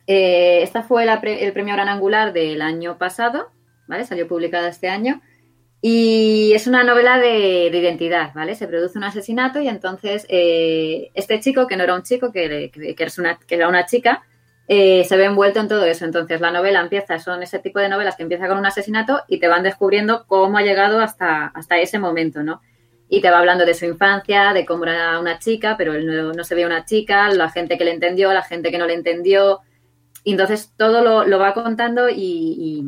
Eh, 0.08 0.64
esta 0.64 0.84
fue 0.84 1.03
el 1.03 1.53
premio 1.53 1.74
Gran 1.74 1.89
Angular 1.89 2.32
del 2.32 2.62
año 2.62 2.97
pasado, 2.97 3.51
¿vale? 3.88 4.05
Salió 4.05 4.28
publicada 4.28 4.70
este 4.70 4.88
año. 4.88 5.22
Y 5.82 6.53
es 6.53 6.66
una 6.66 6.84
novela 6.84 7.20
de, 7.20 7.70
de, 7.72 7.78
identidad, 7.78 8.34
¿vale? 8.34 8.55
Se 8.55 8.68
produce 8.68 8.97
un 8.97 9.03
asesinato 9.03 9.62
y 9.62 9.68
entonces 9.68 10.26
eh, 10.30 11.12
este 11.14 11.39
chico, 11.39 11.68
que 11.68 11.78
no 11.78 11.84
era 11.84 11.93
un 11.93 12.01
chico, 12.01 12.32
que, 12.32 12.72
que, 12.72 13.08
una, 13.20 13.38
que 13.38 13.55
era 13.55 13.68
una 13.68 13.86
chica, 13.86 14.24
eh, 14.68 15.03
se 15.05 15.18
ve 15.18 15.26
envuelto 15.26 15.60
en 15.60 15.68
todo 15.68 15.86
eso. 15.86 16.05
Entonces 16.05 16.41
la 16.41 16.51
novela 16.51 16.82
empieza, 16.82 17.20
son 17.20 17.43
ese 17.43 17.60
tipo 17.60 17.80
de 17.80 17.89
novelas 17.89 18.16
que 18.16 18.24
empieza 18.24 18.47
con 18.47 18.58
un 18.58 18.66
asesinato 18.66 19.22
y 19.28 19.39
te 19.39 19.47
van 19.47 19.62
descubriendo 19.62 20.26
cómo 20.26 20.58
ha 20.58 20.64
llegado 20.64 20.99
hasta, 20.99 21.47
hasta 21.47 21.78
ese 21.78 21.99
momento, 21.99 22.43
¿no? 22.43 22.62
Y 23.10 23.22
te 23.22 23.30
va 23.30 23.39
hablando 23.39 23.66
de 23.66 23.74
su 23.74 23.86
infancia, 23.86 24.53
de 24.53 24.66
cómo 24.66 24.86
era 24.86 25.20
una 25.20 25.38
chica, 25.38 25.76
pero 25.78 25.93
él 25.93 26.08
no, 26.08 26.34
no 26.34 26.43
se 26.43 26.55
veía 26.55 26.68
una 26.68 26.86
chica, 26.86 27.30
la 27.30 27.49
gente 27.49 27.78
que 27.78 27.86
le 27.86 27.91
entendió, 27.91 28.34
la 28.34 28.41
gente 28.41 28.72
que 28.72 28.78
no 28.78 28.88
le 28.88 28.95
entendió. 28.95 29.62
Y 30.28 30.32
entonces 30.32 30.73
todo 30.75 31.01
lo, 31.01 31.23
lo 31.23 31.39
va 31.39 31.53
contando 31.53 32.09
y, 32.09 32.84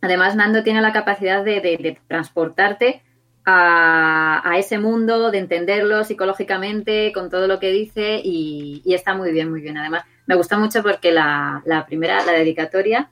Además, 0.00 0.36
Nando 0.36 0.62
tiene 0.62 0.80
la 0.80 0.92
capacidad 0.92 1.44
de, 1.44 1.98
transportarte 2.06 3.02
a, 3.44 4.54
ese 4.58 4.78
mundo, 4.78 5.32
de 5.32 5.38
entenderlo 5.38 6.04
psicológicamente, 6.04 7.10
con 7.12 7.30
todo 7.30 7.48
lo 7.48 7.58
que 7.58 7.72
dice, 7.72 8.20
y, 8.22 8.80
está 8.94 9.16
muy 9.16 9.32
bien, 9.32 9.50
muy 9.50 9.60
bien. 9.60 9.76
Además, 9.76 10.04
me 10.26 10.36
gusta 10.36 10.56
mucho 10.56 10.84
porque 10.84 11.10
la, 11.10 11.84
primera, 11.88 12.24
la 12.24 12.30
dedicatoria, 12.30 13.10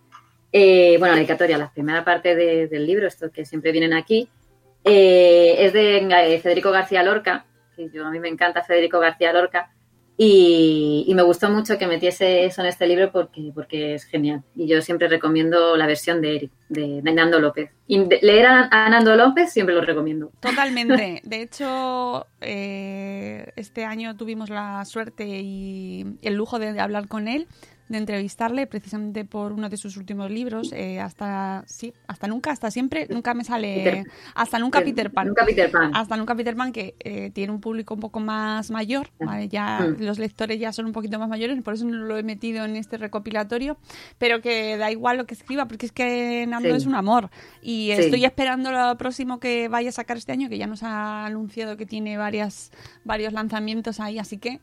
eh, 0.52 0.94
bueno, 1.00 1.14
la 1.14 1.18
dedicatoria, 1.18 1.58
la 1.58 1.72
primera 1.72 2.04
parte 2.04 2.36
de, 2.36 2.68
del 2.68 2.86
libro, 2.86 3.08
esto 3.08 3.32
que 3.32 3.44
siempre 3.44 3.72
vienen 3.72 3.94
aquí, 3.94 4.28
eh, 4.84 5.56
es 5.58 5.72
de 5.72 6.38
Federico 6.40 6.70
García 6.70 7.02
Lorca, 7.02 7.46
que 7.74 7.90
yo 7.90 8.06
a 8.06 8.12
mí 8.12 8.20
me 8.20 8.28
encanta 8.28 8.62
Federico 8.62 9.00
García 9.00 9.32
Lorca, 9.32 9.72
y, 10.18 11.04
y, 11.06 11.14
me 11.14 11.22
gustó 11.22 11.50
mucho 11.50 11.76
que 11.76 11.86
metiese 11.86 12.46
eso 12.46 12.62
en 12.62 12.68
este 12.68 12.86
libro 12.86 13.12
porque, 13.12 13.52
porque 13.54 13.94
es 13.94 14.04
genial. 14.04 14.42
Y 14.54 14.66
yo 14.66 14.80
siempre 14.80 15.08
recomiendo 15.08 15.76
la 15.76 15.86
versión 15.86 16.22
de 16.22 16.36
Eric, 16.36 16.52
de, 16.70 17.02
de 17.02 17.12
Nando 17.12 17.38
López. 17.38 17.70
Y 17.86 18.02
de, 18.02 18.20
leer 18.22 18.46
a, 18.46 18.68
a, 18.70 18.88
Nando 18.88 19.14
López 19.14 19.52
siempre 19.52 19.74
lo 19.74 19.82
recomiendo. 19.82 20.30
Totalmente. 20.40 21.20
De 21.24 21.42
hecho, 21.42 22.26
eh, 22.40 23.52
este 23.56 23.84
año 23.84 24.16
tuvimos 24.16 24.48
la 24.48 24.84
suerte 24.86 25.26
y 25.26 26.18
el 26.22 26.34
lujo 26.34 26.58
de, 26.58 26.72
de 26.72 26.80
hablar 26.80 27.08
con 27.08 27.28
él 27.28 27.46
de 27.88 27.98
entrevistarle 27.98 28.66
precisamente 28.66 29.24
por 29.24 29.52
uno 29.52 29.68
de 29.68 29.76
sus 29.76 29.96
últimos 29.96 30.30
libros 30.30 30.72
eh, 30.72 31.00
hasta 31.00 31.64
sí 31.66 31.92
hasta 32.08 32.26
nunca 32.26 32.50
hasta 32.50 32.70
siempre 32.70 33.06
nunca 33.10 33.34
me 33.34 33.44
sale 33.44 33.74
Peter, 33.76 34.04
hasta 34.34 34.58
nunca 34.58 34.80
Peter 34.80 35.12
Pan 35.12 35.28
nunca 35.28 35.44
Peter 35.44 35.70
Pan 35.70 35.92
hasta 35.94 36.16
nunca 36.16 36.34
Peter 36.34 36.56
Pan 36.56 36.72
que 36.72 36.96
eh, 37.00 37.30
tiene 37.30 37.52
un 37.52 37.60
público 37.60 37.94
un 37.94 38.00
poco 38.00 38.20
más 38.20 38.70
mayor 38.70 39.10
¿vale? 39.20 39.48
ya 39.48 39.80
mm. 39.80 40.02
los 40.02 40.18
lectores 40.18 40.58
ya 40.58 40.72
son 40.72 40.86
un 40.86 40.92
poquito 40.92 41.18
más 41.18 41.28
mayores 41.28 41.60
por 41.62 41.74
eso 41.74 41.84
no 41.84 41.96
lo 41.96 42.16
he 42.18 42.22
metido 42.22 42.64
en 42.64 42.76
este 42.76 42.96
recopilatorio 42.96 43.76
pero 44.18 44.40
que 44.40 44.76
da 44.76 44.90
igual 44.90 45.18
lo 45.18 45.26
que 45.26 45.34
escriba 45.34 45.66
porque 45.66 45.86
es 45.86 45.92
que 45.92 46.44
Nando 46.48 46.70
sí. 46.70 46.76
es 46.76 46.86
un 46.86 46.94
amor 46.94 47.30
y 47.62 47.92
sí. 47.94 48.02
estoy 48.02 48.24
esperando 48.24 48.72
lo 48.72 48.96
próximo 48.98 49.38
que 49.38 49.68
vaya 49.68 49.90
a 49.90 49.92
sacar 49.92 50.16
este 50.16 50.32
año 50.32 50.48
que 50.48 50.58
ya 50.58 50.66
nos 50.66 50.82
ha 50.82 51.26
anunciado 51.26 51.76
que 51.76 51.86
tiene 51.86 52.16
varias 52.16 52.72
varios 53.04 53.32
lanzamientos 53.32 54.00
ahí 54.00 54.18
así 54.18 54.38
que 54.38 54.60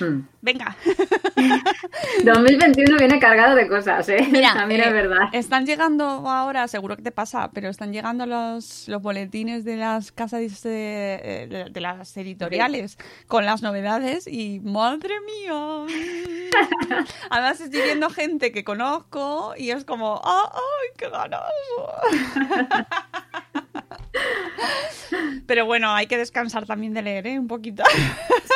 Hmm. 0.00 0.26
Venga. 0.40 0.76
2021 2.24 2.96
viene 2.96 3.18
cargado 3.18 3.54
de 3.54 3.68
cosas, 3.68 4.08
¿eh? 4.08 4.26
Mira, 4.30 4.54
También 4.54 4.80
eh, 4.80 4.84
es 4.86 4.92
verdad. 4.92 5.28
Están 5.32 5.66
llegando 5.66 6.04
ahora, 6.04 6.66
seguro 6.68 6.96
que 6.96 7.02
te 7.02 7.12
pasa, 7.12 7.50
pero 7.52 7.68
están 7.68 7.92
llegando 7.92 8.24
los, 8.26 8.88
los 8.88 9.02
boletines 9.02 9.64
de 9.64 9.76
las 9.76 10.12
casas 10.12 10.40
de, 10.62 11.48
de, 11.50 11.66
de 11.70 11.80
las 11.80 12.16
editoriales 12.16 12.92
sí. 12.92 12.98
con 13.26 13.44
las 13.44 13.62
novedades 13.62 14.26
y 14.26 14.60
madre 14.60 15.14
mía. 15.20 15.86
Además 17.30 17.60
estoy 17.60 17.82
viendo 17.82 18.10
gente 18.10 18.52
que 18.52 18.64
conozco 18.64 19.54
y 19.56 19.70
es 19.70 19.84
como, 19.84 20.20
¡ay, 20.24 20.88
qué 20.96 21.08
ganas! 21.10 21.42
Pero 25.46 25.66
bueno, 25.66 25.92
hay 25.94 26.06
que 26.06 26.16
descansar 26.18 26.66
también 26.66 26.94
de 26.94 27.02
leer, 27.02 27.26
¿eh? 27.26 27.38
Un 27.38 27.48
poquito. 27.48 27.82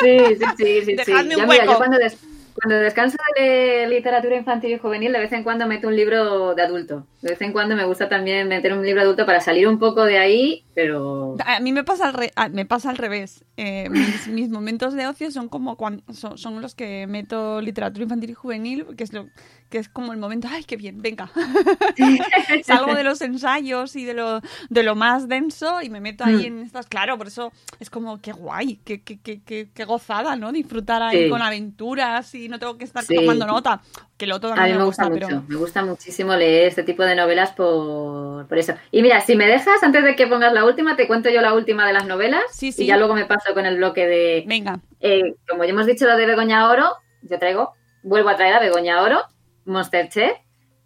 Sí, 0.01 0.17
sí, 0.37 0.45
sí. 0.57 0.81
sí, 0.85 0.95
Dejadme 0.95 1.35
sí. 1.35 1.41
un 1.41 1.49
hueco. 1.49 1.61
Mira, 1.61 1.65
yo 1.65 1.77
cuando, 1.77 1.97
des 1.97 2.17
cuando 2.55 2.77
descanso 2.77 3.17
de 3.37 3.85
literatura 3.87 4.37
infantil 4.37 4.71
y 4.71 4.77
juvenil, 4.77 5.11
de 5.11 5.19
vez 5.19 5.31
en 5.33 5.43
cuando 5.43 5.67
meto 5.67 5.89
un 5.89 5.95
libro 5.95 6.55
de 6.55 6.61
adulto. 6.61 7.05
De 7.21 7.31
vez 7.31 7.41
en 7.41 7.51
cuando 7.51 7.75
me 7.75 7.85
gusta 7.85 8.07
también 8.07 8.47
meter 8.47 8.73
un 8.73 8.85
libro 8.85 9.01
adulto 9.01 9.25
para 9.25 9.41
salir 9.41 9.67
un 9.67 9.77
poco 9.77 10.05
de 10.05 10.17
ahí, 10.17 10.63
pero... 10.73 11.35
A 11.45 11.59
mí 11.59 11.73
me 11.73 11.83
pasa 11.83 12.07
al, 12.07 12.13
re 12.13 12.31
me 12.51 12.65
pasa 12.65 12.89
al 12.89 12.97
revés. 12.97 13.43
Eh, 13.57 13.89
mis, 13.89 14.27
mis, 14.29 14.49
momentos 14.49 14.93
de 14.93 15.05
ocio 15.05 15.31
son 15.31 15.49
como 15.49 15.75
cuando, 15.75 16.01
son, 16.13 16.37
son, 16.37 16.61
los 16.61 16.75
que 16.75 17.07
meto 17.07 17.59
literatura 17.61 18.03
infantil 18.03 18.29
y 18.29 18.33
juvenil, 18.33 18.85
que 18.95 19.03
es 19.03 19.11
lo 19.11 19.27
que 19.69 19.79
es 19.79 19.89
como 19.89 20.13
el 20.13 20.19
momento, 20.19 20.47
ay, 20.49 20.63
qué 20.63 20.77
bien, 20.77 21.01
venga. 21.01 21.29
Salgo 22.63 22.93
de 22.93 23.03
los 23.03 23.21
ensayos 23.21 23.95
y 23.95 24.05
de 24.05 24.13
lo, 24.13 24.41
de 24.69 24.83
lo 24.83 24.95
más 24.95 25.27
denso 25.27 25.81
y 25.81 25.89
me 25.89 25.99
meto 25.99 26.23
ahí 26.23 26.35
mm. 26.35 26.45
en 26.45 26.59
estas, 26.59 26.85
claro, 26.87 27.17
por 27.17 27.27
eso 27.27 27.51
es 27.79 27.89
como, 27.89 28.21
qué 28.21 28.31
guay, 28.31 28.79
qué, 28.85 29.01
qué, 29.01 29.19
qué, 29.19 29.41
qué 29.73 29.85
gozada, 29.85 30.35
¿no? 30.35 30.51
Disfrutar 30.51 31.01
ahí 31.01 31.23
sí. 31.23 31.29
con 31.29 31.41
aventuras 31.41 32.35
y 32.35 32.44
no 32.49 32.59
tengo 32.59 32.77
que 32.77 32.85
estar 32.85 33.03
sí. 33.03 33.15
tomando 33.15 33.45
nota. 33.45 33.81
Que 34.17 34.27
lo 34.27 34.39
todo 34.39 34.53
a 34.53 34.55
mí 34.55 34.71
me, 34.71 34.77
me 34.77 34.83
gusta, 34.85 35.03
gusta, 35.05 35.09
mucho, 35.09 35.27
pero... 35.27 35.43
me 35.47 35.55
gusta 35.55 35.85
muchísimo 35.85 36.35
leer 36.35 36.67
este 36.67 36.83
tipo 36.83 37.03
de 37.03 37.15
novelas 37.15 37.51
por, 37.51 38.47
por, 38.47 38.57
eso. 38.57 38.73
Y 38.91 39.01
mira, 39.01 39.21
si 39.21 39.35
me 39.35 39.45
dejas, 39.45 39.83
antes 39.83 40.03
de 40.03 40.15
que 40.15 40.27
pongas 40.27 40.53
la 40.53 40.65
última, 40.65 40.95
te 40.95 41.07
cuento 41.07 41.29
yo 41.29 41.41
la 41.41 41.53
última 41.53 41.85
de 41.85 41.93
las 41.93 42.05
novelas 42.05 42.43
sí, 42.51 42.71
sí. 42.71 42.83
y 42.83 42.87
ya 42.87 42.97
luego 42.97 43.13
me 43.15 43.25
paso 43.25 43.53
con 43.53 43.65
el 43.65 43.77
bloque 43.77 44.07
de... 44.07 44.43
Venga. 44.47 44.79
Eh, 44.99 45.35
como 45.47 45.63
ya 45.63 45.71
hemos 45.71 45.85
dicho 45.85 46.05
lo 46.05 46.17
de 46.17 46.25
Begoña 46.25 46.69
Oro, 46.69 46.95
yo 47.21 47.39
traigo, 47.39 47.73
vuelvo 48.03 48.29
a 48.29 48.35
traer 48.35 48.53
a 48.55 48.59
Begoña 48.59 49.01
Oro, 49.01 49.23
Monster 49.65 50.09
Chef. 50.09 50.37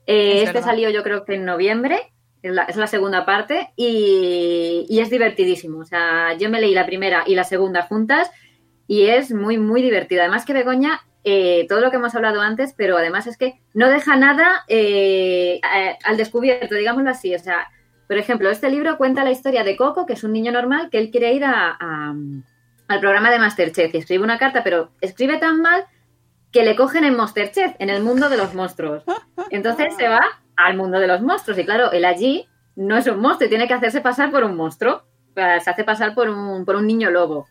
Eh, 0.06 0.40
este 0.40 0.54
verdad. 0.54 0.64
salió 0.64 0.90
yo 0.90 1.04
creo 1.04 1.24
que 1.24 1.36
en 1.36 1.46
noviembre, 1.46 2.14
es 2.42 2.54
la, 2.54 2.64
es 2.64 2.78
la 2.78 2.88
segunda 2.88 3.26
parte, 3.26 3.70
y, 3.76 4.86
y, 4.90 5.00
es 5.00 5.10
divertidísimo. 5.10 5.80
O 5.80 5.86
sea, 5.86 6.34
yo 6.34 6.50
me 6.50 6.60
leí 6.60 6.74
la 6.74 6.86
primera 6.86 7.24
y 7.28 7.36
la 7.36 7.44
segunda 7.44 7.84
juntas 7.84 8.32
y 8.90 9.06
es 9.06 9.32
muy, 9.32 9.60
muy 9.60 9.84
divertida. 9.84 10.24
Además 10.24 10.46
que 10.46 10.54
Begoña, 10.54 11.02
eh, 11.24 11.66
todo 11.68 11.82
lo 11.82 11.92
que 11.92 11.98
hemos 11.98 12.16
hablado 12.16 12.42
antes, 12.42 12.74
pero 12.76 12.98
además 12.98 13.28
es 13.28 13.38
que 13.38 13.60
no 13.74 13.90
deja 13.90 14.16
nada 14.16 14.64
eh, 14.68 15.60
al 16.04 16.18
descubierto, 16.18 16.76
digámoslo 16.76 17.10
así. 17.10 17.36
O 17.36 17.40
sea, 17.40 17.68
por 18.08 18.18
ejemplo, 18.18 18.50
este 18.50 18.70
libro 18.70 18.98
cuenta 18.98 19.24
la 19.24 19.32
historia 19.32 19.64
de 19.64 19.76
Coco, 19.76 20.06
que 20.06 20.14
es 20.14 20.24
un 20.24 20.34
niño 20.34 20.52
normal, 20.52 20.90
que 20.90 20.98
él 20.98 21.12
quiere 21.12 21.34
ir 21.34 21.46
al 21.46 22.34
programa 23.00 23.32
de 23.32 23.40
Masterchef 23.40 23.94
y 23.94 23.98
escribe 23.98 24.24
una 24.24 24.40
carta, 24.40 24.64
pero 24.64 24.92
escribe 25.02 25.38
tan 25.38 25.62
mal 25.62 25.86
que 26.52 26.64
le 26.64 26.76
cogen 26.76 27.04
en 27.04 27.16
Monsterchef, 27.16 27.76
en 27.80 27.90
el 27.90 28.02
mundo 28.02 28.30
de 28.30 28.38
los 28.38 28.54
monstruos. 28.54 29.04
Entonces 29.52 29.96
se 29.96 30.08
va 30.08 30.22
al 30.56 30.76
mundo 30.76 31.00
de 31.00 31.08
los 31.08 31.22
monstruos 31.22 31.60
y 31.60 31.66
claro, 31.66 31.92
él 31.92 32.06
allí 32.06 32.48
no 32.76 32.98
es 32.98 33.08
un 33.08 33.20
monstruo 33.20 33.50
tiene 33.50 33.68
que 33.68 33.74
hacerse 33.74 34.02
pasar 34.02 34.32
por 34.32 34.44
un 34.44 34.56
monstruo. 34.56 35.04
Se 35.36 35.70
hace 35.70 35.84
pasar 35.84 36.16
por 36.16 36.30
un, 36.30 36.66
por 36.66 36.76
un 36.76 36.88
niño 36.88 37.12
lobo. 37.12 37.48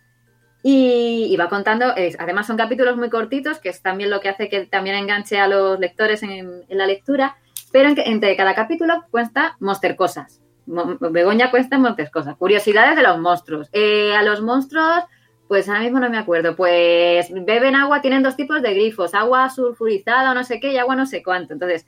Y, 0.63 1.37
va 1.37 1.49
contando, 1.49 1.95
además 2.19 2.47
son 2.47 2.57
capítulos 2.57 2.97
muy 2.97 3.11
cortitos, 3.11 3.59
que 3.59 3.69
es 3.69 3.81
también 3.81 4.11
lo 4.11 4.21
que 4.21 4.29
hace 4.29 4.49
que 4.49 4.67
también 4.67 4.97
enganche 4.97 5.39
a 5.39 5.47
los 5.47 5.79
lectores 5.79 6.23
en, 6.23 6.65
la 6.69 6.87
lectura, 6.87 7.37
pero 7.71 7.89
en 7.89 7.99
entre 7.99 8.37
cada 8.37 8.55
capítulo 8.55 9.05
cuenta 9.11 9.57
monster 9.61 9.95
cosas. 9.97 10.41
Begoña 10.67 11.51
cuenta 11.51 11.79
monster 11.79 12.11
cosas, 12.11 12.37
curiosidades 12.37 12.97
de 12.97 13.03
los 13.03 13.19
monstruos. 13.19 13.69
Eh, 13.73 14.15
a 14.15 14.23
los 14.23 14.43
monstruos 14.43 15.05
pues 15.49 15.67
ahora 15.69 15.81
mismo 15.81 15.99
no 15.99 16.11
me 16.11 16.19
acuerdo. 16.19 16.55
Pues 16.55 17.33
beben 17.33 17.75
agua, 17.75 18.03
tienen 18.03 18.23
dos 18.23 18.37
tipos 18.37 18.63
de 18.63 18.75
grifos, 18.75 19.15
agua 19.15 19.49
sulfurizada 19.49 20.31
o 20.31 20.35
no 20.35 20.45
sé 20.45 20.61
qué 20.61 20.73
y 20.73 20.77
agua 20.77 20.95
no 20.95 21.07
sé 21.07 21.23
cuánto. 21.23 21.55
Entonces, 21.55 21.87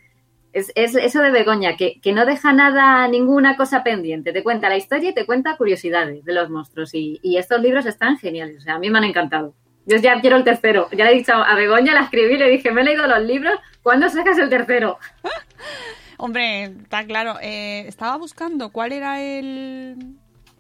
es, 0.53 0.73
es 0.75 0.95
eso 0.95 1.23
de 1.23 1.31
Begoña, 1.31 1.77
que, 1.77 2.01
que, 2.01 2.13
no 2.13 2.27
deja 2.27 2.53
nada, 2.53 3.07
ninguna 3.09 3.57
cosa 3.57 3.83
pendiente. 3.83 4.33
Te 4.33 4.43
cuenta 4.43 4.69
la 4.69 4.77
historia 4.77 5.11
y 5.11 5.15
te 5.15 5.27
cuenta 5.27 5.57
curiosidades 5.57 6.25
de 6.25 6.33
los 6.33 6.51
monstruos. 6.51 6.95
Y, 6.95 7.21
y 7.23 7.37
estos 7.37 7.61
libros 7.61 7.87
están 7.87 8.19
geniales. 8.19 8.59
O 8.59 8.61
sea, 8.61 8.75
a 8.75 8.79
mí 8.79 8.91
me 8.91 8.99
han 8.99 9.05
encantado. 9.05 9.55
Yo 9.87 9.97
ya 9.97 10.21
quiero 10.21 10.37
el 10.37 10.45
tercero. 10.45 10.89
Ya 10.93 11.05
le 11.05 11.13
he 11.13 11.15
dicho 11.19 11.33
a 11.33 11.55
Begoña, 11.55 11.95
la 11.95 12.03
escribí, 12.03 12.37
le 12.37 12.51
dije, 12.51 12.71
me 12.73 12.83
he 12.83 12.85
leído 12.85 13.07
los 13.07 13.23
libros, 13.23 13.55
¿cuándo 13.83 14.09
sacas 14.09 14.39
el 14.39 14.49
tercero? 14.49 14.99
Hombre, 16.19 16.65
está 16.65 17.05
claro. 17.05 17.37
Eh, 17.41 17.85
estaba 17.87 18.17
buscando 18.17 18.71
cuál 18.71 18.93
era 18.93 19.23
el 19.23 20.17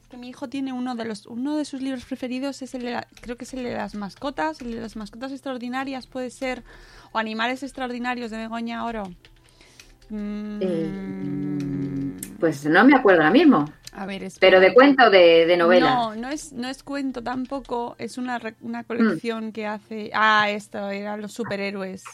que 0.09 0.17
mi 0.17 0.29
hijo 0.29 0.49
tiene 0.49 0.73
uno 0.73 0.97
de 0.97 1.05
los 1.05 1.27
uno 1.27 1.57
de 1.57 1.65
sus 1.65 1.83
libros 1.83 2.05
preferidos 2.05 2.63
es 2.63 2.75
el 2.75 2.83
de 2.83 3.01
creo 3.21 3.37
que 3.37 3.45
es 3.45 3.55
el 3.55 3.63
de 3.63 3.75
las 3.75 3.95
mascotas 3.95 4.61
el 4.61 4.73
de 4.73 4.81
las 4.81 4.97
mascotas 4.97 5.31
extraordinarias 5.31 6.09
puede 6.09 6.31
ser 6.31 6.65
o 7.13 7.19
animales 7.19 7.63
extraordinarios 7.63 8.33
de 8.33 8.39
Begoña 8.39 8.85
Oro. 8.85 9.05
Eh, 10.13 10.91
pues 12.39 12.65
no 12.67 12.85
me 12.85 12.95
acuerdo 12.97 13.21
ahora 13.23 13.33
mismo 13.33 13.65
A 13.93 14.07
ver, 14.07 14.23
espera. 14.25 14.59
Pero 14.59 14.61
de 14.61 14.75
cuento 14.75 15.11
de, 15.11 15.47
de 15.47 15.57
novela. 15.57 15.91
No, 15.95 16.15
no 16.17 16.29
es, 16.29 16.53
no 16.53 16.69
es 16.69 16.83
cuento 16.83 17.23
tampoco, 17.23 17.97
es 17.99 18.19
una, 18.19 18.41
una 18.61 18.85
colección 18.85 19.53
que 19.53 19.67
hace... 19.67 20.11
Ah, 20.15 20.49
esto, 20.51 20.91
eran 20.91 21.21
los 21.21 21.33
superhéroes. 21.33 22.05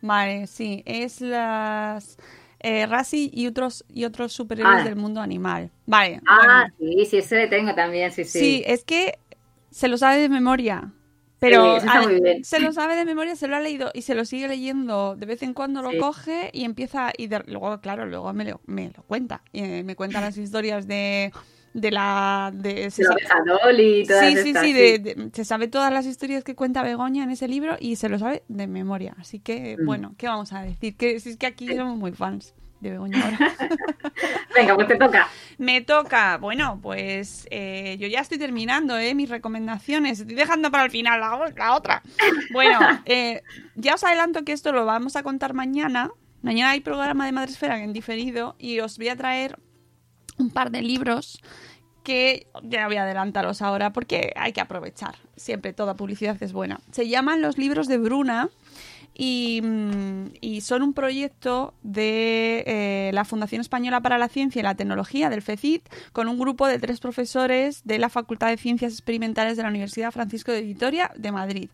Vale, 0.00 0.46
sí, 0.46 0.82
es 0.86 1.20
las... 1.20 2.16
Eh, 2.64 2.86
Rassi 2.86 3.28
y 3.34 3.48
otros, 3.48 3.84
y 3.88 4.04
otros 4.04 4.32
superhéroes 4.32 4.82
Ah. 4.82 4.84
del 4.84 4.94
mundo 4.94 5.20
animal. 5.20 5.70
Vale. 5.86 6.20
Ah, 6.28 6.68
bueno. 6.78 6.96
sí, 7.00 7.06
sí, 7.06 7.16
ese 7.18 7.36
le 7.36 7.48
tengo 7.48 7.74
también, 7.74 8.12
sí, 8.12 8.24
sí. 8.24 8.38
Sí, 8.38 8.62
es 8.66 8.84
que 8.84 9.18
se 9.70 9.88
lo 9.88 9.96
sabe 9.98 10.20
de 10.20 10.28
memoria. 10.28 10.92
Pero 11.42 11.78
se 12.42 12.60
lo 12.60 12.72
sabe 12.72 12.96
de 12.96 13.04
memoria, 13.04 13.36
se 13.36 13.48
lo 13.48 13.56
ha 13.56 13.60
leído 13.60 13.90
y 13.92 14.02
se 14.02 14.14
lo 14.14 14.24
sigue 14.24 14.48
leyendo. 14.48 15.16
De 15.16 15.26
vez 15.26 15.42
en 15.42 15.52
cuando 15.54 15.82
lo 15.82 15.90
Sí. 15.90 15.98
coge 15.98 16.50
y 16.52 16.64
empieza. 16.64 17.12
Y 17.18 17.26
de- 17.26 17.42
luego, 17.48 17.80
claro, 17.80 18.06
luego 18.06 18.32
me 18.32 18.44
lo, 18.44 18.60
me 18.66 18.90
lo 18.96 19.02
cuenta. 19.02 19.42
Y, 19.52 19.60
eh, 19.62 19.82
me 19.84 19.96
cuenta 19.96 20.20
las 20.20 20.38
historias 20.38 20.86
de, 20.86 21.32
de 21.74 21.90
la. 21.90 22.52
De, 22.54 22.90
se 22.90 23.02
sabe- 23.04 23.22
Dolly 23.64 24.04
todas 24.06 24.26
Sí, 24.26 24.36
sí, 24.36 24.48
estas, 24.50 24.62
sí, 24.64 24.72
de- 24.72 24.98
de- 25.00 25.30
se 25.32 25.44
sabe 25.44 25.68
todas 25.68 25.92
las 25.92 26.06
historias 26.06 26.44
que 26.44 26.54
cuenta 26.54 26.82
Begoña 26.82 27.24
en 27.24 27.30
ese 27.30 27.48
libro 27.48 27.76
y 27.80 27.96
se 27.96 28.08
lo 28.08 28.18
sabe 28.18 28.44
de 28.48 28.66
memoria. 28.66 29.14
Así 29.18 29.40
que, 29.40 29.76
Mm. 29.80 29.84
bueno, 29.86 30.14
¿qué 30.18 30.28
vamos 30.28 30.52
a 30.52 30.62
decir? 30.62 30.96
Que 30.96 31.18
si 31.18 31.30
es 31.30 31.36
que 31.36 31.46
aquí 31.46 31.66
somos 31.74 31.98
muy 31.98 32.12
fans 32.12 32.54
de 32.82 32.90
Begoña 32.90 33.24
ahora. 33.24 33.38
Venga, 34.54 34.74
pues 34.74 34.88
te 34.88 34.96
toca. 34.96 35.28
Me 35.58 35.80
toca, 35.80 36.36
bueno, 36.38 36.80
pues 36.82 37.46
eh, 37.50 37.96
yo 37.98 38.08
ya 38.08 38.20
estoy 38.20 38.38
terminando, 38.38 38.98
¿eh? 38.98 39.14
Mis 39.14 39.30
recomendaciones. 39.30 40.20
Estoy 40.20 40.34
dejando 40.34 40.70
para 40.70 40.84
el 40.84 40.90
final 40.90 41.20
la, 41.20 41.74
otra. 41.74 42.02
Bueno, 42.52 42.78
eh, 43.06 43.42
ya 43.76 43.94
os 43.94 44.04
adelanto 44.04 44.44
que 44.44 44.52
esto 44.52 44.72
lo 44.72 44.84
vamos 44.84 45.16
a 45.16 45.22
contar 45.22 45.54
mañana. 45.54 46.10
Mañana 46.42 46.72
hay 46.72 46.80
programa 46.80 47.24
de 47.26 47.32
Madresfera 47.32 47.82
en 47.82 47.92
diferido 47.92 48.56
y 48.58 48.80
os 48.80 48.98
voy 48.98 49.08
a 49.08 49.16
traer 49.16 49.58
un 50.38 50.50
par 50.50 50.72
de 50.72 50.82
libros 50.82 51.40
que 52.02 52.48
ya 52.64 52.88
voy 52.88 52.96
a 52.96 53.04
adelantaros 53.04 53.62
ahora 53.62 53.92
porque 53.92 54.32
hay 54.34 54.52
que 54.52 54.60
aprovechar. 54.60 55.14
Siempre 55.36 55.72
toda 55.72 55.94
publicidad 55.94 56.36
es 56.42 56.52
buena. 56.52 56.80
Se 56.90 57.08
llaman 57.08 57.42
los 57.42 57.58
libros 57.58 57.86
de 57.86 57.98
Bruna 57.98 58.50
y, 59.14 59.60
mm, 59.62 60.34
y 60.40 60.60
son 60.62 60.82
un 60.82 60.94
proyecto 60.94 61.74
de 61.82 62.64
eh, 62.66 63.10
la 63.12 63.24
Fundación 63.24 63.60
Española 63.60 64.00
para 64.00 64.18
la 64.18 64.28
Ciencia 64.28 64.60
y 64.60 64.62
la 64.62 64.74
Tecnología, 64.74 65.30
del 65.30 65.42
FECIT, 65.42 65.88
con 66.12 66.28
un 66.28 66.38
grupo 66.38 66.66
de 66.66 66.78
tres 66.78 67.00
profesores 67.00 67.82
de 67.84 67.98
la 67.98 68.08
Facultad 68.08 68.48
de 68.48 68.56
Ciencias 68.56 68.92
Experimentales 68.92 69.56
de 69.56 69.62
la 69.62 69.68
Universidad 69.68 70.10
Francisco 70.10 70.52
de 70.52 70.62
Vitoria 70.62 71.10
de 71.16 71.32
Madrid. 71.32 71.70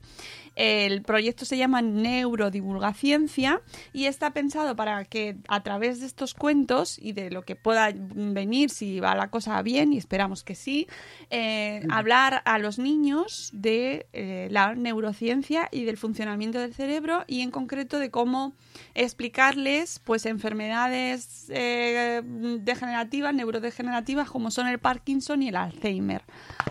El 0.59 1.02
proyecto 1.02 1.44
se 1.44 1.56
llama 1.56 1.82
Neurodivulgaciencia 1.82 3.62
y 3.92 4.06
está 4.06 4.32
pensado 4.32 4.74
para 4.74 5.04
que 5.04 5.36
a 5.46 5.62
través 5.62 6.00
de 6.00 6.06
estos 6.06 6.34
cuentos 6.34 6.98
y 6.98 7.12
de 7.12 7.30
lo 7.30 7.42
que 7.42 7.54
pueda 7.54 7.92
venir 7.94 8.70
si 8.70 8.98
va 8.98 9.14
la 9.14 9.30
cosa 9.30 9.62
bien 9.62 9.92
y 9.92 9.98
esperamos 9.98 10.42
que 10.42 10.56
sí, 10.56 10.88
eh, 11.30 11.82
hablar 11.90 12.42
a 12.44 12.59
los 12.59 12.80
niños 12.80 13.50
de 13.52 14.09
eh, 14.12 14.48
la 14.50 14.74
neurociencia 14.74 15.68
y 15.70 15.84
del 15.84 15.96
funcionamiento 15.96 16.59
del 16.59 16.74
cerebro 16.74 17.22
y 17.28 17.42
en 17.42 17.52
concreto 17.52 18.00
de 18.00 18.11
cómo 18.11 18.52
explicarles 18.94 20.00
pues 20.04 20.26
enfermedades 20.26 21.46
eh, 21.48 22.22
degenerativas, 22.24 23.34
neurodegenerativas 23.34 24.30
como 24.30 24.50
son 24.50 24.66
el 24.66 24.78
Parkinson 24.78 25.42
y 25.42 25.48
el 25.48 25.56
Alzheimer. 25.56 26.22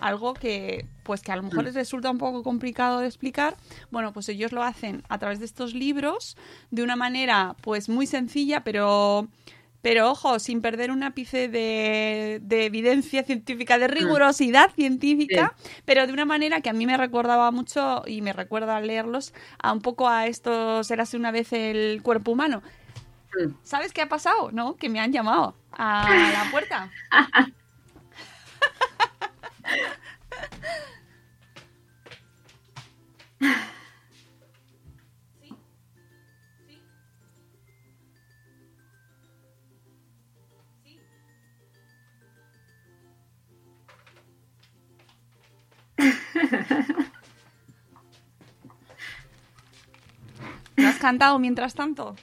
Algo 0.02 0.34
que 0.34 0.86
pues 1.04 1.22
que 1.22 1.32
a 1.32 1.38
lo 1.38 1.44
mejor 1.44 1.64
les 1.64 1.74
resulta 1.74 2.12
un 2.12 2.18
poco 2.18 2.44
complicado 2.44 3.00
de 3.00 3.08
explicar. 3.08 3.56
Bueno, 3.92 4.12
pues 4.12 4.28
ellos 4.30 4.52
lo 4.52 4.62
hacen 4.62 5.04
a 5.08 5.18
través 5.18 5.40
de 5.40 5.46
estos 5.46 5.74
libros 5.74 6.36
de 6.70 6.84
una 6.84 6.96
manera 6.96 7.56
pues 7.62 7.88
muy 7.88 8.08
sencilla, 8.08 8.64
pero 8.64 9.30
pero 9.82 10.10
ojo, 10.12 10.40
sin 10.40 10.62
perder 10.62 10.92
un 10.92 11.04
ápice 11.04 11.48
de, 11.48 12.40
de 12.42 12.66
evidencia 12.66 13.24
científica, 13.24 13.78
de 13.78 13.88
rigurosidad 13.88 14.72
científica, 14.74 15.56
pero 15.86 16.08
de 16.08 16.14
una 16.14 16.26
manera 16.26 16.62
que 16.62 16.70
a 16.70 16.74
mí 16.74 16.86
me 16.86 16.98
recordaba 16.98 17.52
mucho 17.52 18.04
y 18.06 18.22
me 18.22 18.34
recuerda 18.34 18.80
leerlos 18.82 19.34
a 19.60 19.72
un 19.72 19.82
poco 19.82 20.10
a 20.10 20.28
estos 20.28 20.90
Érase 20.92 21.18
una 21.18 21.32
vez 21.32 21.54
el 21.54 22.02
cuerpo 22.04 22.32
humano. 22.32 22.62
Mm. 23.40 23.54
¿Sabes 23.64 23.94
qué 23.94 24.02
ha 24.02 24.10
pasado? 24.10 24.52
¿No? 24.52 24.76
Que 24.76 24.90
me 24.90 25.00
han 25.00 25.12
llamado 25.14 25.56
a 25.72 26.10
la 26.10 26.52
puerta. 26.52 26.90
¿Lo 50.76 50.88
has 50.88 50.98
cantado 51.00 51.40
mientras 51.40 51.74
tanto? 51.74 52.16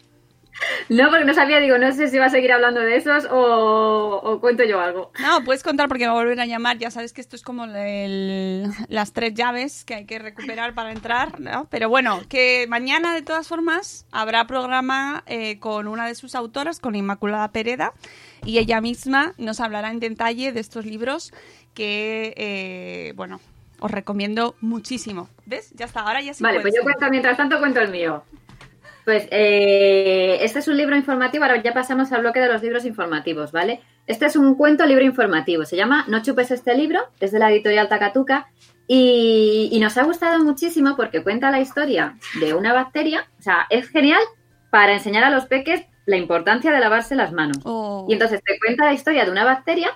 No, 0.88 1.10
porque 1.10 1.24
no 1.24 1.34
sabía, 1.34 1.58
digo, 1.58 1.78
no 1.78 1.90
sé 1.92 2.06
si 2.08 2.16
va 2.18 2.26
a 2.26 2.30
seguir 2.30 2.52
hablando 2.52 2.80
de 2.80 2.96
esos 2.96 3.24
o, 3.28 4.20
o 4.22 4.40
cuento 4.40 4.62
yo 4.62 4.80
algo. 4.80 5.10
No, 5.20 5.42
puedes 5.44 5.64
contar 5.64 5.88
porque 5.88 6.04
me 6.04 6.12
va 6.12 6.20
a 6.20 6.22
volver 6.22 6.38
a 6.40 6.46
llamar. 6.46 6.78
Ya 6.78 6.92
sabes 6.92 7.12
que 7.12 7.20
esto 7.20 7.34
es 7.34 7.42
como 7.42 7.64
el- 7.64 8.70
las 8.88 9.12
tres 9.12 9.34
llaves 9.34 9.84
que 9.84 9.94
hay 9.96 10.06
que 10.06 10.20
recuperar 10.20 10.72
para 10.74 10.92
entrar, 10.92 11.40
¿no? 11.40 11.66
Pero 11.70 11.88
bueno, 11.88 12.22
que 12.28 12.66
mañana 12.68 13.14
de 13.14 13.22
todas 13.22 13.48
formas 13.48 14.06
habrá 14.12 14.46
programa 14.46 15.24
eh, 15.26 15.58
con 15.58 15.88
una 15.88 16.06
de 16.06 16.14
sus 16.14 16.36
autoras, 16.36 16.78
con 16.78 16.94
Inmaculada 16.94 17.50
Pereda, 17.50 17.92
y 18.44 18.58
ella 18.58 18.80
misma 18.80 19.34
nos 19.38 19.58
hablará 19.58 19.90
en 19.90 19.98
detalle 19.98 20.52
de 20.52 20.60
estos 20.60 20.86
libros 20.86 21.32
que, 21.74 22.32
eh, 22.36 23.12
bueno, 23.16 23.40
os 23.84 23.90
recomiendo 23.90 24.54
muchísimo. 24.62 25.28
¿Ves? 25.44 25.70
Ya 25.74 25.84
está, 25.84 26.00
ahora 26.00 26.22
ya 26.22 26.32
sí 26.32 26.42
vale, 26.42 26.60
pues 26.60 26.72
yo 26.74 26.82
cuento, 26.82 27.06
mientras 27.10 27.36
tanto 27.36 27.58
cuento 27.58 27.80
el 27.80 27.90
mío. 27.90 28.24
Pues 29.04 29.28
eh, 29.30 30.38
este 30.40 30.60
es 30.60 30.68
un 30.68 30.78
libro 30.78 30.96
informativo, 30.96 31.44
ahora 31.44 31.62
ya 31.62 31.74
pasamos 31.74 32.10
al 32.10 32.22
bloque 32.22 32.40
de 32.40 32.48
los 32.48 32.62
libros 32.62 32.86
informativos, 32.86 33.52
¿vale? 33.52 33.82
Este 34.06 34.24
es 34.24 34.36
un 34.36 34.54
cuento 34.54 34.86
libro 34.86 35.04
informativo, 35.04 35.66
se 35.66 35.76
llama 35.76 36.06
No 36.08 36.22
chupes 36.22 36.50
este 36.50 36.74
libro, 36.74 37.00
es 37.20 37.32
de 37.32 37.38
la 37.38 37.50
editorial 37.50 37.90
Takatuka 37.90 38.48
y, 38.86 39.68
y 39.70 39.78
nos 39.80 39.98
ha 39.98 40.04
gustado 40.04 40.42
muchísimo 40.42 40.96
porque 40.96 41.22
cuenta 41.22 41.50
la 41.50 41.60
historia 41.60 42.16
de 42.40 42.54
una 42.54 42.72
bacteria, 42.72 43.28
o 43.38 43.42
sea, 43.42 43.66
es 43.68 43.90
genial 43.90 44.22
para 44.70 44.94
enseñar 44.94 45.24
a 45.24 45.30
los 45.30 45.44
peques 45.44 45.84
la 46.06 46.16
importancia 46.16 46.72
de 46.72 46.80
lavarse 46.80 47.14
las 47.16 47.32
manos. 47.32 47.58
Oh. 47.64 48.06
Y 48.08 48.14
entonces 48.14 48.40
te 48.42 48.58
cuenta 48.58 48.86
la 48.86 48.94
historia 48.94 49.26
de 49.26 49.30
una 49.30 49.44
bacteria 49.44 49.90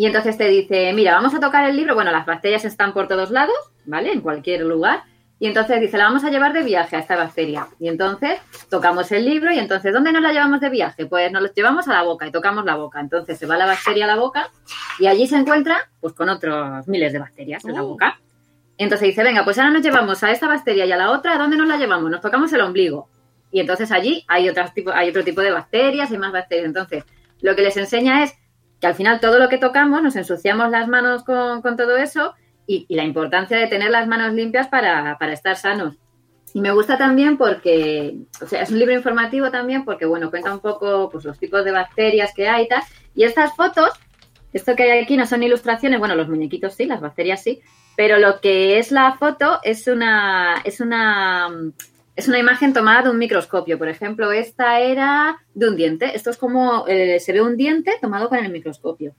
y 0.00 0.06
entonces 0.06 0.38
te 0.38 0.48
dice, 0.48 0.94
mira, 0.94 1.12
vamos 1.12 1.34
a 1.34 1.40
tocar 1.40 1.68
el 1.68 1.76
libro. 1.76 1.94
Bueno, 1.94 2.10
las 2.10 2.24
bacterias 2.24 2.64
están 2.64 2.94
por 2.94 3.06
todos 3.06 3.30
lados, 3.30 3.54
¿vale? 3.84 4.10
En 4.10 4.22
cualquier 4.22 4.62
lugar. 4.62 5.02
Y 5.38 5.46
entonces 5.46 5.78
dice, 5.78 5.98
la 5.98 6.04
vamos 6.04 6.24
a 6.24 6.30
llevar 6.30 6.54
de 6.54 6.62
viaje 6.62 6.96
a 6.96 7.00
esta 7.00 7.16
bacteria. 7.16 7.66
Y 7.78 7.86
entonces 7.86 8.40
tocamos 8.70 9.12
el 9.12 9.26
libro 9.26 9.52
y 9.52 9.58
entonces, 9.58 9.92
¿dónde 9.92 10.10
nos 10.10 10.22
la 10.22 10.32
llevamos 10.32 10.58
de 10.62 10.70
viaje? 10.70 11.04
Pues 11.04 11.30
nos 11.30 11.42
lo 11.42 11.52
llevamos 11.52 11.86
a 11.86 11.92
la 11.92 12.02
boca 12.02 12.26
y 12.26 12.30
tocamos 12.32 12.64
la 12.64 12.76
boca. 12.76 12.98
Entonces 12.98 13.38
se 13.38 13.44
va 13.44 13.58
la 13.58 13.66
bacteria 13.66 14.06
a 14.06 14.08
la 14.08 14.16
boca 14.16 14.48
y 14.98 15.06
allí 15.06 15.26
se 15.26 15.36
encuentra 15.36 15.76
pues 16.00 16.14
con 16.14 16.30
otros 16.30 16.88
miles 16.88 17.12
de 17.12 17.18
bacterias 17.18 17.62
en 17.66 17.74
la 17.74 17.82
Oh. 17.82 17.88
boca. 17.88 18.18
Entonces 18.78 19.08
dice, 19.08 19.22
venga, 19.22 19.44
pues 19.44 19.58
ahora 19.58 19.70
nos 19.70 19.82
llevamos 19.82 20.22
a 20.22 20.30
esta 20.30 20.48
bacteria 20.48 20.86
y 20.86 20.92
a 20.92 20.96
la 20.96 21.10
otra, 21.10 21.34
¿a 21.34 21.38
dónde 21.38 21.58
nos 21.58 21.68
la 21.68 21.76
llevamos? 21.76 22.10
Nos 22.10 22.22
tocamos 22.22 22.50
el 22.54 22.62
ombligo. 22.62 23.10
Y 23.52 23.60
entonces 23.60 23.92
allí 23.92 24.24
hay, 24.28 24.48
otras 24.48 24.72
tipo, 24.72 24.92
hay 24.92 25.10
otro 25.10 25.24
tipo 25.24 25.42
de 25.42 25.50
bacterias, 25.50 26.10
hay 26.10 26.16
más 26.16 26.32
bacterias. 26.32 26.64
Entonces, 26.68 27.04
lo 27.42 27.54
que 27.54 27.60
les 27.60 27.76
enseña 27.76 28.22
es 28.24 28.34
que 28.80 28.86
al 28.86 28.94
final 28.94 29.20
todo 29.20 29.38
lo 29.38 29.48
que 29.48 29.58
tocamos, 29.58 30.02
nos 30.02 30.16
ensuciamos 30.16 30.70
las 30.70 30.88
manos 30.88 31.24
con, 31.24 31.62
todo 31.62 31.96
eso 31.96 32.34
y, 32.66 32.86
la 32.94 33.04
importancia 33.04 33.58
de 33.58 33.66
tener 33.66 33.90
las 33.90 34.06
manos 34.06 34.32
limpias 34.32 34.68
para, 34.68 35.16
para 35.18 35.32
estar 35.32 35.56
sanos. 35.56 35.96
Y 36.52 36.60
me 36.60 36.72
gusta 36.72 36.98
también 36.98 37.36
porque, 37.36 38.16
o 38.42 38.46
sea, 38.46 38.62
es 38.62 38.70
un 38.70 38.78
libro 38.78 38.94
informativo 38.94 39.50
también 39.50 39.84
porque, 39.84 40.06
bueno, 40.06 40.30
cuenta 40.30 40.52
un 40.52 40.60
poco 40.60 41.08
pues, 41.10 41.24
los 41.24 41.38
tipos 41.38 41.64
de 41.64 41.70
bacterias 41.70 42.32
que 42.34 42.48
hay 42.48 42.64
y 42.64 42.68
tal. 42.68 42.82
Y 43.14 43.24
estas 43.24 43.54
fotos, 43.54 43.90
esto 44.52 44.74
que 44.74 44.90
hay 44.90 45.00
aquí 45.00 45.16
no 45.16 45.26
son 45.26 45.42
ilustraciones, 45.42 46.00
bueno, 46.00 46.16
los 46.16 46.28
muñequitos 46.28 46.74
sí, 46.74 46.86
las 46.86 47.00
bacterias 47.00 47.42
sí, 47.42 47.60
pero 47.96 48.18
lo 48.18 48.40
que 48.40 48.78
es 48.78 48.90
la 48.90 49.16
foto 49.16 49.60
es 49.62 49.86
una, 49.86 50.60
es 50.64 50.80
una, 50.80 51.48
es 52.16 52.28
una 52.28 52.38
imagen 52.38 52.72
tomada 52.72 53.02
de 53.02 53.10
un 53.10 53.18
microscopio. 53.18 53.78
Por 53.78 53.88
ejemplo, 53.88 54.32
esta 54.32 54.80
era 54.80 55.38
de 55.54 55.68
un 55.68 55.76
diente. 55.76 56.14
Esto 56.14 56.30
es 56.30 56.36
como 56.36 56.86
eh, 56.86 57.18
se 57.20 57.32
ve 57.32 57.40
un 57.40 57.56
diente 57.56 57.92
tomado 58.00 58.28
con 58.28 58.38
el 58.38 58.50
microscopio. 58.50 59.14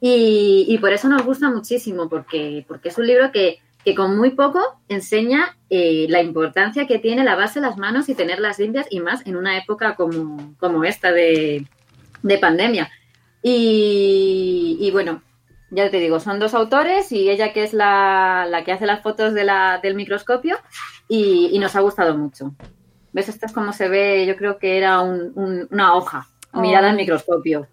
Y, 0.00 0.64
y 0.68 0.78
por 0.78 0.92
eso 0.92 1.08
nos 1.08 1.24
gusta 1.24 1.50
muchísimo, 1.50 2.08
porque, 2.08 2.64
porque 2.66 2.88
es 2.88 2.98
un 2.98 3.06
libro 3.06 3.30
que, 3.32 3.58
que 3.84 3.94
con 3.94 4.16
muy 4.16 4.30
poco 4.30 4.80
enseña 4.88 5.56
eh, 5.68 6.06
la 6.08 6.22
importancia 6.22 6.86
que 6.86 6.98
tiene 6.98 7.22
lavarse 7.22 7.60
las 7.60 7.76
manos 7.76 8.08
y 8.08 8.14
tenerlas 8.14 8.58
limpias, 8.58 8.86
y 8.90 9.00
más 9.00 9.26
en 9.26 9.36
una 9.36 9.58
época 9.58 9.94
como, 9.96 10.54
como 10.58 10.84
esta 10.84 11.12
de, 11.12 11.66
de 12.22 12.38
pandemia. 12.38 12.90
Y, 13.42 14.78
y 14.80 14.90
bueno, 14.90 15.22
ya 15.70 15.90
te 15.90 15.98
digo, 15.98 16.20
son 16.20 16.38
dos 16.40 16.54
autores 16.54 17.10
y 17.12 17.30
ella 17.30 17.52
que 17.52 17.62
es 17.64 17.72
la, 17.72 18.46
la 18.48 18.64
que 18.64 18.72
hace 18.72 18.86
las 18.86 19.02
fotos 19.02 19.34
de 19.34 19.44
la, 19.44 19.78
del 19.82 19.94
microscopio 19.94 20.58
y, 21.08 21.50
y 21.52 21.58
nos 21.58 21.76
ha 21.76 21.80
gustado 21.80 22.16
mucho. 22.16 22.52
¿Ves? 23.12 23.28
Esto 23.28 23.46
es 23.46 23.52
como 23.52 23.72
se 23.72 23.88
ve, 23.88 24.24
yo 24.26 24.36
creo 24.36 24.58
que 24.58 24.76
era 24.78 25.00
un- 25.00 25.32
un- 25.34 25.68
una 25.70 25.94
hoja 25.94 26.28
mirada 26.52 26.86
Oh. 26.88 26.90
al 26.90 26.96
microscopio. 26.96 27.66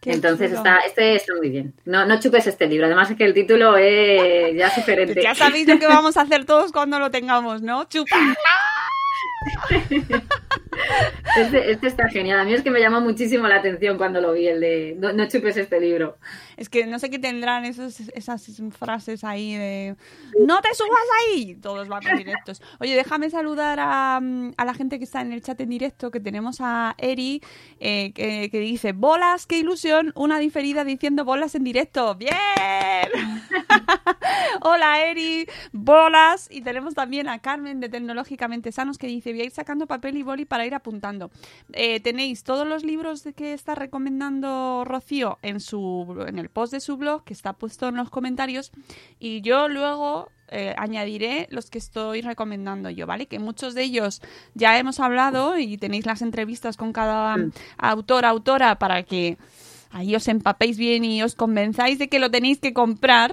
Qué 0.00 0.10
Entonces 0.12 0.48
chulo. 0.50 0.58
está, 0.58 0.78
este 0.80 1.14
está 1.14 1.32
muy 1.36 1.48
bien. 1.48 1.74
No, 1.84 2.04
no 2.06 2.18
chupes 2.18 2.48
este 2.48 2.66
libro. 2.66 2.86
Además 2.86 3.08
es 3.12 3.16
que 3.16 3.24
el 3.24 3.34
título 3.34 3.76
es 3.76 4.56
ya 4.56 4.68
sugerente. 4.74 5.22
Ya 5.22 5.32
sabéis 5.36 5.68
lo 5.68 5.78
que 5.78 5.86
vamos 5.86 6.16
a 6.16 6.22
hacer 6.22 6.44
todos 6.44 6.72
cuando 6.72 6.98
lo 6.98 7.12
tengamos, 7.12 7.62
¿no? 7.62 7.84
Chupa. 7.84 8.16
Este, 11.36 11.70
este 11.72 11.86
está 11.86 12.08
genial. 12.08 12.40
A 12.40 12.44
mí 12.44 12.52
es 12.54 12.62
que 12.62 12.70
me 12.70 12.80
llamó 12.80 13.00
muchísimo 13.00 13.46
la 13.48 13.56
atención 13.56 13.96
cuando 13.96 14.20
lo 14.20 14.32
vi, 14.32 14.48
el 14.48 14.60
de 14.60 14.96
no, 14.98 15.12
no 15.12 15.26
chupes 15.28 15.56
este 15.56 15.80
libro. 15.80 16.18
Es 16.56 16.68
que 16.68 16.86
no 16.86 16.98
sé 16.98 17.10
qué 17.10 17.18
tendrán 17.18 17.64
esos, 17.64 18.00
esas 18.00 18.46
frases 18.70 19.24
ahí 19.24 19.54
de 19.54 19.96
¡No 20.40 20.60
te 20.60 20.74
subas 20.74 21.00
ahí! 21.20 21.56
Todos 21.56 21.88
van 21.88 22.02
directos. 22.16 22.62
Oye, 22.80 22.94
déjame 22.94 23.30
saludar 23.30 23.78
a, 23.80 24.20
mm, 24.20 24.52
a 24.56 24.64
la 24.64 24.74
gente 24.74 24.98
que 24.98 25.04
está 25.04 25.20
en 25.20 25.32
el 25.32 25.42
chat 25.42 25.60
en 25.60 25.70
directo, 25.70 26.10
que 26.10 26.20
tenemos 26.20 26.58
a 26.60 26.94
Eri, 26.98 27.42
eh, 27.80 28.12
que, 28.14 28.48
que 28.50 28.60
dice 28.60 28.92
¡Bolas, 28.92 29.46
qué 29.46 29.58
ilusión! 29.58 30.12
Una 30.14 30.38
diferida 30.38 30.84
diciendo 30.84 31.24
bolas 31.24 31.54
en 31.54 31.64
directo. 31.64 32.14
¡Bien! 32.14 32.32
Hola 34.60 35.04
Eri, 35.04 35.46
bolas. 35.72 36.48
Y 36.50 36.62
tenemos 36.62 36.94
también 36.94 37.28
a 37.28 37.38
Carmen 37.38 37.80
de 37.80 37.88
Tecnológicamente 37.88 38.72
Sanos 38.72 38.98
que 38.98 39.06
dice, 39.06 39.32
voy 39.32 39.42
a 39.42 39.44
ir 39.44 39.50
sacando 39.50 39.86
papel 39.86 40.16
y 40.16 40.22
boli 40.22 40.44
para 40.44 40.66
ir 40.66 40.74
apuntando. 40.74 41.30
Eh, 41.72 42.00
tenéis 42.00 42.44
todos 42.44 42.66
los 42.66 42.84
libros 42.84 43.26
que 43.36 43.52
está 43.52 43.74
recomendando 43.74 44.84
Rocío 44.84 45.38
en, 45.42 45.60
su, 45.60 46.24
en 46.26 46.38
el 46.38 46.41
post 46.50 46.72
de 46.72 46.80
su 46.80 46.96
blog, 46.96 47.24
que 47.24 47.32
está 47.32 47.52
puesto 47.52 47.88
en 47.88 47.96
los 47.96 48.10
comentarios. 48.10 48.72
Y 49.18 49.40
yo 49.42 49.68
luego 49.68 50.30
eh, 50.48 50.74
añadiré 50.76 51.46
los 51.50 51.70
que 51.70 51.78
estoy 51.78 52.20
recomendando 52.20 52.90
yo, 52.90 53.06
¿vale? 53.06 53.26
Que 53.26 53.38
muchos 53.38 53.74
de 53.74 53.84
ellos 53.84 54.20
ya 54.54 54.78
hemos 54.78 55.00
hablado 55.00 55.58
y 55.58 55.78
tenéis 55.78 56.04
las 56.04 56.20
entrevistas 56.20 56.76
con 56.76 56.92
cada 56.92 57.36
autor, 57.78 58.24
autora, 58.26 58.78
para 58.78 59.02
que 59.02 59.38
ahí 59.92 60.16
os 60.16 60.26
empapéis 60.28 60.78
bien 60.78 61.04
y 61.04 61.22
os 61.22 61.34
convenzáis 61.34 61.98
de 61.98 62.08
que 62.08 62.18
lo 62.18 62.30
tenéis 62.30 62.58
que 62.58 62.72
comprar. 62.72 63.32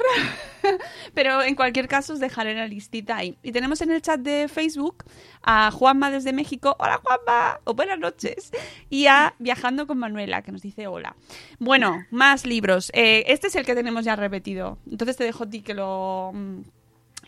Pero 1.13 1.41
en 1.41 1.55
cualquier 1.55 1.87
caso 1.87 2.13
os 2.13 2.19
dejaré 2.19 2.53
la 2.53 2.67
listita 2.67 3.17
ahí. 3.17 3.37
Y 3.41 3.51
tenemos 3.51 3.81
en 3.81 3.91
el 3.91 4.01
chat 4.01 4.19
de 4.19 4.47
Facebook 4.47 5.05
a 5.41 5.71
Juanma 5.71 6.11
desde 6.11 6.33
México. 6.33 6.75
Hola 6.79 6.99
Juanma, 7.03 7.59
o 7.63 7.73
buenas 7.73 7.97
noches. 7.97 8.51
Y 8.89 9.07
a 9.07 9.33
Viajando 9.39 9.87
con 9.87 9.97
Manuela, 9.97 10.41
que 10.41 10.51
nos 10.51 10.61
dice 10.61 10.87
hola. 10.87 11.15
Bueno, 11.59 12.05
más 12.11 12.45
libros. 12.45 12.91
Eh, 12.93 13.23
este 13.27 13.47
es 13.47 13.55
el 13.55 13.65
que 13.65 13.75
tenemos 13.75 14.05
ya 14.05 14.15
repetido. 14.15 14.77
Entonces 14.89 15.15
te 15.15 15.23
dejo 15.23 15.45
a 15.45 15.49
ti 15.49 15.61
que 15.61 15.73
lo, 15.73 16.31
mm, 16.33 16.61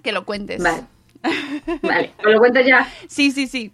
que 0.03 0.11
lo 0.11 0.25
cuentes. 0.25 0.61
Vale. 0.61 0.83
Vale, 1.83 2.13
¿os 2.17 2.31
lo 2.31 2.39
cuento 2.39 2.61
ya? 2.61 2.87
Sí, 3.07 3.31
sí, 3.31 3.47
sí. 3.47 3.71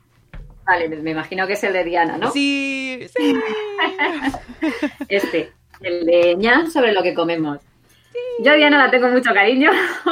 Vale, 0.68 0.89
me 0.89 1.11
imagino 1.11 1.47
que 1.47 1.53
es 1.53 1.63
el 1.63 1.72
de 1.74 1.84
Diana, 1.86 2.18
¿no? 2.18 2.30
Sí, 2.32 2.99
sí. 3.18 3.34
Este, 5.07 5.51
el 5.82 6.05
de 6.05 6.36
ñam 6.36 6.70
sobre 6.70 6.91
lo 6.93 7.01
que 7.03 7.13
comemos. 7.13 7.59
Yo 8.43 8.51
a 8.51 8.55
Diana 8.55 8.78
la 8.78 8.91
tengo 8.91 9.07
mucho 9.09 9.34
cariño 9.34 9.72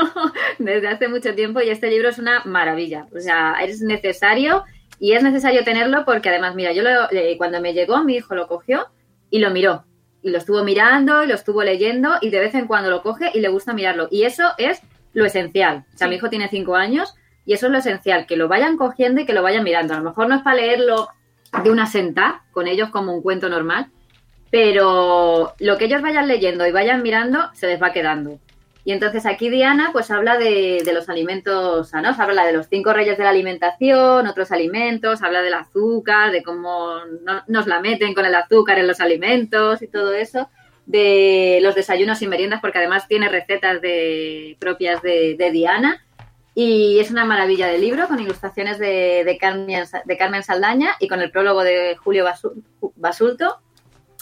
desde 0.59 0.87
hace 0.87 1.07
mucho 1.07 1.33
tiempo 1.35 1.61
y 1.61 1.69
este 1.69 1.89
libro 1.89 2.09
es 2.09 2.17
una 2.19 2.41
maravilla. 2.45 3.07
O 3.15 3.19
sea, 3.19 3.55
es 3.63 3.81
necesario 3.81 4.63
y 4.99 5.13
es 5.13 5.23
necesario 5.23 5.63
tenerlo 5.63 6.05
porque 6.05 6.29
además, 6.29 6.55
mira, 6.55 6.71
yo 6.71 6.83
lo- 6.83 7.11
eh, 7.11 7.35
cuando 7.37 7.59
me 7.61 7.73
llegó, 7.73 8.03
mi 8.03 8.15
hijo 8.15 8.33
lo 8.35 8.47
cogió 8.47 8.87
y 9.29 9.39
lo 9.39 9.49
miró. 9.51 9.83
Y 10.21 10.29
lo 10.29 10.37
estuvo 10.37 10.63
mirando 10.63 11.23
y 11.23 11.27
lo 11.27 11.35
estuvo 11.35 11.63
leyendo 11.63 12.13
y 12.21 12.29
de 12.29 12.39
vez 12.39 12.55
en 12.55 12.67
cuando 12.67 12.89
lo 12.89 13.01
coge 13.03 13.29
y 13.33 13.41
le 13.41 13.49
gusta 13.49 13.73
mirarlo. 13.73 14.07
Y 14.09 14.23
eso 14.23 14.43
es 14.57 14.81
lo 15.13 15.25
esencial. 15.25 15.85
O 15.93 15.97
sea, 15.97 16.07
Sí. 16.07 16.09
mi 16.09 16.15
hijo 16.15 16.29
tiene 16.29 16.47
cinco 16.49 16.75
años 16.75 17.13
y 17.45 17.53
eso 17.53 17.67
es 17.67 17.71
lo 17.71 17.77
esencial, 17.77 18.25
que 18.25 18.37
lo 18.37 18.47
vayan 18.47 18.77
cogiendo 18.77 19.21
y 19.21 19.25
que 19.25 19.33
lo 19.33 19.43
vayan 19.43 19.63
mirando. 19.63 19.93
A 19.93 19.97
lo 19.97 20.03
mejor 20.03 20.27
no 20.27 20.35
es 20.35 20.41
para 20.41 20.57
leerlo 20.57 21.09
de 21.63 21.69
una 21.69 21.85
sentada 21.85 22.43
con 22.51 22.67
ellos 22.67 22.89
como 22.89 23.13
un 23.13 23.21
cuento 23.21 23.49
normal, 23.49 23.87
pero 24.51 25.53
lo 25.59 25.77
que 25.77 25.85
ellos 25.85 26.01
vayan 26.01 26.27
leyendo 26.27 26.65
y 26.65 26.71
vayan 26.71 27.01
mirando 27.03 27.49
se 27.53 27.67
les 27.67 27.81
va 27.81 27.91
quedando. 27.91 28.39
Y 28.83 28.91
entonces 28.91 29.25
aquí 29.25 29.49
Diana 29.49 29.89
pues 29.91 30.11
habla 30.11 30.37
de, 30.37 30.83
los 30.93 31.09
alimentos 31.09 31.89
sanos, 31.89 32.19
habla 32.19 32.45
de 32.45 32.53
los 32.53 32.67
cinco 32.67 32.93
reyes 32.93 33.17
de 33.17 33.23
la 33.23 33.31
alimentación, 33.31 34.27
otros 34.27 34.51
alimentos, 34.51 35.23
habla 35.23 35.41
del 35.41 35.55
azúcar, 35.55 36.31
de 36.31 36.43
cómo 36.43 36.99
no- 37.23 37.43
nos 37.47 37.65
la 37.65 37.79
meten 37.81 38.13
con 38.13 38.25
el 38.25 38.35
azúcar 38.35 38.77
en 38.77 38.85
los 38.87 38.99
alimentos 38.99 39.81
y 39.81 39.87
todo 39.87 40.13
eso, 40.13 40.49
de 40.85 41.59
los 41.63 41.73
desayunos 41.73 42.21
y 42.21 42.27
meriendas, 42.27 42.61
porque 42.61 42.77
además 42.77 43.07
tiene 43.07 43.27
recetas 43.27 43.81
de, 43.81 44.55
propias 44.59 45.01
de, 45.01 45.35
de 45.35 45.49
Diana. 45.49 46.04
Y 46.57 46.99
es 46.99 47.11
una 47.11 47.25
maravilla 47.25 47.67
de 47.67 47.77
libro 47.77 48.07
con 48.07 48.19
ilustraciones 48.19 48.79
de, 48.79 49.23
de 49.25 49.37
Carmen, 49.37 49.83
de 50.05 50.17
Carmen 50.17 50.41
Saldaña 50.41 50.91
y 51.01 51.07
con 51.09 51.21
el 51.21 51.29
prólogo 51.29 51.63
de 51.63 51.97
Julio 51.97 52.25
Basu- 52.25 52.63
Basulto, 52.95 53.59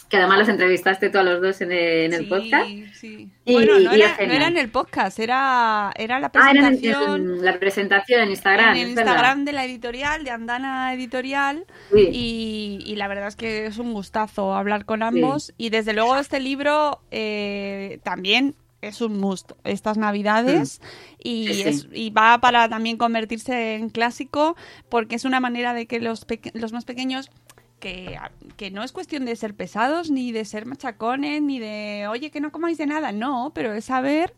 que 0.09 0.17
además 0.17 0.39
los 0.39 0.49
entrevistaste 0.49 1.09
tú 1.11 1.19
a 1.19 1.23
los 1.23 1.41
dos 1.41 1.61
en 1.61 1.71
el, 1.71 1.77
en 2.05 2.13
el 2.13 2.19
Sí, 2.23 2.25
podcast. 2.25 2.67
sí. 2.95 3.29
Y- 3.45 3.53
bueno, 3.53 3.79
no 3.79 3.95
y 3.95 4.01
era, 4.01 4.15
no 4.17 4.33
en 4.47 4.57
el 4.57 4.69
podcast, 4.69 5.19
era, 5.19 5.91
era 5.95 6.19
la 6.19 6.31
Ah, 6.33 6.51
era 6.51 6.67
en, 6.69 6.77
presentación 6.79 7.21
en 7.21 7.45
la 7.45 7.59
presentación 7.59 8.21
en 8.21 8.29
Instagram. 8.31 8.69
en 8.75 8.81
el. 8.81 8.87
Instagram 8.89 9.45
de 9.45 9.53
la 9.53 9.65
editorial, 9.65 10.23
de 10.23 10.31
Andana 10.31 10.91
Editorial. 10.93 11.65
Sí. 11.93 12.09
Y, 12.11 12.79
y 12.85 12.95
la 12.95 13.07
verdad 13.07 13.27
es 13.27 13.35
que 13.35 13.67
es 13.67 13.77
un 13.77 13.93
gustazo 13.93 14.55
hablar 14.55 14.85
con 14.85 15.03
ambos. 15.03 15.53
Y 15.57 15.69
desde 15.69 15.93
luego 15.93 16.15
este 16.17 16.39
libro 16.39 16.99
eh, 17.11 17.99
también 18.03 18.55
es 18.87 19.01
un 19.01 19.19
must 19.19 19.51
estas 19.63 19.97
navidades 19.97 20.81
y, 21.23 21.43
Mm. 21.43 21.47
Sí, 21.47 21.53
sí. 21.53 21.61
es- 21.69 21.87
y 21.93 22.09
va 22.09 22.39
para 22.39 22.67
también 22.69 22.97
convertirse 22.97 23.75
en 23.75 23.89
clásico 23.89 24.55
porque 24.89 25.15
es 25.15 25.25
una 25.25 25.39
manera 25.39 25.73
de 25.73 25.85
que 25.87 25.99
los, 25.99 26.25
peque- 26.25 26.51
los 26.53 26.73
más 26.73 26.85
pequeños 26.85 27.29
que, 27.79 28.17
que 28.55 28.71
no 28.71 28.81
es 28.83 28.91
cuestión 28.93 29.25
de 29.25 29.35
ser 29.35 29.55
pesados 29.55 30.09
ni 30.09 30.31
de 30.31 30.45
ser 30.45 30.65
machacones 30.65 31.41
ni 31.41 31.59
de 31.59 32.07
oye 32.09 32.31
que 32.31 32.39
no 32.39 32.51
comáis 32.51 32.77
de 32.77 32.85
nada 32.87 33.11
no 33.11 33.51
pero 33.53 33.73
es 33.73 33.85
saber 33.85 34.33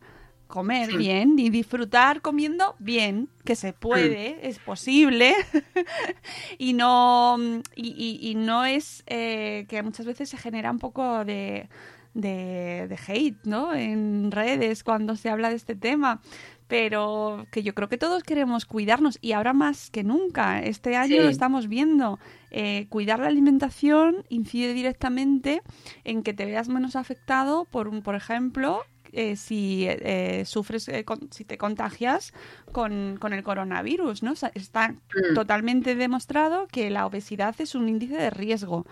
comer 0.48 0.90
Sí. 0.92 0.98
bien 0.98 1.38
y 1.40 1.50
disfrutar 1.50 2.22
comiendo 2.22 2.76
bien 2.80 3.30
que 3.44 3.56
se 3.56 3.74
puede 3.74 4.48
es 4.48 4.58
posible 4.60 5.34
y 6.58 6.74
no 6.74 7.38
y, 7.76 7.88
y- 8.22 8.30
y 8.32 8.36
no 8.36 8.66
es 8.66 9.04
eh, 9.08 9.66
que 9.70 9.82
muchas 9.84 10.06
veces 10.06 10.30
se 10.30 10.38
genera 10.38 10.72
un 10.72 10.80
poco 10.80 11.26
de, 11.26 11.68
de, 12.16 12.88
de 12.90 12.98
hate 13.08 13.38
no 13.46 13.74
en 13.76 14.32
redes 14.32 14.84
cuando 14.84 15.16
se 15.16 15.30
habla 15.30 15.50
de 15.50 15.56
este 15.58 15.76
tema 15.76 16.22
pero 16.68 17.46
que 17.52 17.62
yo 17.62 17.76
creo 17.76 17.90
que 17.90 17.98
todos 18.00 18.24
queremos 18.24 18.66
cuidarnos 18.66 19.20
y 19.22 19.34
ahora 19.34 19.54
más 19.54 19.92
que 19.92 20.04
nunca 20.04 20.60
este 20.64 20.96
año 20.96 21.18
Sí. 21.18 21.22
lo 21.22 21.30
estamos 21.30 21.68
viendo 21.68 22.18
Eh, 22.58 22.88
cuidar 22.90 23.20
la 23.20 23.28
alimentación 23.28 24.24
incide 24.30 24.74
directamente 24.74 25.62
en 26.06 26.24
que 26.24 26.34
te 26.34 26.46
veas 26.46 26.70
menos 26.70 26.96
afectado 26.96 27.66
por 27.66 27.90
un 27.90 28.02
por 28.02 28.16
ejemplo 28.16 28.80
eh, 29.12 29.36
si 29.38 29.86
eh, 29.88 30.44
sufres, 30.46 30.88
eh, 30.90 31.04
con- 31.06 31.30
si 31.32 31.46
te 31.46 31.58
contagias 31.58 32.34
con, 32.74 33.18
con 33.20 33.32
el 33.34 33.44
coronavirus, 33.44 34.24
¿no? 34.24 34.32
O 34.32 34.36
sea, 34.36 34.52
está 34.56 34.90
Mm. 34.90 35.34
totalmente 35.36 35.96
demostrado 35.96 36.68
que 36.68 36.90
la 36.90 37.06
obesidad 37.06 37.56
es 37.60 37.76
un 37.76 37.88
índice 37.88 38.16
de 38.18 38.30
riesgo. 38.30 38.86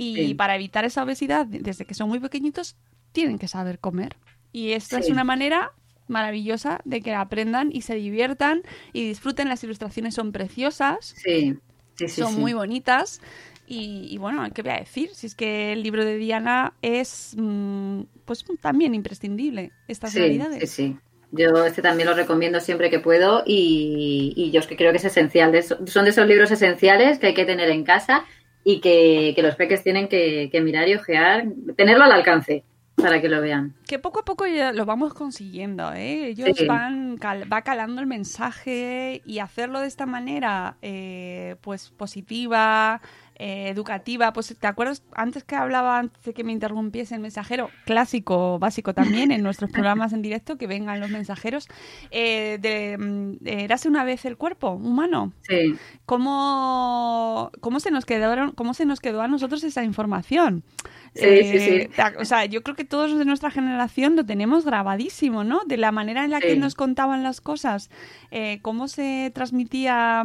Y 0.00 0.14
Sí. 0.14 0.34
para 0.34 0.54
evitar 0.54 0.84
esa 0.84 1.02
obesidad, 1.02 1.44
desde 1.46 1.84
que 1.84 1.94
son 1.94 2.08
muy 2.08 2.20
pequeñitos, 2.20 2.76
tienen 3.12 3.36
que 3.38 3.48
saber 3.48 3.80
comer. 3.80 4.16
Y 4.52 4.72
esta 4.72 4.98
es 5.00 5.10
una 5.10 5.24
manera 5.24 5.72
maravillosa 6.06 6.80
de 6.84 7.00
que 7.00 7.14
aprendan 7.14 7.70
y 7.72 7.82
se 7.82 7.96
diviertan 7.96 8.62
y 8.92 9.08
disfruten. 9.08 9.48
Las 9.48 9.64
ilustraciones 9.64 10.14
son 10.14 10.30
preciosas, 10.32 11.14
Sí, 11.22 11.56
son 12.08 12.38
muy 12.40 12.52
bonitas. 12.52 13.20
Y, 13.66 14.06
y 14.10 14.16
bueno, 14.18 14.46
¿qué 14.54 14.62
voy 14.62 14.70
a 14.72 14.76
decir? 14.78 15.10
Si 15.14 15.26
es 15.26 15.34
que 15.34 15.72
el 15.72 15.82
libro 15.82 16.04
de 16.04 16.16
Diana 16.16 16.72
es 16.80 17.34
mm, 17.36 18.02
pues 18.24 18.44
también 18.62 18.94
imprescindible 18.94 19.72
estas 19.88 20.12
Sí, 20.12 20.20
navidades. 20.20 20.70
sí, 20.70 20.86
sí. 20.94 20.96
Yo 21.30 21.62
este 21.66 21.82
también 21.82 22.08
lo 22.08 22.14
recomiendo 22.14 22.58
siempre 22.60 22.88
que 22.88 23.00
puedo 23.00 23.42
y, 23.44 24.32
y 24.34 24.50
yo 24.50 24.60
es 24.60 24.66
que 24.66 24.76
creo 24.76 24.92
que 24.92 24.96
es 24.96 25.04
esencial. 25.04 25.52
De 25.52 25.58
eso- 25.58 25.76
son 25.86 26.04
de 26.04 26.10
esos 26.12 26.26
libros 26.26 26.50
esenciales 26.50 27.18
que 27.18 27.26
hay 27.26 27.34
que 27.34 27.44
tener 27.44 27.68
en 27.68 27.84
casa 27.84 28.24
y 28.70 28.80
que, 28.80 29.32
que 29.34 29.42
los 29.42 29.54
peques 29.56 29.82
tienen 29.82 30.08
que, 30.08 30.50
que 30.52 30.60
mirar 30.60 30.86
y 30.88 30.94
ojear, 30.94 31.44
tenerlo 31.74 32.04
al 32.04 32.12
alcance 32.12 32.64
para 32.96 33.18
que 33.22 33.28
lo 33.30 33.40
vean. 33.40 33.74
Que 33.86 33.98
poco 33.98 34.20
a 34.20 34.24
poco 34.26 34.44
ya 34.46 34.72
lo 34.72 34.84
vamos 34.84 35.14
consiguiendo, 35.14 35.92
¿eh? 35.94 36.26
Ellos 36.28 36.50
Sí. 36.54 36.66
van 36.66 37.16
cal- 37.16 37.50
va 37.50 37.62
calando 37.62 38.00
el 38.02 38.06
mensaje 38.06 39.22
y 39.24 39.38
hacerlo 39.38 39.80
de 39.80 39.86
esta 39.86 40.04
manera, 40.04 40.76
eh, 40.82 41.56
pues 41.62 41.88
positiva, 41.90 43.00
eh, 43.38 43.68
educativa. 43.68 44.32
Pues, 44.32 44.56
¿te 44.58 44.66
acuerdas 44.66 45.02
antes 45.14 45.44
que 45.44 45.54
hablaba, 45.56 45.98
antes 45.98 46.22
de 46.24 46.34
que 46.34 46.44
me 46.44 46.52
interrumpiese 46.52 47.14
el 47.14 47.20
mensajero? 47.20 47.70
Clásico, 47.84 48.58
básico 48.58 48.94
también 48.94 49.30
en 49.30 49.42
nuestros 49.42 49.70
programas 49.70 50.12
en 50.12 50.22
directo, 50.22 50.56
que 50.58 50.66
vengan 50.66 51.00
los 51.00 51.10
mensajeros. 51.10 51.68
eh, 52.10 52.58
de, 52.60 52.98
mm, 52.98 53.46
Érase 53.46 53.88
una 53.88 54.04
vez 54.04 54.24
el 54.24 54.36
cuerpo 54.36 54.70
humano. 54.70 55.32
Sí, 55.42 55.74
¿Cómo, 56.06 57.50
cómo, 57.60 57.80
se 57.80 57.90
nos 57.90 58.04
quedaron, 58.04 58.52
¿Cómo 58.52 58.74
se 58.74 58.84
nos 58.84 59.00
quedó 59.00 59.22
a 59.22 59.28
nosotros 59.28 59.62
esa 59.64 59.84
información? 59.84 60.62
Sí, 61.14 61.42
sí, 61.44 61.58
sí. 61.58 61.70
Eh, 61.70 61.90
ta- 61.94 62.12
O 62.18 62.24
sea, 62.24 62.44
yo 62.44 62.62
creo 62.62 62.76
que 62.76 62.84
todos 62.84 63.16
de 63.18 63.24
nuestra 63.24 63.50
generación 63.50 64.14
lo 64.16 64.24
tenemos 64.24 64.64
grabadísimo, 64.64 65.42
¿no? 65.44 65.60
De 65.66 65.76
la 65.76 65.90
manera 65.92 66.24
en 66.24 66.30
la 66.30 66.40
que 66.40 66.52
Sí. 66.52 66.58
nos 66.58 66.74
contaban 66.74 67.22
las 67.22 67.40
cosas, 67.40 67.90
eh, 68.30 68.58
cómo 68.62 68.88
se 68.88 69.30
transmitía 69.34 70.24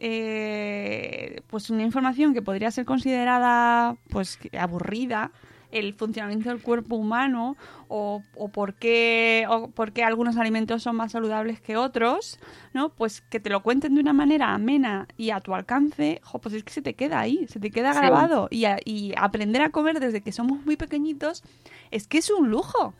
eh, 0.00 1.40
pues 1.48 1.70
una 1.70 1.82
información 1.82 2.34
que 2.34 2.42
podría 2.42 2.70
ser 2.70 2.84
considerada 2.84 3.96
pues 4.08 4.38
aburrida 4.58 5.30
el 5.72 5.94
funcionamiento 5.94 6.48
del 6.48 6.60
cuerpo 6.60 6.96
humano 6.96 7.56
o, 7.86 8.22
o 8.34 8.48
por, 8.48 8.74
qué, 8.74 9.46
o 9.48 9.68
por 9.70 9.92
qué 9.92 10.02
algunos 10.02 10.36
alimentos 10.36 10.82
son 10.82 10.96
más 10.96 11.12
saludables 11.12 11.60
que 11.60 11.76
otros, 11.76 12.40
¿no? 12.72 12.88
Pues 12.88 13.20
que 13.20 13.38
te 13.38 13.50
lo 13.50 13.62
cuenten 13.62 13.94
de 13.94 14.00
una 14.00 14.12
manera 14.12 14.52
amena 14.52 15.06
y 15.16 15.30
a 15.30 15.38
tu 15.40 15.54
alcance, 15.54 16.20
jo, 16.24 16.40
pues 16.40 16.56
es 16.56 16.64
que 16.64 16.72
se 16.72 16.82
te 16.82 16.94
queda 16.94 17.20
ahí, 17.20 17.46
se 17.48 17.60
te 17.60 17.70
queda 17.70 17.92
Sí. 17.92 18.00
grabado. 18.00 18.48
Y, 18.50 18.64
a- 18.64 18.78
y 18.84 19.12
aprender 19.16 19.62
a 19.62 19.70
comer 19.70 20.00
desde 20.00 20.22
que 20.22 20.32
somos 20.32 20.64
muy 20.66 20.76
pequeñitos 20.76 21.44
es 21.92 22.08
que 22.08 22.18
es 22.18 22.30
un 22.30 22.50
lujo. 22.50 22.92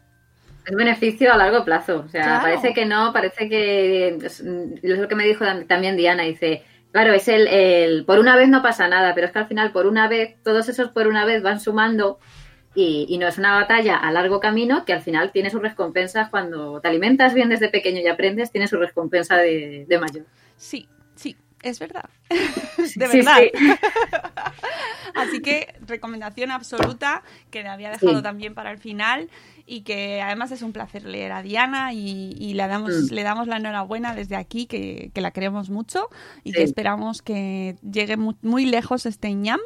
Es 0.64 0.76
beneficio 0.76 1.32
a 1.32 1.36
largo 1.36 1.64
plazo. 1.64 2.04
O 2.06 2.08
sea, 2.08 2.22
Claro. 2.22 2.42
parece 2.42 2.72
que 2.72 2.84
no, 2.86 3.12
parece 3.12 3.48
que. 3.48 4.16
Es 4.20 4.42
lo 4.44 5.08
que 5.08 5.14
me 5.16 5.24
dijo 5.24 5.44
tam- 5.44 5.66
también 5.66 5.96
Diana. 5.96 6.22
Dice, 6.22 6.62
claro, 6.92 7.12
es 7.12 7.28
el, 7.28 7.46
el. 7.48 8.04
Por 8.04 8.18
una 8.18 8.36
vez 8.36 8.48
no 8.48 8.62
pasa 8.62 8.88
nada, 8.88 9.14
pero 9.14 9.26
es 9.26 9.32
que 9.32 9.38
al 9.38 9.46
final, 9.46 9.72
por 9.72 9.86
una 9.86 10.08
vez, 10.08 10.36
todos 10.42 10.68
esos 10.68 10.90
por 10.90 11.06
una 11.06 11.24
vez 11.24 11.42
van 11.42 11.60
sumando. 11.60 12.18
Y, 12.72 13.18
no 13.18 13.26
es 13.26 13.36
una 13.36 13.56
batalla 13.56 13.96
a 13.96 14.12
largo 14.12 14.38
camino 14.38 14.84
que 14.84 14.92
al 14.92 15.02
final 15.02 15.32
tiene 15.32 15.50
sus 15.50 15.60
recompensas 15.60 16.30
cuando 16.30 16.80
te 16.80 16.86
alimentas 16.86 17.34
bien 17.34 17.48
desde 17.48 17.68
pequeño 17.68 18.00
y 18.00 18.06
aprendes, 18.06 18.52
tiene 18.52 18.68
su 18.68 18.76
recompensa 18.76 19.36
de, 19.36 19.86
de 19.88 19.98
mayor. 19.98 20.24
Sí, 20.56 20.88
es 21.62 21.78
verdad. 21.78 22.08
De 22.96 23.08
verdad. 23.08 23.36
sí. 23.38 23.50
Así 25.14 25.40
que 25.42 25.74
recomendación 25.86 26.50
absoluta 26.50 27.22
que 27.50 27.62
le 27.62 27.68
había 27.68 27.90
dejado 27.90 28.18
Sí. 28.18 28.22
también 28.22 28.54
para 28.54 28.70
el 28.70 28.78
final 28.78 29.28
y 29.66 29.82
que 29.82 30.22
además 30.22 30.50
es 30.52 30.62
un 30.62 30.72
placer 30.72 31.04
leer 31.04 31.32
a 31.32 31.42
Diana 31.42 31.92
y, 31.92 32.34
y 32.38 32.54
le, 32.54 32.66
damos, 32.66 32.90
Mm. 33.10 33.14
le 33.14 33.22
damos 33.22 33.46
la 33.48 33.56
enhorabuena 33.56 34.14
desde 34.14 34.36
aquí, 34.36 34.66
que, 34.66 35.10
que 35.12 35.20
la 35.20 35.30
queremos 35.32 35.68
mucho 35.70 36.08
y 36.44 36.52
que 36.52 36.62
esperamos 36.62 37.22
que 37.22 37.76
llegue 37.82 38.16
mu- 38.16 38.36
muy, 38.42 38.64
lejos 38.66 39.04
este 39.06 39.32
ñam 39.34 39.60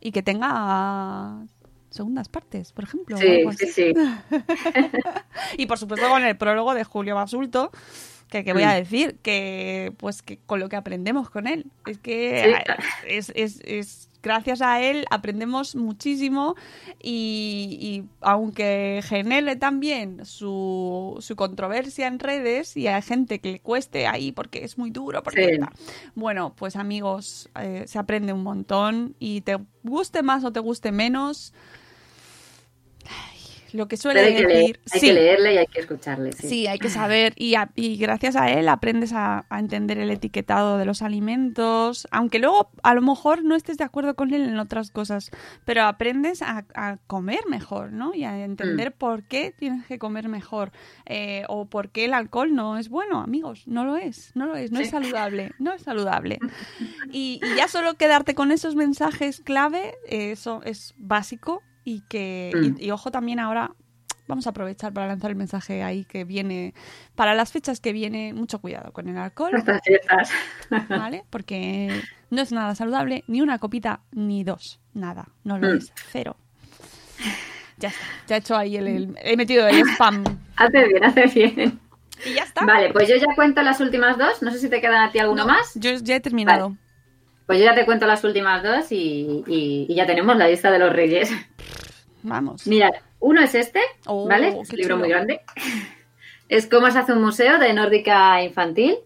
y 0.00 0.12
que 0.12 0.22
tenga 0.22 1.38
segundas 1.90 2.28
partes, 2.28 2.72
por 2.72 2.84
ejemplo. 2.84 3.16
Sí, 3.16 3.42
sí, 3.58 3.66
sí. 3.72 3.94
Y 5.58 5.66
por 5.66 5.78
supuesto 5.78 6.08
con 6.08 6.22
el 6.22 6.36
prólogo 6.36 6.74
de 6.74 6.84
Julio 6.84 7.14
Basulto, 7.16 7.72
que, 8.30 8.44
que 8.44 8.52
voy 8.52 8.62
a 8.62 8.70
Mm. 8.72 8.76
decir, 8.76 9.16
que 9.22 9.92
pues 9.98 10.22
que 10.22 10.38
con 10.46 10.60
lo 10.60 10.68
que 10.68 10.76
aprendemos 10.76 11.28
con 11.30 11.46
él. 11.46 11.66
Es 11.86 11.98
que 11.98 12.54
Sí. 12.66 12.72
es, 13.08 13.32
es- 13.34 13.60
es- 13.64 14.06
gracias 14.22 14.60
a 14.60 14.82
él 14.82 15.06
aprendemos 15.10 15.74
muchísimo 15.76 16.54
y, 17.02 17.78
y 17.80 18.04
aunque 18.20 19.00
genere 19.02 19.56
también 19.56 20.26
su, 20.26 21.16
su 21.20 21.36
controversia 21.36 22.06
en 22.06 22.18
redes 22.18 22.76
y 22.76 22.86
hay 22.86 23.00
gente 23.00 23.38
que 23.38 23.52
le 23.52 23.60
cueste 23.60 24.06
ahí 24.06 24.30
porque 24.32 24.62
es 24.64 24.76
muy 24.76 24.90
duro, 24.90 25.22
porque 25.22 25.54
Sí. 25.54 25.60
bueno, 26.14 26.52
pues 26.54 26.76
amigos, 26.76 27.48
eh, 27.58 27.84
se 27.86 27.98
aprende 27.98 28.34
un 28.34 28.42
montón 28.42 29.16
y 29.18 29.40
te 29.40 29.56
guste 29.82 30.22
más 30.22 30.44
o 30.44 30.52
te 30.52 30.60
guste 30.60 30.92
menos. 30.92 31.54
Lo 33.72 33.88
que 33.88 33.96
suele 33.96 34.20
Pero 34.20 34.28
hay 34.28 34.36
que, 34.42 34.46
decir, 34.46 34.62
leer, 34.64 34.80
hay 34.92 35.00
sí. 35.00 35.06
que 35.06 35.12
leerle 35.12 35.54
y 35.54 35.58
hay 35.58 35.66
que 35.66 35.80
escucharle. 35.80 36.32
Sí. 36.32 36.48
Sí, 36.48 36.66
hay 36.66 36.78
que 36.78 36.88
saber 36.90 37.32
y, 37.36 37.54
a- 37.54 37.70
y 37.76 37.96
gracias 37.96 38.36
a 38.36 38.50
él 38.50 38.68
aprendes 38.68 39.12
a, 39.12 39.44
a 39.48 39.58
entender 39.58 39.98
el 39.98 40.10
etiquetado 40.10 40.78
de 40.78 40.84
los 40.84 41.02
alimentos, 41.02 42.06
aunque 42.10 42.38
luego 42.38 42.70
a 42.82 42.94
lo 42.94 43.02
mejor 43.02 43.44
no 43.44 43.54
estés 43.54 43.78
de 43.78 43.84
acuerdo 43.84 44.14
con 44.14 44.32
él 44.34 44.42
en 44.48 44.58
otras 44.58 44.90
cosas, 44.90 45.30
pero 45.64 45.84
aprendes 45.84 46.42
a, 46.42 46.64
a 46.74 46.96
comer 47.06 47.40
mejor, 47.48 47.92
¿no? 47.92 48.14
Y 48.14 48.24
a 48.24 48.44
entender 48.44 48.92
por 48.92 49.22
qué 49.24 49.54
tienes 49.56 49.86
que 49.86 49.98
comer 49.98 50.28
mejor 50.28 50.72
eh, 51.06 51.44
o 51.48 51.66
por 51.66 51.90
qué 51.90 52.06
el 52.06 52.14
alcohol 52.14 52.54
no 52.54 52.78
es 52.78 52.88
bueno, 52.88 53.20
amigos, 53.20 53.62
no 53.66 53.84
lo 53.84 53.96
es, 53.96 54.32
no 54.34 54.46
lo 54.46 54.56
es, 54.56 54.72
no 54.72 54.80
es 54.80 54.90
saludable, 54.90 55.52
no 55.58 55.72
es 55.72 55.82
saludable. 55.82 56.38
Y, 57.12 57.40
y 57.42 57.56
ya 57.56 57.66
solo 57.66 57.94
quedarte 57.94 58.34
con 58.34 58.52
esos 58.52 58.76
mensajes 58.76 59.40
clave, 59.40 59.94
eh, 60.06 60.30
eso 60.32 60.60
es 60.64 60.94
básico 60.96 61.62
y 61.84 62.00
que, 62.02 62.50
y- 62.54 62.70
Mm. 62.72 62.76
y 62.80 62.90
ojo 62.90 63.10
también 63.10 63.38
ahora 63.40 63.72
vamos 64.28 64.46
a 64.46 64.50
aprovechar 64.50 64.92
para 64.92 65.08
lanzar 65.08 65.30
el 65.32 65.36
mensaje 65.36 65.82
ahí 65.82 66.04
que 66.04 66.24
viene, 66.24 66.72
para 67.16 67.34
las 67.34 67.50
fechas 67.50 67.80
que 67.80 67.92
viene, 67.92 68.32
mucho 68.32 68.60
cuidado 68.60 68.92
con 68.92 69.08
el 69.08 69.16
alcohol, 69.16 69.54
Estas 69.56 69.80
fiestas. 69.84 70.30
¿vale? 70.88 71.24
Porque 71.30 72.00
no 72.30 72.40
es 72.40 72.52
nada 72.52 72.74
saludable, 72.76 73.24
ni 73.26 73.40
una 73.40 73.58
copita, 73.58 74.00
ni 74.12 74.44
dos, 74.44 74.78
nada, 74.94 75.28
no 75.42 75.58
lo 75.58 75.68
Mm. 75.74 75.76
es, 75.78 75.92
cero. 76.12 76.36
Ya 77.78 77.88
está, 77.88 78.04
ya 78.28 78.36
he 78.36 78.38
hecho 78.38 78.56
ahí 78.56 78.76
el, 78.76 78.86
el- 78.88 79.16
he 79.22 79.36
metido 79.36 79.66
el 79.66 79.80
spam. 79.94 80.22
Hace 80.56 80.86
bien, 80.86 81.04
hace 81.04 81.26
bien. 81.26 81.80
Y 82.26 82.34
ya 82.34 82.42
está. 82.42 82.64
Vale, 82.66 82.92
pues 82.92 83.08
yo 83.08 83.16
ya 83.16 83.34
cuento 83.34 83.62
las 83.62 83.80
últimas 83.80 84.18
dos. 84.18 84.42
No 84.42 84.50
sé 84.50 84.58
si 84.58 84.68
te 84.68 84.80
quedan 84.82 85.02
a 85.08 85.10
ti 85.10 85.18
alguno 85.18 85.44
No, 85.46 85.52
más. 85.54 85.72
Yo 85.74 85.90
ya 85.94 86.16
he 86.16 86.20
terminado. 86.20 86.76
Pues 87.50 87.58
yo 87.58 87.64
ya 87.64 87.74
te 87.74 87.84
cuento 87.84 88.06
las 88.06 88.22
últimas 88.22 88.62
dos 88.62 88.92
y, 88.92 89.42
y- 89.48 89.86
y 89.88 89.94
ya 89.94 90.06
tenemos 90.06 90.36
la 90.36 90.46
lista 90.46 90.70
de 90.70 90.78
los 90.78 90.92
reyes. 90.92 91.30
Vamos. 92.22 92.64
Mirad, 92.66 92.92
uno 93.18 93.40
es 93.40 93.54
este, 93.56 93.80
Oh, 94.06 94.28
¿vale? 94.28 94.48
Es 94.60 94.70
un 94.70 94.76
libro 94.76 94.94
chulo. 94.94 94.96
muy 94.98 95.08
grande. 95.08 95.40
Es 96.48 96.68
cómo 96.68 96.88
se 96.90 96.98
hace 96.98 97.12
un 97.12 97.22
museo 97.22 97.58
de 97.58 97.72
nórdica 97.72 98.40
infantil. 98.42 98.98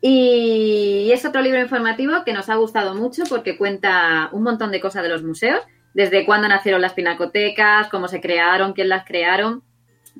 Y 0.00 1.10
es 1.12 1.24
otro 1.24 1.40
libro 1.42 1.60
informativo 1.60 2.24
que 2.24 2.32
nos 2.32 2.48
ha 2.48 2.56
gustado 2.56 2.94
mucho 2.94 3.22
porque 3.28 3.56
cuenta 3.56 4.28
un 4.32 4.42
montón 4.42 4.70
de 4.70 4.80
cosas 4.80 5.02
de 5.04 5.08
los 5.08 5.22
museos, 5.22 5.60
desde 5.94 6.24
cuándo 6.26 6.48
nacieron 6.48 6.80
las 6.82 6.92
pinacotecas, 6.94 7.88
cómo 7.88 8.08
se 8.08 8.20
crearon, 8.20 8.72
quién 8.72 8.88
las 8.88 9.04
crearon, 9.04 9.62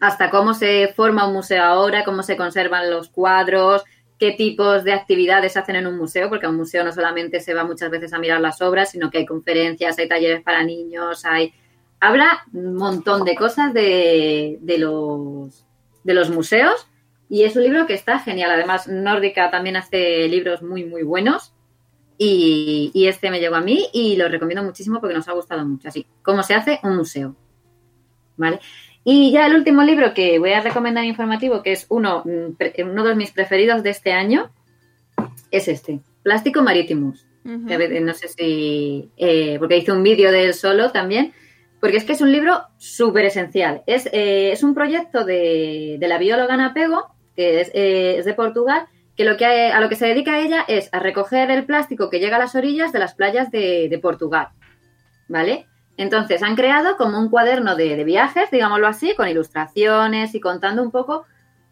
hasta 0.00 0.30
cómo 0.30 0.54
se 0.54 0.92
forma 0.94 1.26
un 1.26 1.32
museo 1.34 1.62
ahora, 1.64 2.04
cómo 2.04 2.22
se 2.22 2.36
conservan 2.36 2.90
los 2.90 3.08
cuadros, 3.08 3.82
qué 4.22 4.30
tipos 4.30 4.84
de 4.84 4.92
actividades 4.92 5.56
hacen 5.56 5.74
en 5.74 5.88
un 5.88 5.98
museo, 5.98 6.28
porque 6.28 6.46
a 6.46 6.48
un 6.48 6.54
museo 6.54 6.84
no 6.84 6.92
solamente 6.92 7.40
se 7.40 7.54
va 7.54 7.64
muchas 7.64 7.90
veces 7.90 8.12
a 8.12 8.20
mirar 8.20 8.40
las 8.40 8.62
obras, 8.62 8.92
sino 8.92 9.10
que 9.10 9.18
hay 9.18 9.26
conferencias, 9.26 9.98
hay 9.98 10.08
talleres 10.08 10.44
para 10.44 10.62
niños, 10.62 11.24
hay... 11.24 11.52
Habla 11.98 12.44
un 12.52 12.76
montón 12.76 13.24
de 13.24 13.34
cosas 13.34 13.74
de, 13.74 14.58
de 14.60 14.78
los, 14.78 15.66
de 16.04 16.14
los 16.14 16.30
museos 16.30 16.86
y 17.28 17.42
es 17.42 17.56
un 17.56 17.64
libro 17.64 17.84
que 17.88 17.94
está 17.94 18.20
genial. 18.20 18.52
Además, 18.52 18.86
Nórdica 18.86 19.50
también 19.50 19.74
hace 19.74 20.28
libros 20.28 20.62
muy, 20.62 20.84
muy 20.84 21.02
buenos 21.02 21.52
y, 22.16 22.92
y 22.94 23.08
este 23.08 23.28
me 23.28 23.40
llegó 23.40 23.56
a 23.56 23.60
mí 23.60 23.88
y 23.92 24.14
lo 24.14 24.28
recomiendo 24.28 24.62
muchísimo 24.62 25.00
porque 25.00 25.16
nos 25.16 25.26
ha 25.26 25.32
gustado 25.32 25.64
mucho. 25.64 25.88
Así, 25.88 26.06
cómo 26.22 26.44
se 26.44 26.54
hace 26.54 26.78
un 26.84 26.96
museo. 26.96 27.34
¿Vale? 28.36 28.60
Y 29.04 29.32
ya 29.32 29.46
el 29.46 29.54
último 29.56 29.82
libro 29.82 30.14
que 30.14 30.38
voy 30.38 30.52
a 30.52 30.60
recomendar 30.60 31.04
informativo, 31.04 31.62
que 31.62 31.72
es 31.72 31.86
uno, 31.88 32.22
mm, 32.24 32.88
uno 32.90 33.04
de 33.04 33.14
mis 33.14 33.32
preferidos 33.32 33.82
de 33.82 33.90
este 33.90 34.12
año, 34.12 34.50
es 35.50 35.68
este, 35.68 36.00
Plástico. 36.22 36.60
Ujú. 37.44 37.66
Que 37.66 37.74
a 37.74 37.78
veces 37.78 38.02
no 38.02 38.14
sé 38.14 38.28
si. 38.28 39.10
eh, 39.16 39.56
porque 39.58 39.76
hice 39.78 39.92
un 39.92 40.02
vídeo 40.02 40.30
de 40.30 40.44
él 40.44 40.54
solo 40.54 40.92
también. 40.92 41.32
Porque 41.80 41.96
es 41.96 42.04
que 42.04 42.12
es 42.12 42.20
un 42.20 42.30
libro 42.30 42.62
súper 42.78 43.24
esencial. 43.24 43.82
Es, 43.86 44.06
eh, 44.12 44.52
es 44.52 44.62
un 44.62 44.72
proyecto 44.72 45.24
de, 45.24 45.96
de 45.98 46.08
la 46.08 46.18
bióloga 46.18 46.54
Ana 46.54 46.72
Pego, 46.72 47.08
que 47.34 47.60
es, 47.60 47.72
eh, 47.74 48.18
es 48.18 48.24
de 48.24 48.34
Portugal, 48.34 48.86
que, 49.16 49.24
lo 49.24 49.36
que 49.36 49.44
a, 49.46 49.76
a 49.76 49.80
lo 49.80 49.88
que 49.88 49.96
se 49.96 50.06
dedica 50.06 50.38
ella 50.40 50.64
es 50.68 50.88
a 50.92 51.00
recoger 51.00 51.50
el 51.50 51.64
plástico 51.64 52.08
que 52.08 52.20
llega 52.20 52.36
a 52.36 52.38
las 52.38 52.54
orillas 52.54 52.92
de 52.92 53.00
las 53.00 53.14
playas 53.14 53.50
de, 53.50 53.88
de 53.88 53.98
Portugal. 53.98 54.50
¿Vale? 55.26 55.66
Entonces 55.96 56.42
han 56.42 56.56
creado 56.56 56.96
como 56.96 57.18
un 57.18 57.28
cuaderno 57.28 57.76
de, 57.76 58.02
viajes, 58.04 58.50
digámoslo 58.50 58.86
así, 58.86 59.14
con 59.14 59.28
ilustraciones 59.28 60.34
y 60.34 60.40
contando 60.40 60.82
un 60.82 60.90
poco 60.90 61.24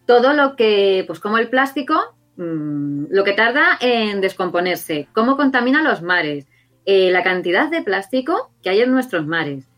todo 0.06 0.32
lo 0.32 0.56
que, 0.56 1.04
pues 1.06 1.20
como 1.20 1.38
el 1.38 1.48
plástico, 1.48 1.94
mm, 2.36 3.06
lo 3.10 3.24
que 3.24 3.32
tarda 3.32 3.78
en 3.80 4.20
descomponerse, 4.20 5.08
cómo 5.12 5.36
contamina 5.36 5.82
los 5.82 6.02
mares, 6.02 6.46
eh, 6.84 7.10
la 7.10 7.22
cantidad 7.22 7.70
de 7.70 7.82
plástico 7.82 8.50
que 8.62 8.70
hay 8.70 8.80
en 8.80 8.92
nuestros 8.92 9.26
mares. 9.26 9.68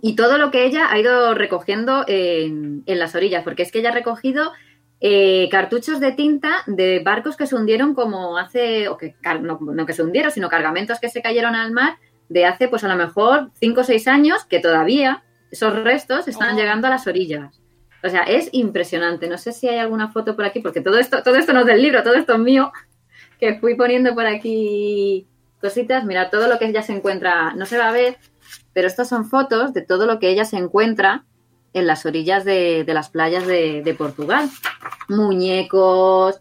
Y 0.00 0.16
todo 0.16 0.36
lo 0.36 0.50
que 0.50 0.64
ella 0.64 0.88
ha 0.90 0.98
ido 0.98 1.34
recogiendo 1.34 2.04
en, 2.08 2.82
las 2.86 3.14
orillas, 3.14 3.44
porque 3.44 3.62
es 3.62 3.70
que 3.70 3.78
ella 3.78 3.90
ha 3.90 3.94
recogido 3.94 4.52
eh, 5.00 5.48
cartuchos 5.50 6.00
de 6.00 6.12
tinta 6.12 6.62
de 6.66 7.00
barcos 7.04 7.36
que 7.36 7.46
se 7.46 7.54
hundieron 7.54 7.94
como 7.94 8.36
hace, 8.36 8.88
o 8.88 8.96
que 8.96 9.14
no 9.40 9.86
que 9.86 9.92
se 9.92 10.02
hundieron, 10.02 10.32
sino 10.32 10.48
cargamentos 10.48 10.98
que 11.00 11.08
se 11.08 11.22
cayeron 11.22 11.54
al 11.54 11.70
mar 11.70 11.98
de 12.32 12.46
hace 12.46 12.68
pues 12.68 12.82
a 12.84 12.88
lo 12.88 12.96
mejor 12.96 13.50
5 13.60 13.80
o 13.80 13.84
6 13.84 14.08
años 14.08 14.44
que 14.44 14.58
todavía 14.60 15.22
esos 15.50 15.74
restos 15.84 16.28
están 16.28 16.54
Oh. 16.54 16.58
llegando 16.58 16.86
a 16.86 16.90
las 16.90 17.06
orillas. 17.06 17.60
O 18.04 18.08
sea, 18.08 18.22
es 18.22 18.48
impresionante. 18.52 19.28
No 19.28 19.38
sé 19.38 19.52
si 19.52 19.68
hay 19.68 19.78
alguna 19.78 20.10
foto 20.10 20.34
por 20.34 20.44
aquí, 20.44 20.60
porque 20.60 20.80
todo 20.80 20.98
esto, 20.98 21.22
todo 21.22 21.36
esto 21.36 21.52
no 21.52 21.60
es 21.60 21.66
del 21.66 21.82
libro, 21.82 22.02
todo 22.02 22.14
esto 22.14 22.32
es 22.34 22.38
mío, 22.40 22.72
que 23.38 23.58
fui 23.60 23.74
poniendo 23.76 24.14
por 24.14 24.26
aquí 24.26 25.26
cositas. 25.60 26.04
Mira, 26.04 26.30
todo 26.30 26.48
lo 26.48 26.58
que 26.58 26.66
ella 26.66 26.82
se 26.82 26.92
encuentra, 26.94 27.52
no 27.54 27.66
se 27.66 27.78
va 27.78 27.88
a 27.90 27.92
ver, 27.92 28.16
pero 28.72 28.88
estas 28.88 29.08
son 29.08 29.24
fotos 29.26 29.72
de 29.74 29.82
todo 29.82 30.06
lo 30.06 30.18
que 30.18 30.30
ella 30.30 30.44
se 30.44 30.56
encuentra 30.56 31.24
en 31.74 31.86
las 31.86 32.04
orillas 32.04 32.44
de, 32.44 32.84
de 32.84 32.94
las 32.94 33.08
playas 33.10 33.46
de, 33.46 33.82
de 33.82 33.94
Portugal. 33.94 34.48
Muñecos, 35.08 36.40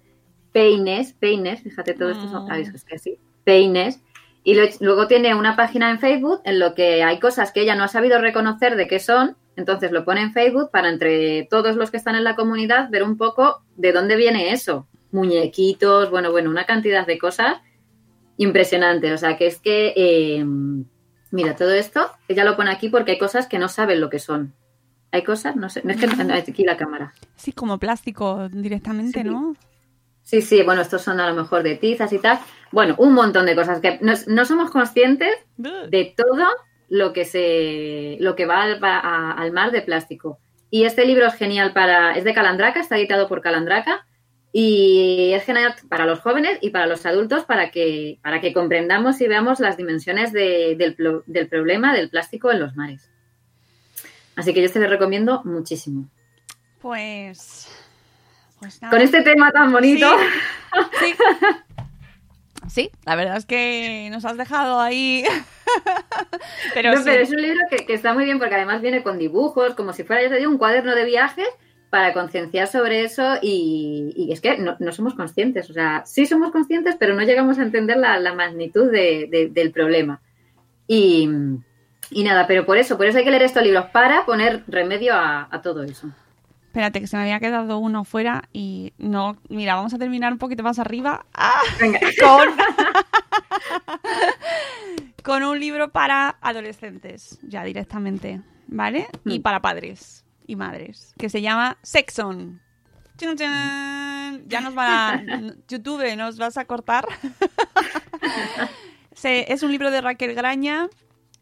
peines, 0.52 1.14
peines, 1.14 1.62
fíjate, 1.62 1.94
todo 1.94 2.10
esto 2.12 2.28
son, 2.28 2.46
Mm. 2.46 2.52
ay, 2.52 2.62
es 2.64 2.84
que 2.84 2.96
así, 2.96 3.18
peines. 3.44 4.00
Y 4.44 4.56
lo- 4.56 4.64
luego 4.80 5.08
tiene 5.08 5.36
una 5.36 5.56
página 5.56 5.92
en 5.92 6.00
Facebook 6.00 6.42
en 6.46 6.60
lo 6.60 6.74
que 6.74 7.04
hay 7.04 7.20
cosas 7.20 7.52
que 7.52 7.62
ella 7.62 7.76
no 7.76 7.84
ha 7.84 7.88
sabido 7.88 8.20
reconocer 8.20 8.76
de 8.76 8.88
qué 8.88 9.00
son, 9.00 9.38
entonces 9.56 9.92
lo 9.92 10.04
pone 10.06 10.22
en 10.22 10.34
Facebook 10.34 10.72
para 10.72 10.90
entre 10.90 11.44
todos 11.50 11.76
los 11.76 11.92
que 11.92 11.98
están 11.98 12.16
en 12.16 12.24
la 12.24 12.36
comunidad 12.36 12.90
ver 12.90 13.04
un 13.04 13.18
poco 13.18 13.64
de 13.76 13.92
dónde 13.92 14.16
viene 14.16 14.52
eso. 14.52 14.88
Muñequitos, 15.12 16.10
bueno, 16.10 16.32
bueno, 16.32 16.50
una 16.50 16.66
cantidad 16.66 17.06
de 17.06 17.18
cosas 17.20 17.58
impresionantes. 18.38 19.12
O 19.14 19.18
sea, 19.18 19.38
que 19.38 19.48
es 19.48 19.60
que 19.60 19.94
eh, 19.96 20.46
Mira, 21.34 21.56
todo 21.56 21.72
esto, 21.72 22.10
ella 22.28 22.44
lo 22.44 22.58
pone 22.58 22.72
aquí 22.72 22.90
porque 22.90 23.12
hay 23.12 23.18
cosas 23.18 23.48
que 23.48 23.58
no 23.58 23.70
saben 23.70 24.02
lo 24.02 24.10
que 24.10 24.20
son. 24.20 24.54
Hay 25.14 25.24
cosas, 25.24 25.56
no 25.56 25.70
sé, 25.70 25.82
no 25.86 25.92
es 25.92 25.98
que 25.98 26.08
no, 26.08 26.34
aquí 26.34 26.64
la 26.66 26.76
cámara. 26.76 27.14
Sí, 27.36 27.54
como 27.54 27.78
plástico 27.80 28.50
directamente, 28.50 29.22
Sí. 29.22 29.30
¿no? 29.30 29.56
Sí, 30.24 30.42
sí, 30.42 30.62
bueno, 30.64 30.82
estos 30.82 31.02
son 31.02 31.20
a 31.22 31.30
lo 31.30 31.36
mejor 31.42 31.64
de 31.64 31.76
tizas 31.76 32.12
y 32.12 32.20
tal. 32.20 32.40
Bueno, 32.72 32.96
un 32.98 33.14
montón 33.14 33.46
de 33.46 33.56
cosas 33.56 33.80
que 33.82 33.98
no, 34.02 34.14
no 34.28 34.46
somos 34.46 34.72
conscientes 34.72 35.34
de 35.90 36.14
todo 36.16 36.48
lo 36.90 37.14
que 37.14 37.26
se 37.26 38.18
lo 38.20 38.36
que 38.36 38.46
va 38.46 38.64
al, 38.64 38.84
va 38.84 38.98
a- 39.00 39.32
al 39.34 39.52
mar 39.52 39.72
de 39.72 39.82
plástico. 39.82 40.40
Y 40.70 40.86
este 40.86 41.06
libro 41.06 41.26
es 41.28 41.36
genial 41.36 41.74
para 41.74 42.14
es 42.14 42.24
de 42.24 42.34
Calandraca, 42.34 42.80
está 42.80 42.98
editado 42.98 43.28
por 43.28 43.42
Calandraca 43.42 44.06
y 44.54 45.32
es 45.34 45.44
genial 45.46 45.76
para 45.90 46.06
los 46.06 46.20
jóvenes 46.20 46.58
y 46.62 46.70
para 46.72 46.86
los 46.88 47.06
adultos 47.06 47.44
para 47.46 47.72
que 47.72 48.20
para 48.22 48.40
que 48.42 48.54
comprendamos 48.54 49.20
y 49.22 49.28
veamos 49.28 49.60
las 49.60 49.78
dimensiones 49.78 50.32
de- 50.34 50.76
del, 50.78 51.48
problema 51.50 51.94
del 51.94 52.10
plástico 52.10 52.52
en 52.52 52.60
los 52.60 52.76
mares. 52.76 53.10
Así 54.36 54.54
que 54.54 54.62
yo 54.62 54.72
te 54.72 54.80
lo 54.80 54.88
recomiendo 54.88 55.42
muchísimo. 55.44 56.08
Pues. 56.82 57.68
Pues 58.60 58.82
nada. 58.82 58.92
Con 58.92 59.02
este 59.02 59.22
tema 59.24 59.52
tan 59.52 59.72
bonito. 59.72 60.08
Sí. 60.20 60.26
Sí, 61.00 61.16
la 63.06 63.16
verdad 63.16 63.38
es 63.38 63.46
que 63.46 64.10
nos 64.12 64.24
has 64.26 64.38
dejado 64.38 64.80
ahí. 64.80 65.24
pero 66.74 66.92
No, 66.92 66.98
sí. 66.98 67.04
pero 67.06 67.22
es 67.24 67.30
un 67.32 67.42
libro 67.42 67.60
que, 67.70 67.86
que 67.86 67.94
está 67.94 68.14
muy 68.14 68.26
bien 68.26 68.40
porque 68.40 68.56
además 68.56 68.82
viene 68.82 69.04
con 69.04 69.18
dibujos, 69.18 69.74
como 69.76 69.94
si 69.94 70.04
fuera, 70.04 70.22
ya 70.24 70.30
te 70.30 70.38
digo, 70.38 70.52
un 70.52 70.58
cuaderno 70.58 70.96
de 70.96 71.06
viajes 71.06 71.48
para 71.90 72.14
concienciar 72.14 72.68
sobre 72.68 73.04
eso 73.04 73.36
y, 73.42 74.14
y 74.16 74.32
es 74.32 74.40
que 74.40 74.58
no, 74.58 74.78
no 74.80 74.92
somos 74.94 75.14
conscientes, 75.14 75.70
o 75.70 75.74
sea, 75.74 76.04
sí 76.06 76.26
somos 76.26 76.52
conscientes, 76.52 76.96
pero 76.98 77.14
no 77.16 77.24
llegamos 77.24 77.60
a 77.60 77.64
entender 77.64 77.98
la, 77.98 78.18
la 78.20 78.34
magnitud 78.34 78.90
de- 78.90 79.28
de- 79.30 79.50
del 79.50 79.72
problema. 79.72 80.22
Y, 80.88 81.30
y 82.10 82.24
nada, 82.24 82.48
pero 82.48 82.66
por 82.66 82.78
eso, 82.78 82.96
por 82.98 83.08
eso 83.08 83.18
hay 83.18 83.24
que 83.26 83.32
leer 83.32 83.44
estos 83.44 83.64
libros, 83.64 83.86
para 83.92 84.26
poner 84.26 84.64
remedio 84.68 85.14
a, 85.16 85.48
a 85.52 85.62
todo 85.62 85.84
eso. 85.84 86.08
Espérate, 86.72 87.02
que 87.02 87.08
se 87.08 87.18
me 87.18 87.24
había 87.24 87.42
quedado 87.42 87.80
uno 87.80 88.06
fuera 88.06 88.44
y 88.54 88.94
no. 88.98 89.36
Mira, 89.50 89.76
vamos 89.76 89.94
a 89.94 89.98
terminar 89.98 90.32
un 90.32 90.38
poquito 90.40 90.64
más 90.64 90.80
arriba. 90.80 91.26
¡Ah! 91.34 91.60
Venga. 91.82 92.00
Con. 92.22 92.48
con 95.24 95.44
un 95.44 95.60
libro 95.60 95.92
para 95.92 96.38
adolescentes, 96.42 97.40
ya 97.44 97.64
directamente, 97.66 98.42
¿vale? 98.68 99.08
Y 99.26 99.40
Mm. 99.40 99.42
para 99.42 99.62
padres 99.62 100.24
y 100.48 100.56
madres, 100.56 101.14
que 101.18 101.30
se 101.30 101.42
llama 101.42 101.78
Sexon. 101.84 102.62
¡Chan, 103.18 103.36
chan! 103.38 104.44
Ya 104.48 104.62
nos 104.62 104.76
va 104.76 105.10
a... 105.10 105.22
YouTube, 105.68 106.16
nos 106.16 106.38
vas 106.38 106.58
a 106.58 106.66
cortar. 106.66 107.06
Se- 109.14 109.52
es 109.52 109.62
un 109.62 109.72
libro 109.72 109.92
de 109.92 110.02
Raquel 110.02 110.34
Graña 110.34 110.88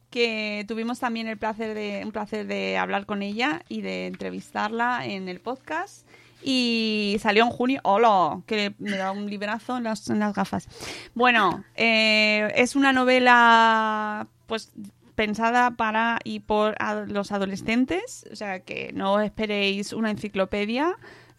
que 0.10 0.66
tuvimos 0.68 1.00
también 1.00 1.28
el 1.28 1.38
placer 1.38 1.74
de 1.74 2.02
un 2.04 2.12
placer 2.12 2.48
de 2.48 2.78
hablar 2.78 3.06
con 3.06 3.22
ella 3.22 3.64
y 3.70 3.82
de 3.82 4.08
entrevistarla 4.08 5.06
en 5.06 5.30
el 5.30 5.40
podcast 5.40 6.08
y 6.42 7.18
salió 7.20 7.44
en 7.44 7.50
junio. 7.50 7.82
¡Hola! 7.84 8.42
Que 8.46 8.74
me 8.80 8.98
da 8.98 9.12
un 9.12 9.30
librazo 9.30 9.78
en 9.78 9.84
las, 9.84 10.10
en 10.10 10.20
las 10.20 10.34
gafas. 10.34 10.68
Bueno, 11.14 11.64
eh, 11.76 12.52
es 12.56 12.76
una 12.76 12.94
novela 12.94 14.28
pues 14.48 14.72
pensada 15.16 15.72
para 15.72 16.20
y 16.24 16.40
por 16.40 16.76
los 17.08 17.32
adolescentes, 17.32 18.26
o 18.32 18.36
sea 18.36 18.62
que 18.62 18.92
no 18.94 19.20
esperéis 19.20 19.92
una 19.92 20.12
enciclopedia, 20.12 20.96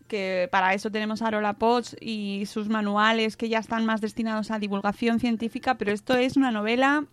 que 0.07 0.49
para 0.53 0.75
eso 0.75 0.91
tenemos 0.91 1.23
a 1.23 1.29
Arola 1.29 1.55
Potts 1.55 1.97
y 1.99 2.45
sus 2.45 2.69
manuales 2.69 3.39
que 3.39 3.49
ya 3.49 3.59
están 3.59 3.87
más 3.87 4.03
destinados 4.03 4.51
a 4.51 4.59
divulgación 4.59 5.19
científica, 5.19 5.79
pero 5.79 5.93
esto 5.93 6.15
es 6.15 6.37
una 6.37 6.51
novela 6.51 7.07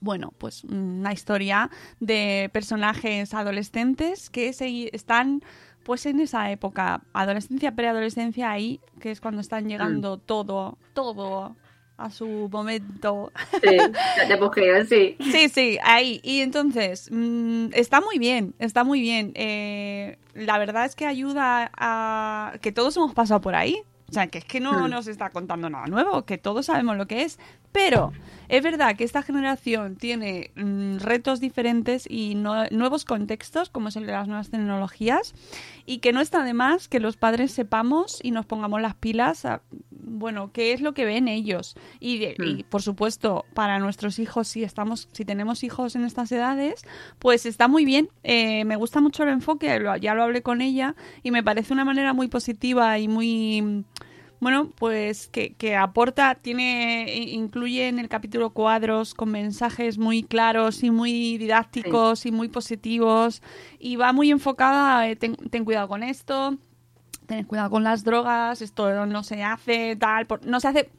bueno, 0.00 0.32
pues 0.38 0.64
una 0.64 1.12
historia 1.12 1.70
de 2.00 2.50
personajes 2.52 3.34
adolescentes 3.34 4.30
que 4.30 4.52
se, 4.52 4.94
están 4.94 5.42
pues 5.84 6.06
en 6.06 6.20
esa 6.20 6.50
época, 6.50 7.02
adolescencia, 7.12 7.74
preadolescencia, 7.74 8.50
ahí, 8.50 8.80
que 9.00 9.10
es 9.10 9.20
cuando 9.20 9.40
están 9.40 9.68
llegando 9.68 10.18
todo, 10.18 10.78
todo 10.94 11.56
a 12.00 12.10
su 12.10 12.48
momento. 12.50 13.30
Sí, 13.60 13.76
de 14.28 14.86
sí. 14.86 15.16
Sí, 15.30 15.48
sí, 15.48 15.78
ahí. 15.82 16.20
Y 16.22 16.40
entonces, 16.40 17.08
mm, 17.10 17.68
está 17.72 18.00
muy 18.00 18.18
bien, 18.18 18.54
está 18.58 18.84
muy 18.84 19.00
bien. 19.00 19.32
Eh, 19.34 20.18
la 20.34 20.58
verdad 20.58 20.86
es 20.86 20.96
que 20.96 21.06
ayuda 21.06 21.70
a 21.76 22.54
que 22.62 22.72
todos 22.72 22.96
hemos 22.96 23.14
pasado 23.14 23.40
por 23.40 23.54
ahí. 23.54 23.82
O 24.10 24.12
sea, 24.12 24.26
que 24.26 24.38
es 24.38 24.44
que 24.44 24.58
no 24.60 24.88
nos 24.88 25.06
está 25.06 25.30
contando 25.30 25.70
nada 25.70 25.86
nuevo, 25.86 26.24
que 26.24 26.36
todos 26.36 26.66
sabemos 26.66 26.96
lo 26.96 27.06
que 27.06 27.22
es. 27.22 27.38
Pero 27.72 28.12
es 28.48 28.64
verdad 28.64 28.96
que 28.96 29.04
esta 29.04 29.22
generación 29.22 29.94
tiene 29.94 30.50
mm, 30.56 30.96
retos 30.98 31.38
diferentes 31.38 32.04
y 32.10 32.34
no- 32.34 32.66
nuevos 32.72 33.04
contextos, 33.04 33.70
como 33.70 33.88
es 33.90 33.94
el 33.96 34.06
de 34.06 34.12
las 34.12 34.26
nuevas 34.26 34.50
tecnologías, 34.50 35.32
y 35.86 35.98
que 35.98 36.12
no 36.12 36.20
está 36.20 36.42
de 36.42 36.52
más 36.52 36.88
que 36.88 36.98
los 36.98 37.16
padres 37.16 37.52
sepamos 37.52 38.18
y 38.24 38.32
nos 38.32 38.44
pongamos 38.46 38.80
las 38.82 38.96
pilas 38.96 39.44
a, 39.44 39.62
bueno, 39.92 40.50
qué 40.52 40.72
es 40.72 40.80
lo 40.80 40.94
que 40.94 41.04
ven 41.04 41.28
ellos. 41.28 41.76
Y, 42.00 42.18
de- 42.18 42.34
y, 42.40 42.64
Mm. 42.64 42.68
por 42.68 42.82
supuesto, 42.82 43.44
para 43.54 43.78
nuestros 43.78 44.18
hijos, 44.18 44.48
si 44.48 44.64
estamos, 44.64 45.08
si 45.12 45.24
tenemos 45.24 45.62
hijos 45.62 45.94
en 45.94 46.04
estas 46.04 46.32
edades, 46.32 46.82
pues 47.20 47.46
está 47.46 47.68
muy 47.68 47.84
bien. 47.84 48.08
Eh, 48.24 48.64
me 48.64 48.74
gusta 48.74 49.00
mucho 49.00 49.22
el 49.22 49.28
enfoque, 49.28 49.80
ya 50.00 50.14
lo 50.14 50.24
hablé 50.24 50.42
con 50.42 50.60
ella, 50.60 50.96
y 51.22 51.30
me 51.30 51.44
parece 51.44 51.72
una 51.72 51.84
manera 51.84 52.14
muy 52.14 52.26
positiva 52.26 52.98
y 52.98 53.06
muy 53.06 53.84
bueno, 54.40 54.70
pues 54.76 55.28
que, 55.28 55.52
que 55.54 55.76
aporta, 55.76 56.34
tiene, 56.34 57.14
incluye 57.14 57.88
en 57.88 57.98
el 57.98 58.08
capítulo 58.08 58.50
cuadros 58.50 59.14
con 59.14 59.30
mensajes 59.30 59.98
muy 59.98 60.22
claros 60.22 60.82
y 60.82 60.90
muy 60.90 61.36
didácticos 61.38 62.24
y 62.26 62.32
muy 62.32 62.48
positivos 62.48 63.42
y 63.78 63.96
va 63.96 64.12
muy 64.12 64.30
enfocada, 64.30 65.06
eh, 65.08 65.16
ten, 65.16 65.36
ten 65.36 65.64
cuidado 65.64 65.88
con 65.88 66.02
esto, 66.02 66.56
ten 67.26 67.44
cuidado 67.44 67.70
con 67.70 67.84
las 67.84 68.02
drogas, 68.02 68.62
esto 68.62 69.06
no 69.06 69.22
se 69.22 69.42
hace 69.42 69.94
tal, 69.96 70.26
por- 70.26 70.44
no 70.46 70.58
se 70.58 70.68
hace 70.68 70.90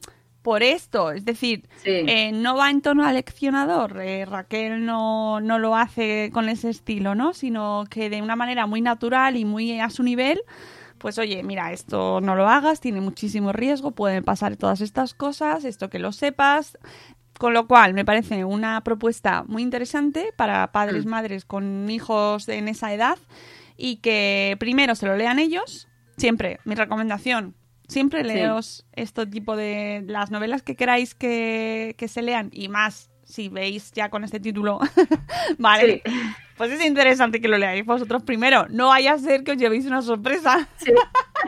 por 0.44 0.64
esto, 0.64 1.12
es 1.12 1.24
decir, 1.24 1.68
Sí. 1.84 1.89
eh, 1.92 2.32
no 2.34 2.56
va 2.56 2.72
en 2.72 2.82
tono 2.82 3.06
aleccionador, 3.06 4.00
eh, 4.02 4.26
Raquel 4.26 4.86
no, 4.86 5.39
no 5.39 5.60
lo 5.60 5.76
hace 5.76 6.32
con 6.34 6.50
ese 6.50 6.70
estilo, 6.70 7.14
¿no? 7.14 7.34
Sino 7.34 7.84
que 7.92 8.10
de 8.10 8.22
una 8.24 8.36
manera 8.36 8.66
muy 8.66 8.82
natural 8.82 9.36
y 9.38 9.46
muy 9.46 9.80
a 9.80 9.89
su 9.92 10.02
nivel, 10.02 10.42
pues 11.02 11.18
oye, 11.18 11.41
mira, 11.43 11.74
esto 11.74 12.22
no 12.22 12.36
lo 12.36 12.47
hagas, 12.47 12.80
tiene 12.80 13.02
muchísimo 13.02 13.52
riesgo, 13.52 13.91
pueden 13.91 14.24
pasar 14.24 14.56
todas 14.56 14.82
estas 14.82 15.14
cosas, 15.14 15.66
esto 15.66 15.89
que 15.89 15.99
lo 15.99 16.12
sepas. 16.12 16.78
Con 17.39 17.54
lo 17.54 17.66
cual, 17.68 17.95
me 17.95 18.06
parece 18.06 18.45
una 18.45 18.82
propuesta 18.82 19.43
muy 19.47 19.64
interesante 19.64 20.32
para 20.36 20.72
padres, 20.72 21.06
Mm. 21.06 21.10
madres 21.10 21.45
con 21.45 21.89
hijos 21.89 22.47
en 22.49 22.68
esa 22.68 22.93
edad 22.93 23.18
y 23.78 23.95
que 23.97 24.56
primero 24.60 24.93
se 24.93 25.08
lo 25.08 25.16
lean 25.18 25.39
ellos. 25.39 25.88
Siempre, 26.18 26.60
mi 26.66 26.76
recomendación, 26.76 27.56
siempre 27.88 28.22
Sí. 28.22 28.28
leos 28.28 28.86
este 28.93 29.26
tipo 29.26 29.56
de 29.56 30.04
las 30.06 30.30
novelas 30.30 30.62
que 30.62 30.76
queráis 30.76 31.16
que, 31.16 31.95
que 31.97 32.08
se 32.08 32.22
lean 32.22 32.49
y 32.54 32.68
más 32.70 33.10
si 33.24 33.49
veis 33.49 33.91
ya 33.93 34.10
con 34.10 34.24
este 34.24 34.39
título, 34.39 34.80
vale, 35.58 36.04
Sí. 36.06 36.12
Pues 36.62 36.74
es 36.74 36.86
interesante 36.86 37.41
que 37.41 37.47
lo 37.47 37.57
leáis 37.57 37.84
vosotros 37.84 38.22
primero. 38.22 38.68
No 38.70 38.89
vaya 38.89 39.14
a 39.14 39.18
ser 39.18 39.43
que 39.43 39.53
os 39.53 39.57
llevéis 39.57 39.88
una 39.88 40.03
sorpresa. 40.03 40.70
Sí. 40.78 40.91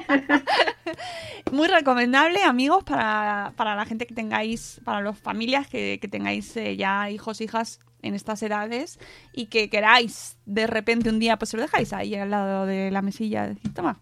Muy 1.51 1.68
recomendable, 1.68 2.41
amigos, 2.41 2.84
para, 2.84 3.53
para 3.55 3.76
la 3.76 3.86
gente 3.86 4.07
que 4.07 4.16
tengáis, 4.16 4.82
para 4.84 5.01
las 5.01 5.20
familias 5.20 5.68
que, 5.68 5.99
que 6.01 6.07
tengáis 6.07 6.57
eh, 6.57 6.76
ya 6.78 7.11
hijos, 7.11 7.41
hijas 7.41 7.80
en 8.01 8.16
estas 8.16 8.41
edades 8.41 8.97
y 9.34 9.45
que 9.45 9.70
queráis 9.70 10.39
de 10.47 10.66
repente 10.66 11.11
un 11.11 11.20
día, 11.20 11.38
pues 11.38 11.49
se 11.49 11.57
lo 11.57 11.61
dejáis 11.61 11.93
ahí 11.93 12.16
al 12.16 12.32
lado 12.32 12.66
de 12.66 12.89
la 12.89 13.03
mesilla. 13.03 13.45
Decir, 13.49 13.72
toma. 13.72 13.99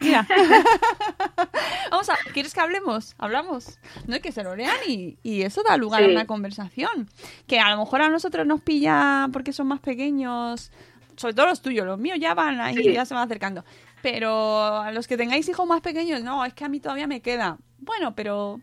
Mira. 0.00 0.26
Vamos 1.90 2.08
a, 2.08 2.16
¿quieres 2.32 2.54
que 2.54 2.60
hablemos? 2.60 3.14
Hablamos. 3.18 3.78
No 4.06 4.14
es 4.16 4.22
que 4.22 4.32
se 4.32 4.42
lo 4.44 4.54
lean 4.56 4.76
y, 4.86 5.18
y 5.22 5.42
eso 5.42 5.62
da 5.62 5.76
lugar 5.76 6.02
a 6.04 6.06
una 6.08 6.26
conversación. 6.26 7.08
Que 7.46 7.58
a 7.60 7.70
lo 7.70 7.78
mejor 7.78 8.02
a 8.02 8.08
nosotros 8.08 8.46
nos 8.46 8.60
pilla 8.60 9.28
porque 9.32 9.52
son 9.52 9.66
más 9.68 9.80
pequeños, 9.80 10.70
sobre 11.16 11.34
todo 11.34 11.46
los 11.46 11.60
tuyos, 11.62 11.86
los 11.86 11.98
míos 11.98 12.18
ya 12.20 12.34
van 12.34 12.60
ahí, 12.60 12.76
Sí. 12.76 12.92
ya 12.92 13.04
se 13.04 13.14
van 13.14 13.24
acercando. 13.24 13.64
Pero 14.02 14.60
a 14.80 14.92
los 14.92 15.06
que 15.06 15.16
tengáis 15.16 15.48
hijos 15.48 15.66
más 15.66 15.80
pequeños, 15.80 16.22
no, 16.22 16.44
es 16.44 16.54
que 16.54 16.64
a 16.64 16.68
mí 16.68 16.80
todavía 16.80 17.06
me 17.06 17.20
queda. 17.20 17.58
Bueno, 17.78 18.14
pero 18.14 18.60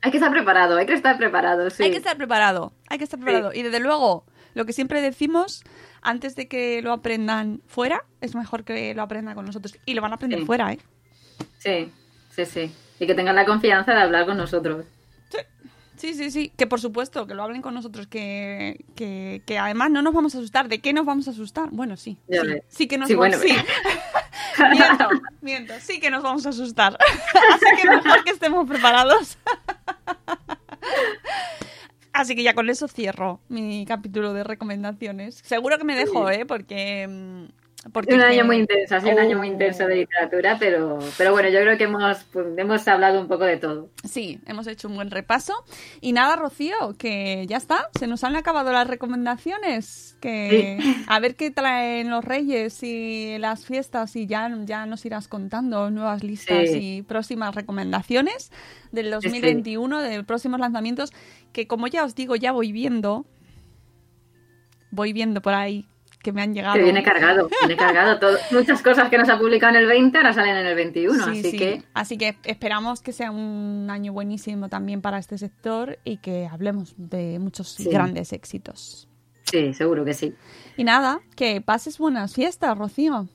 Hay 0.00 0.10
que 0.10 0.16
estar 0.18 0.30
preparado, 0.30 0.76
hay 0.76 0.86
que 0.86 0.94
estar 0.94 1.18
preparado, 1.18 1.68
sí. 1.70 1.82
hay 1.82 1.90
que 1.90 1.96
estar 1.98 2.16
preparado, 2.16 2.72
hay 2.88 2.98
que 2.98 3.04
estar 3.04 3.18
preparado. 3.18 3.52
Y 3.52 3.62
desde 3.62 3.80
luego, 3.80 4.24
lo 4.54 4.64
que 4.66 4.72
siempre 4.72 5.00
decimos, 5.00 5.62
antes 6.02 6.34
de 6.36 6.48
que 6.48 6.82
lo 6.82 6.92
aprendan 6.92 7.60
fuera, 7.66 8.04
es 8.20 8.34
mejor 8.34 8.64
que 8.64 8.94
lo 8.94 9.02
aprendan 9.02 9.34
con 9.34 9.44
nosotros. 9.46 9.76
Y 9.86 9.94
lo 9.94 10.02
van 10.02 10.12
a 10.12 10.16
aprender 10.16 10.40
Sí. 10.40 10.46
fuera, 10.46 10.72
¿eh? 10.72 10.78
Sí, 11.58 11.90
sí, 12.34 12.44
sí. 12.46 12.72
Y 13.00 13.06
que 13.06 13.14
tengan 13.14 13.36
la 13.36 13.44
confianza 13.44 13.92
de 13.94 14.00
hablar 14.00 14.26
con 14.26 14.36
nosotros. 14.36 14.84
Sí, 15.96 16.14
sí, 16.14 16.30
sí. 16.30 16.52
Que 16.56 16.68
por 16.68 16.80
supuesto, 16.80 17.26
que 17.26 17.34
lo 17.34 17.42
hablen 17.42 17.60
con 17.60 17.74
nosotros, 17.74 18.06
que, 18.06 18.84
que, 18.94 19.42
que 19.44 19.58
además 19.58 19.90
no 19.90 20.00
nos 20.00 20.14
vamos 20.14 20.32
a 20.36 20.38
asustar. 20.38 20.68
¿De 20.68 20.78
qué 20.78 20.92
nos 20.92 21.04
vamos 21.04 21.26
a 21.26 21.32
asustar? 21.32 21.70
Bueno, 21.72 21.96
sí. 21.96 22.16
Sí, 22.30 22.36
sí 22.68 22.86
que 22.86 22.98
nos 22.98 23.08
Sí, 23.08 23.14
vamos 23.16 23.36
bueno, 23.36 23.42
sí. 23.42 23.64
miento, 24.70 25.08
miento. 25.40 25.74
Sí 25.80 25.98
que 25.98 26.08
nos 26.12 26.22
vamos 26.22 26.46
a 26.46 26.50
asustar. 26.50 26.96
Así 27.52 27.82
que 27.82 27.88
mejor 27.90 28.22
que 28.22 28.30
estemos 28.30 28.68
preparados. 28.68 29.38
Así 32.18 32.34
que 32.34 32.42
ya 32.42 32.52
con 32.52 32.68
eso 32.68 32.88
cierro 32.88 33.38
mi 33.48 33.86
capítulo 33.86 34.32
de 34.32 34.42
recomendaciones. 34.42 35.40
Seguro 35.44 35.78
que 35.78 35.84
me 35.84 35.94
dejo, 35.94 36.28
¿eh? 36.28 36.44
Porque... 36.46 37.48
porque 37.92 38.14
un 38.14 38.20
año 38.20 38.44
muy 38.44 38.56
intenso, 38.58 38.96
ha 38.96 39.00
sido 39.00 39.12
un 39.12 39.18
año 39.20 39.36
muy 39.38 39.48
Oh. 39.48 39.52
intenso 39.52 39.86
de 39.86 39.96
literatura, 39.96 40.56
pero, 40.58 40.98
pero 41.16 41.32
bueno, 41.32 41.48
yo 41.48 41.60
creo 41.60 41.76
que 41.78 41.84
hemos, 41.84 42.24
pues, 42.32 42.46
hemos 42.56 42.86
hablado 42.88 43.20
un 43.20 43.28
poco 43.28 43.44
de 43.44 43.56
todo. 43.56 43.90
Sí, 44.04 44.40
hemos 44.46 44.66
hecho 44.66 44.88
un 44.88 44.94
buen 44.96 45.10
repaso. 45.10 45.54
Y 46.00 46.12
nada, 46.12 46.36
Rocío, 46.36 46.74
que 46.98 47.46
ya 47.48 47.56
está. 47.56 47.88
Se 47.98 48.06
nos 48.06 48.24
han 48.24 48.36
acabado 48.36 48.72
las 48.72 48.86
recomendaciones. 48.86 50.16
Que 50.20 50.78
a 51.06 51.20
ver 51.20 51.36
qué 51.36 51.50
traen 51.50 52.10
los 52.10 52.24
reyes 52.24 52.82
y 52.82 53.36
las 53.38 53.64
fiestas 53.64 54.16
y 54.16 54.26
ya, 54.26 54.50
ya 54.64 54.84
nos 54.86 55.04
irás 55.06 55.28
contando 55.28 55.90
nuevas 55.90 56.24
listas 56.24 56.68
Sí. 56.70 56.98
y 56.98 57.02
próximas 57.02 57.54
recomendaciones 57.54 58.50
del 58.92 59.06
sí. 59.06 59.10
2021, 59.12 60.00
de 60.02 60.24
próximos 60.24 60.58
lanzamientos, 60.60 61.12
que 61.52 61.66
como 61.66 61.86
ya 61.86 62.04
os 62.04 62.14
digo, 62.14 62.34
ya 62.36 62.50
voy 62.52 62.72
viendo, 62.72 63.26
voy 64.90 65.12
viendo 65.12 65.40
por 65.42 65.54
ahí 65.54 65.86
que 66.22 66.32
me 66.32 66.42
han 66.42 66.52
llegado. 66.54 66.74
Que 66.74 66.82
viene 66.82 67.02
cargado, 67.02 67.48
viene 67.60 67.76
cargado. 67.76 68.18
Todo, 68.20 68.36
muchas 68.50 68.82
cosas 68.82 69.08
que 69.08 69.18
nos 69.18 69.28
ha 69.28 69.38
publicado 69.38 69.74
en 69.76 69.82
el 69.82 69.86
20 69.86 70.16
ahora 70.18 70.32
salen 70.32 70.56
en 70.56 70.66
el 70.66 70.74
21, 70.74 71.14
Sí, 71.24 71.30
así 71.30 71.50
sí. 71.50 71.56
que 71.56 71.82
Así 71.94 72.18
que 72.18 72.36
esperamos 72.44 73.00
que 73.02 73.12
sea 73.12 73.30
un 73.30 73.88
año 73.90 74.12
buenísimo 74.12 74.68
también 74.68 75.00
para 75.00 75.18
este 75.18 75.38
sector 75.38 75.98
y 76.04 76.18
que 76.18 76.46
hablemos 76.50 76.94
de 76.96 77.38
muchos 77.38 77.68
Sí. 77.74 77.88
grandes 77.88 78.32
éxitos. 78.32 79.08
sí, 79.44 79.72
seguro 79.74 80.04
que 80.04 80.14
sí. 80.14 80.34
Y 80.76 80.84
nada, 80.84 81.20
que 81.36 81.60
pases 81.60 81.98
buenas 81.98 82.34
fiestas, 82.34 82.76
Rocío. 82.76 83.28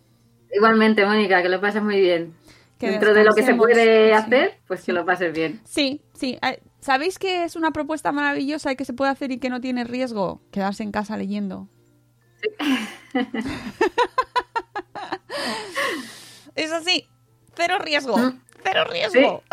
Igualmente, 0.55 1.05
Mónica, 1.05 1.41
que 1.41 1.49
lo 1.49 1.59
pases 1.59 1.81
muy 1.81 1.99
bien. 1.99 2.33
Que 2.77 2.91
Dentro 2.91 3.13
de 3.13 3.23
lo 3.23 3.33
que 3.33 3.43
se 3.43 3.55
puede 3.55 4.13
hacer, 4.13 4.59
pues 4.67 4.83
que 4.83 4.91
lo 4.93 5.05
pases 5.05 5.33
bien. 5.33 5.61
Sí, 5.63 6.01
sí. 6.13 6.37
eh, 6.43 6.61
¿Sabéis 6.79 7.17
que 7.17 7.45
es 7.45 7.55
una 7.55 7.71
propuesta 7.71 8.11
maravillosa 8.11 8.71
y 8.71 8.75
que 8.75 8.83
se 8.85 8.93
puede 8.93 9.09
hacer 9.11 9.31
y 9.31 9.37
que 9.39 9.49
no 9.49 9.61
tiene 9.61 9.85
riesgo? 9.85 10.41
Quedarse 10.51 10.83
en 10.83 10.91
casa 10.91 11.15
leyendo. 11.17 11.69
es 16.55 16.71
así. 16.71 17.07
Cero 17.55 17.77
riesgo. 17.79 18.17
Mm. 18.17 18.39
Cero 18.63 18.85
riesgo. 18.89 19.43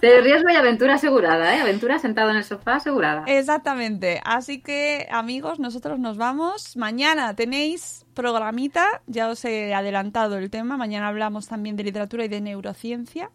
De 0.00 0.20
riesgo 0.20 0.50
y 0.50 0.56
aventura 0.56 0.94
asegurada, 0.94 1.54
¿eh? 1.54 1.60
Aventura 1.60 1.98
sentado 1.98 2.30
en 2.30 2.36
el 2.36 2.44
sofá 2.44 2.76
asegurada. 2.76 3.24
Exactamente. 3.26 4.20
Así 4.24 4.60
que, 4.60 5.06
amigos, 5.10 5.60
nosotros 5.60 5.98
nos 5.98 6.16
vamos. 6.16 6.76
Mañana 6.76 7.34
tenéis 7.36 8.04
programita. 8.14 9.02
Ya 9.06 9.28
os 9.28 9.44
he 9.44 9.74
adelantado 9.74 10.38
el 10.38 10.50
tema. 10.50 10.76
Mañana 10.76 11.08
hablamos 11.08 11.46
también 11.46 11.76
de 11.76 11.84
literatura 11.84 12.24
y 12.24 12.28
de 12.28 12.40
neurociencia. 12.40 13.30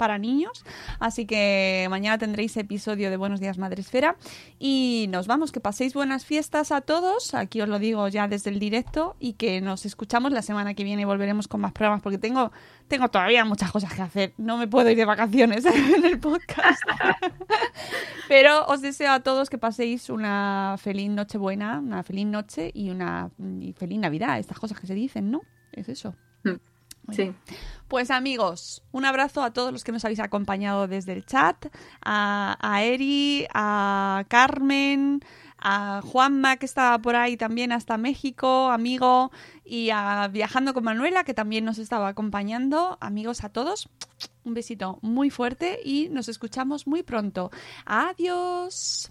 Para 0.00 0.16
niños. 0.16 0.64
Así 0.98 1.26
que 1.26 1.86
mañana 1.90 2.16
tendréis 2.16 2.56
episodio 2.56 3.10
de 3.10 3.18
Buenos 3.18 3.38
Días 3.38 3.58
Madresfera. 3.58 4.16
Y 4.58 5.04
nos 5.10 5.26
vamos. 5.26 5.52
Que 5.52 5.60
paséis 5.60 5.92
buenas 5.92 6.24
fiestas 6.24 6.72
a 6.72 6.80
todos. 6.80 7.34
Aquí 7.34 7.60
os 7.60 7.68
lo 7.68 7.78
digo 7.78 8.08
ya 8.08 8.26
desde 8.26 8.48
el 8.48 8.58
directo. 8.58 9.14
Y 9.20 9.34
que 9.34 9.60
nos 9.60 9.84
escuchamos 9.84 10.32
la 10.32 10.40
semana 10.40 10.72
que 10.72 10.84
viene 10.84 11.02
y 11.02 11.04
volveremos 11.04 11.48
con 11.48 11.60
más 11.60 11.72
programas. 11.72 12.00
Porque 12.00 12.16
tengo, 12.16 12.50
tengo 12.88 13.10
todavía 13.10 13.44
muchas 13.44 13.70
cosas 13.70 13.92
que 13.92 14.00
hacer. 14.00 14.32
No 14.38 14.56
me 14.56 14.66
puedo 14.66 14.88
ir 14.88 14.96
de 14.96 15.04
vacaciones 15.04 15.66
en 15.66 16.02
el 16.02 16.18
podcast. 16.18 16.80
Pero 18.28 18.64
os 18.68 18.80
deseo 18.80 19.12
a 19.12 19.20
todos 19.20 19.50
que 19.50 19.58
paséis 19.58 20.08
una 20.08 20.76
feliz 20.78 21.10
noche 21.10 21.36
buena, 21.36 21.78
una 21.78 22.02
feliz 22.04 22.24
noche 22.24 22.70
y 22.72 22.88
una 22.88 23.28
y 23.60 23.74
feliz 23.74 23.98
Navidad. 23.98 24.38
Estas 24.38 24.58
cosas 24.58 24.80
que 24.80 24.86
se 24.86 24.94
dicen, 24.94 25.30
¿no? 25.30 25.42
Es 25.72 25.90
eso. 25.90 26.14
Sí. 27.10 27.32
Pues 27.88 28.10
amigos, 28.10 28.84
un 28.92 29.04
abrazo 29.04 29.42
a 29.42 29.52
todos 29.52 29.72
los 29.72 29.82
que 29.82 29.90
nos 29.90 30.04
habéis 30.04 30.20
acompañado 30.20 30.86
desde 30.86 31.12
el 31.12 31.26
chat, 31.26 31.66
a, 32.04 32.56
a 32.60 32.82
Eri, 32.84 33.46
a 33.52 34.24
Carmen, 34.28 35.20
a 35.58 36.00
Juanma 36.02 36.56
que 36.56 36.66
estaba 36.66 36.98
por 36.98 37.16
ahí 37.16 37.36
también 37.36 37.72
hasta 37.72 37.98
México, 37.98 38.70
amigo, 38.70 39.30
y 39.64 39.90
a 39.90 40.28
Viajando 40.28 40.72
con 40.72 40.84
Manuela 40.84 41.24
que 41.24 41.34
también 41.34 41.64
nos 41.64 41.78
estaba 41.78 42.08
acompañando. 42.08 42.96
Amigos 43.00 43.44
a 43.44 43.50
todos, 43.50 43.88
un 44.44 44.54
besito 44.54 44.98
muy 45.02 45.30
fuerte 45.30 45.80
y 45.84 46.08
nos 46.10 46.28
escuchamos 46.28 46.86
muy 46.86 47.02
pronto. 47.02 47.50
Adiós. 47.84 49.10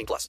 18 0.00 0.06
plus. 0.06 0.28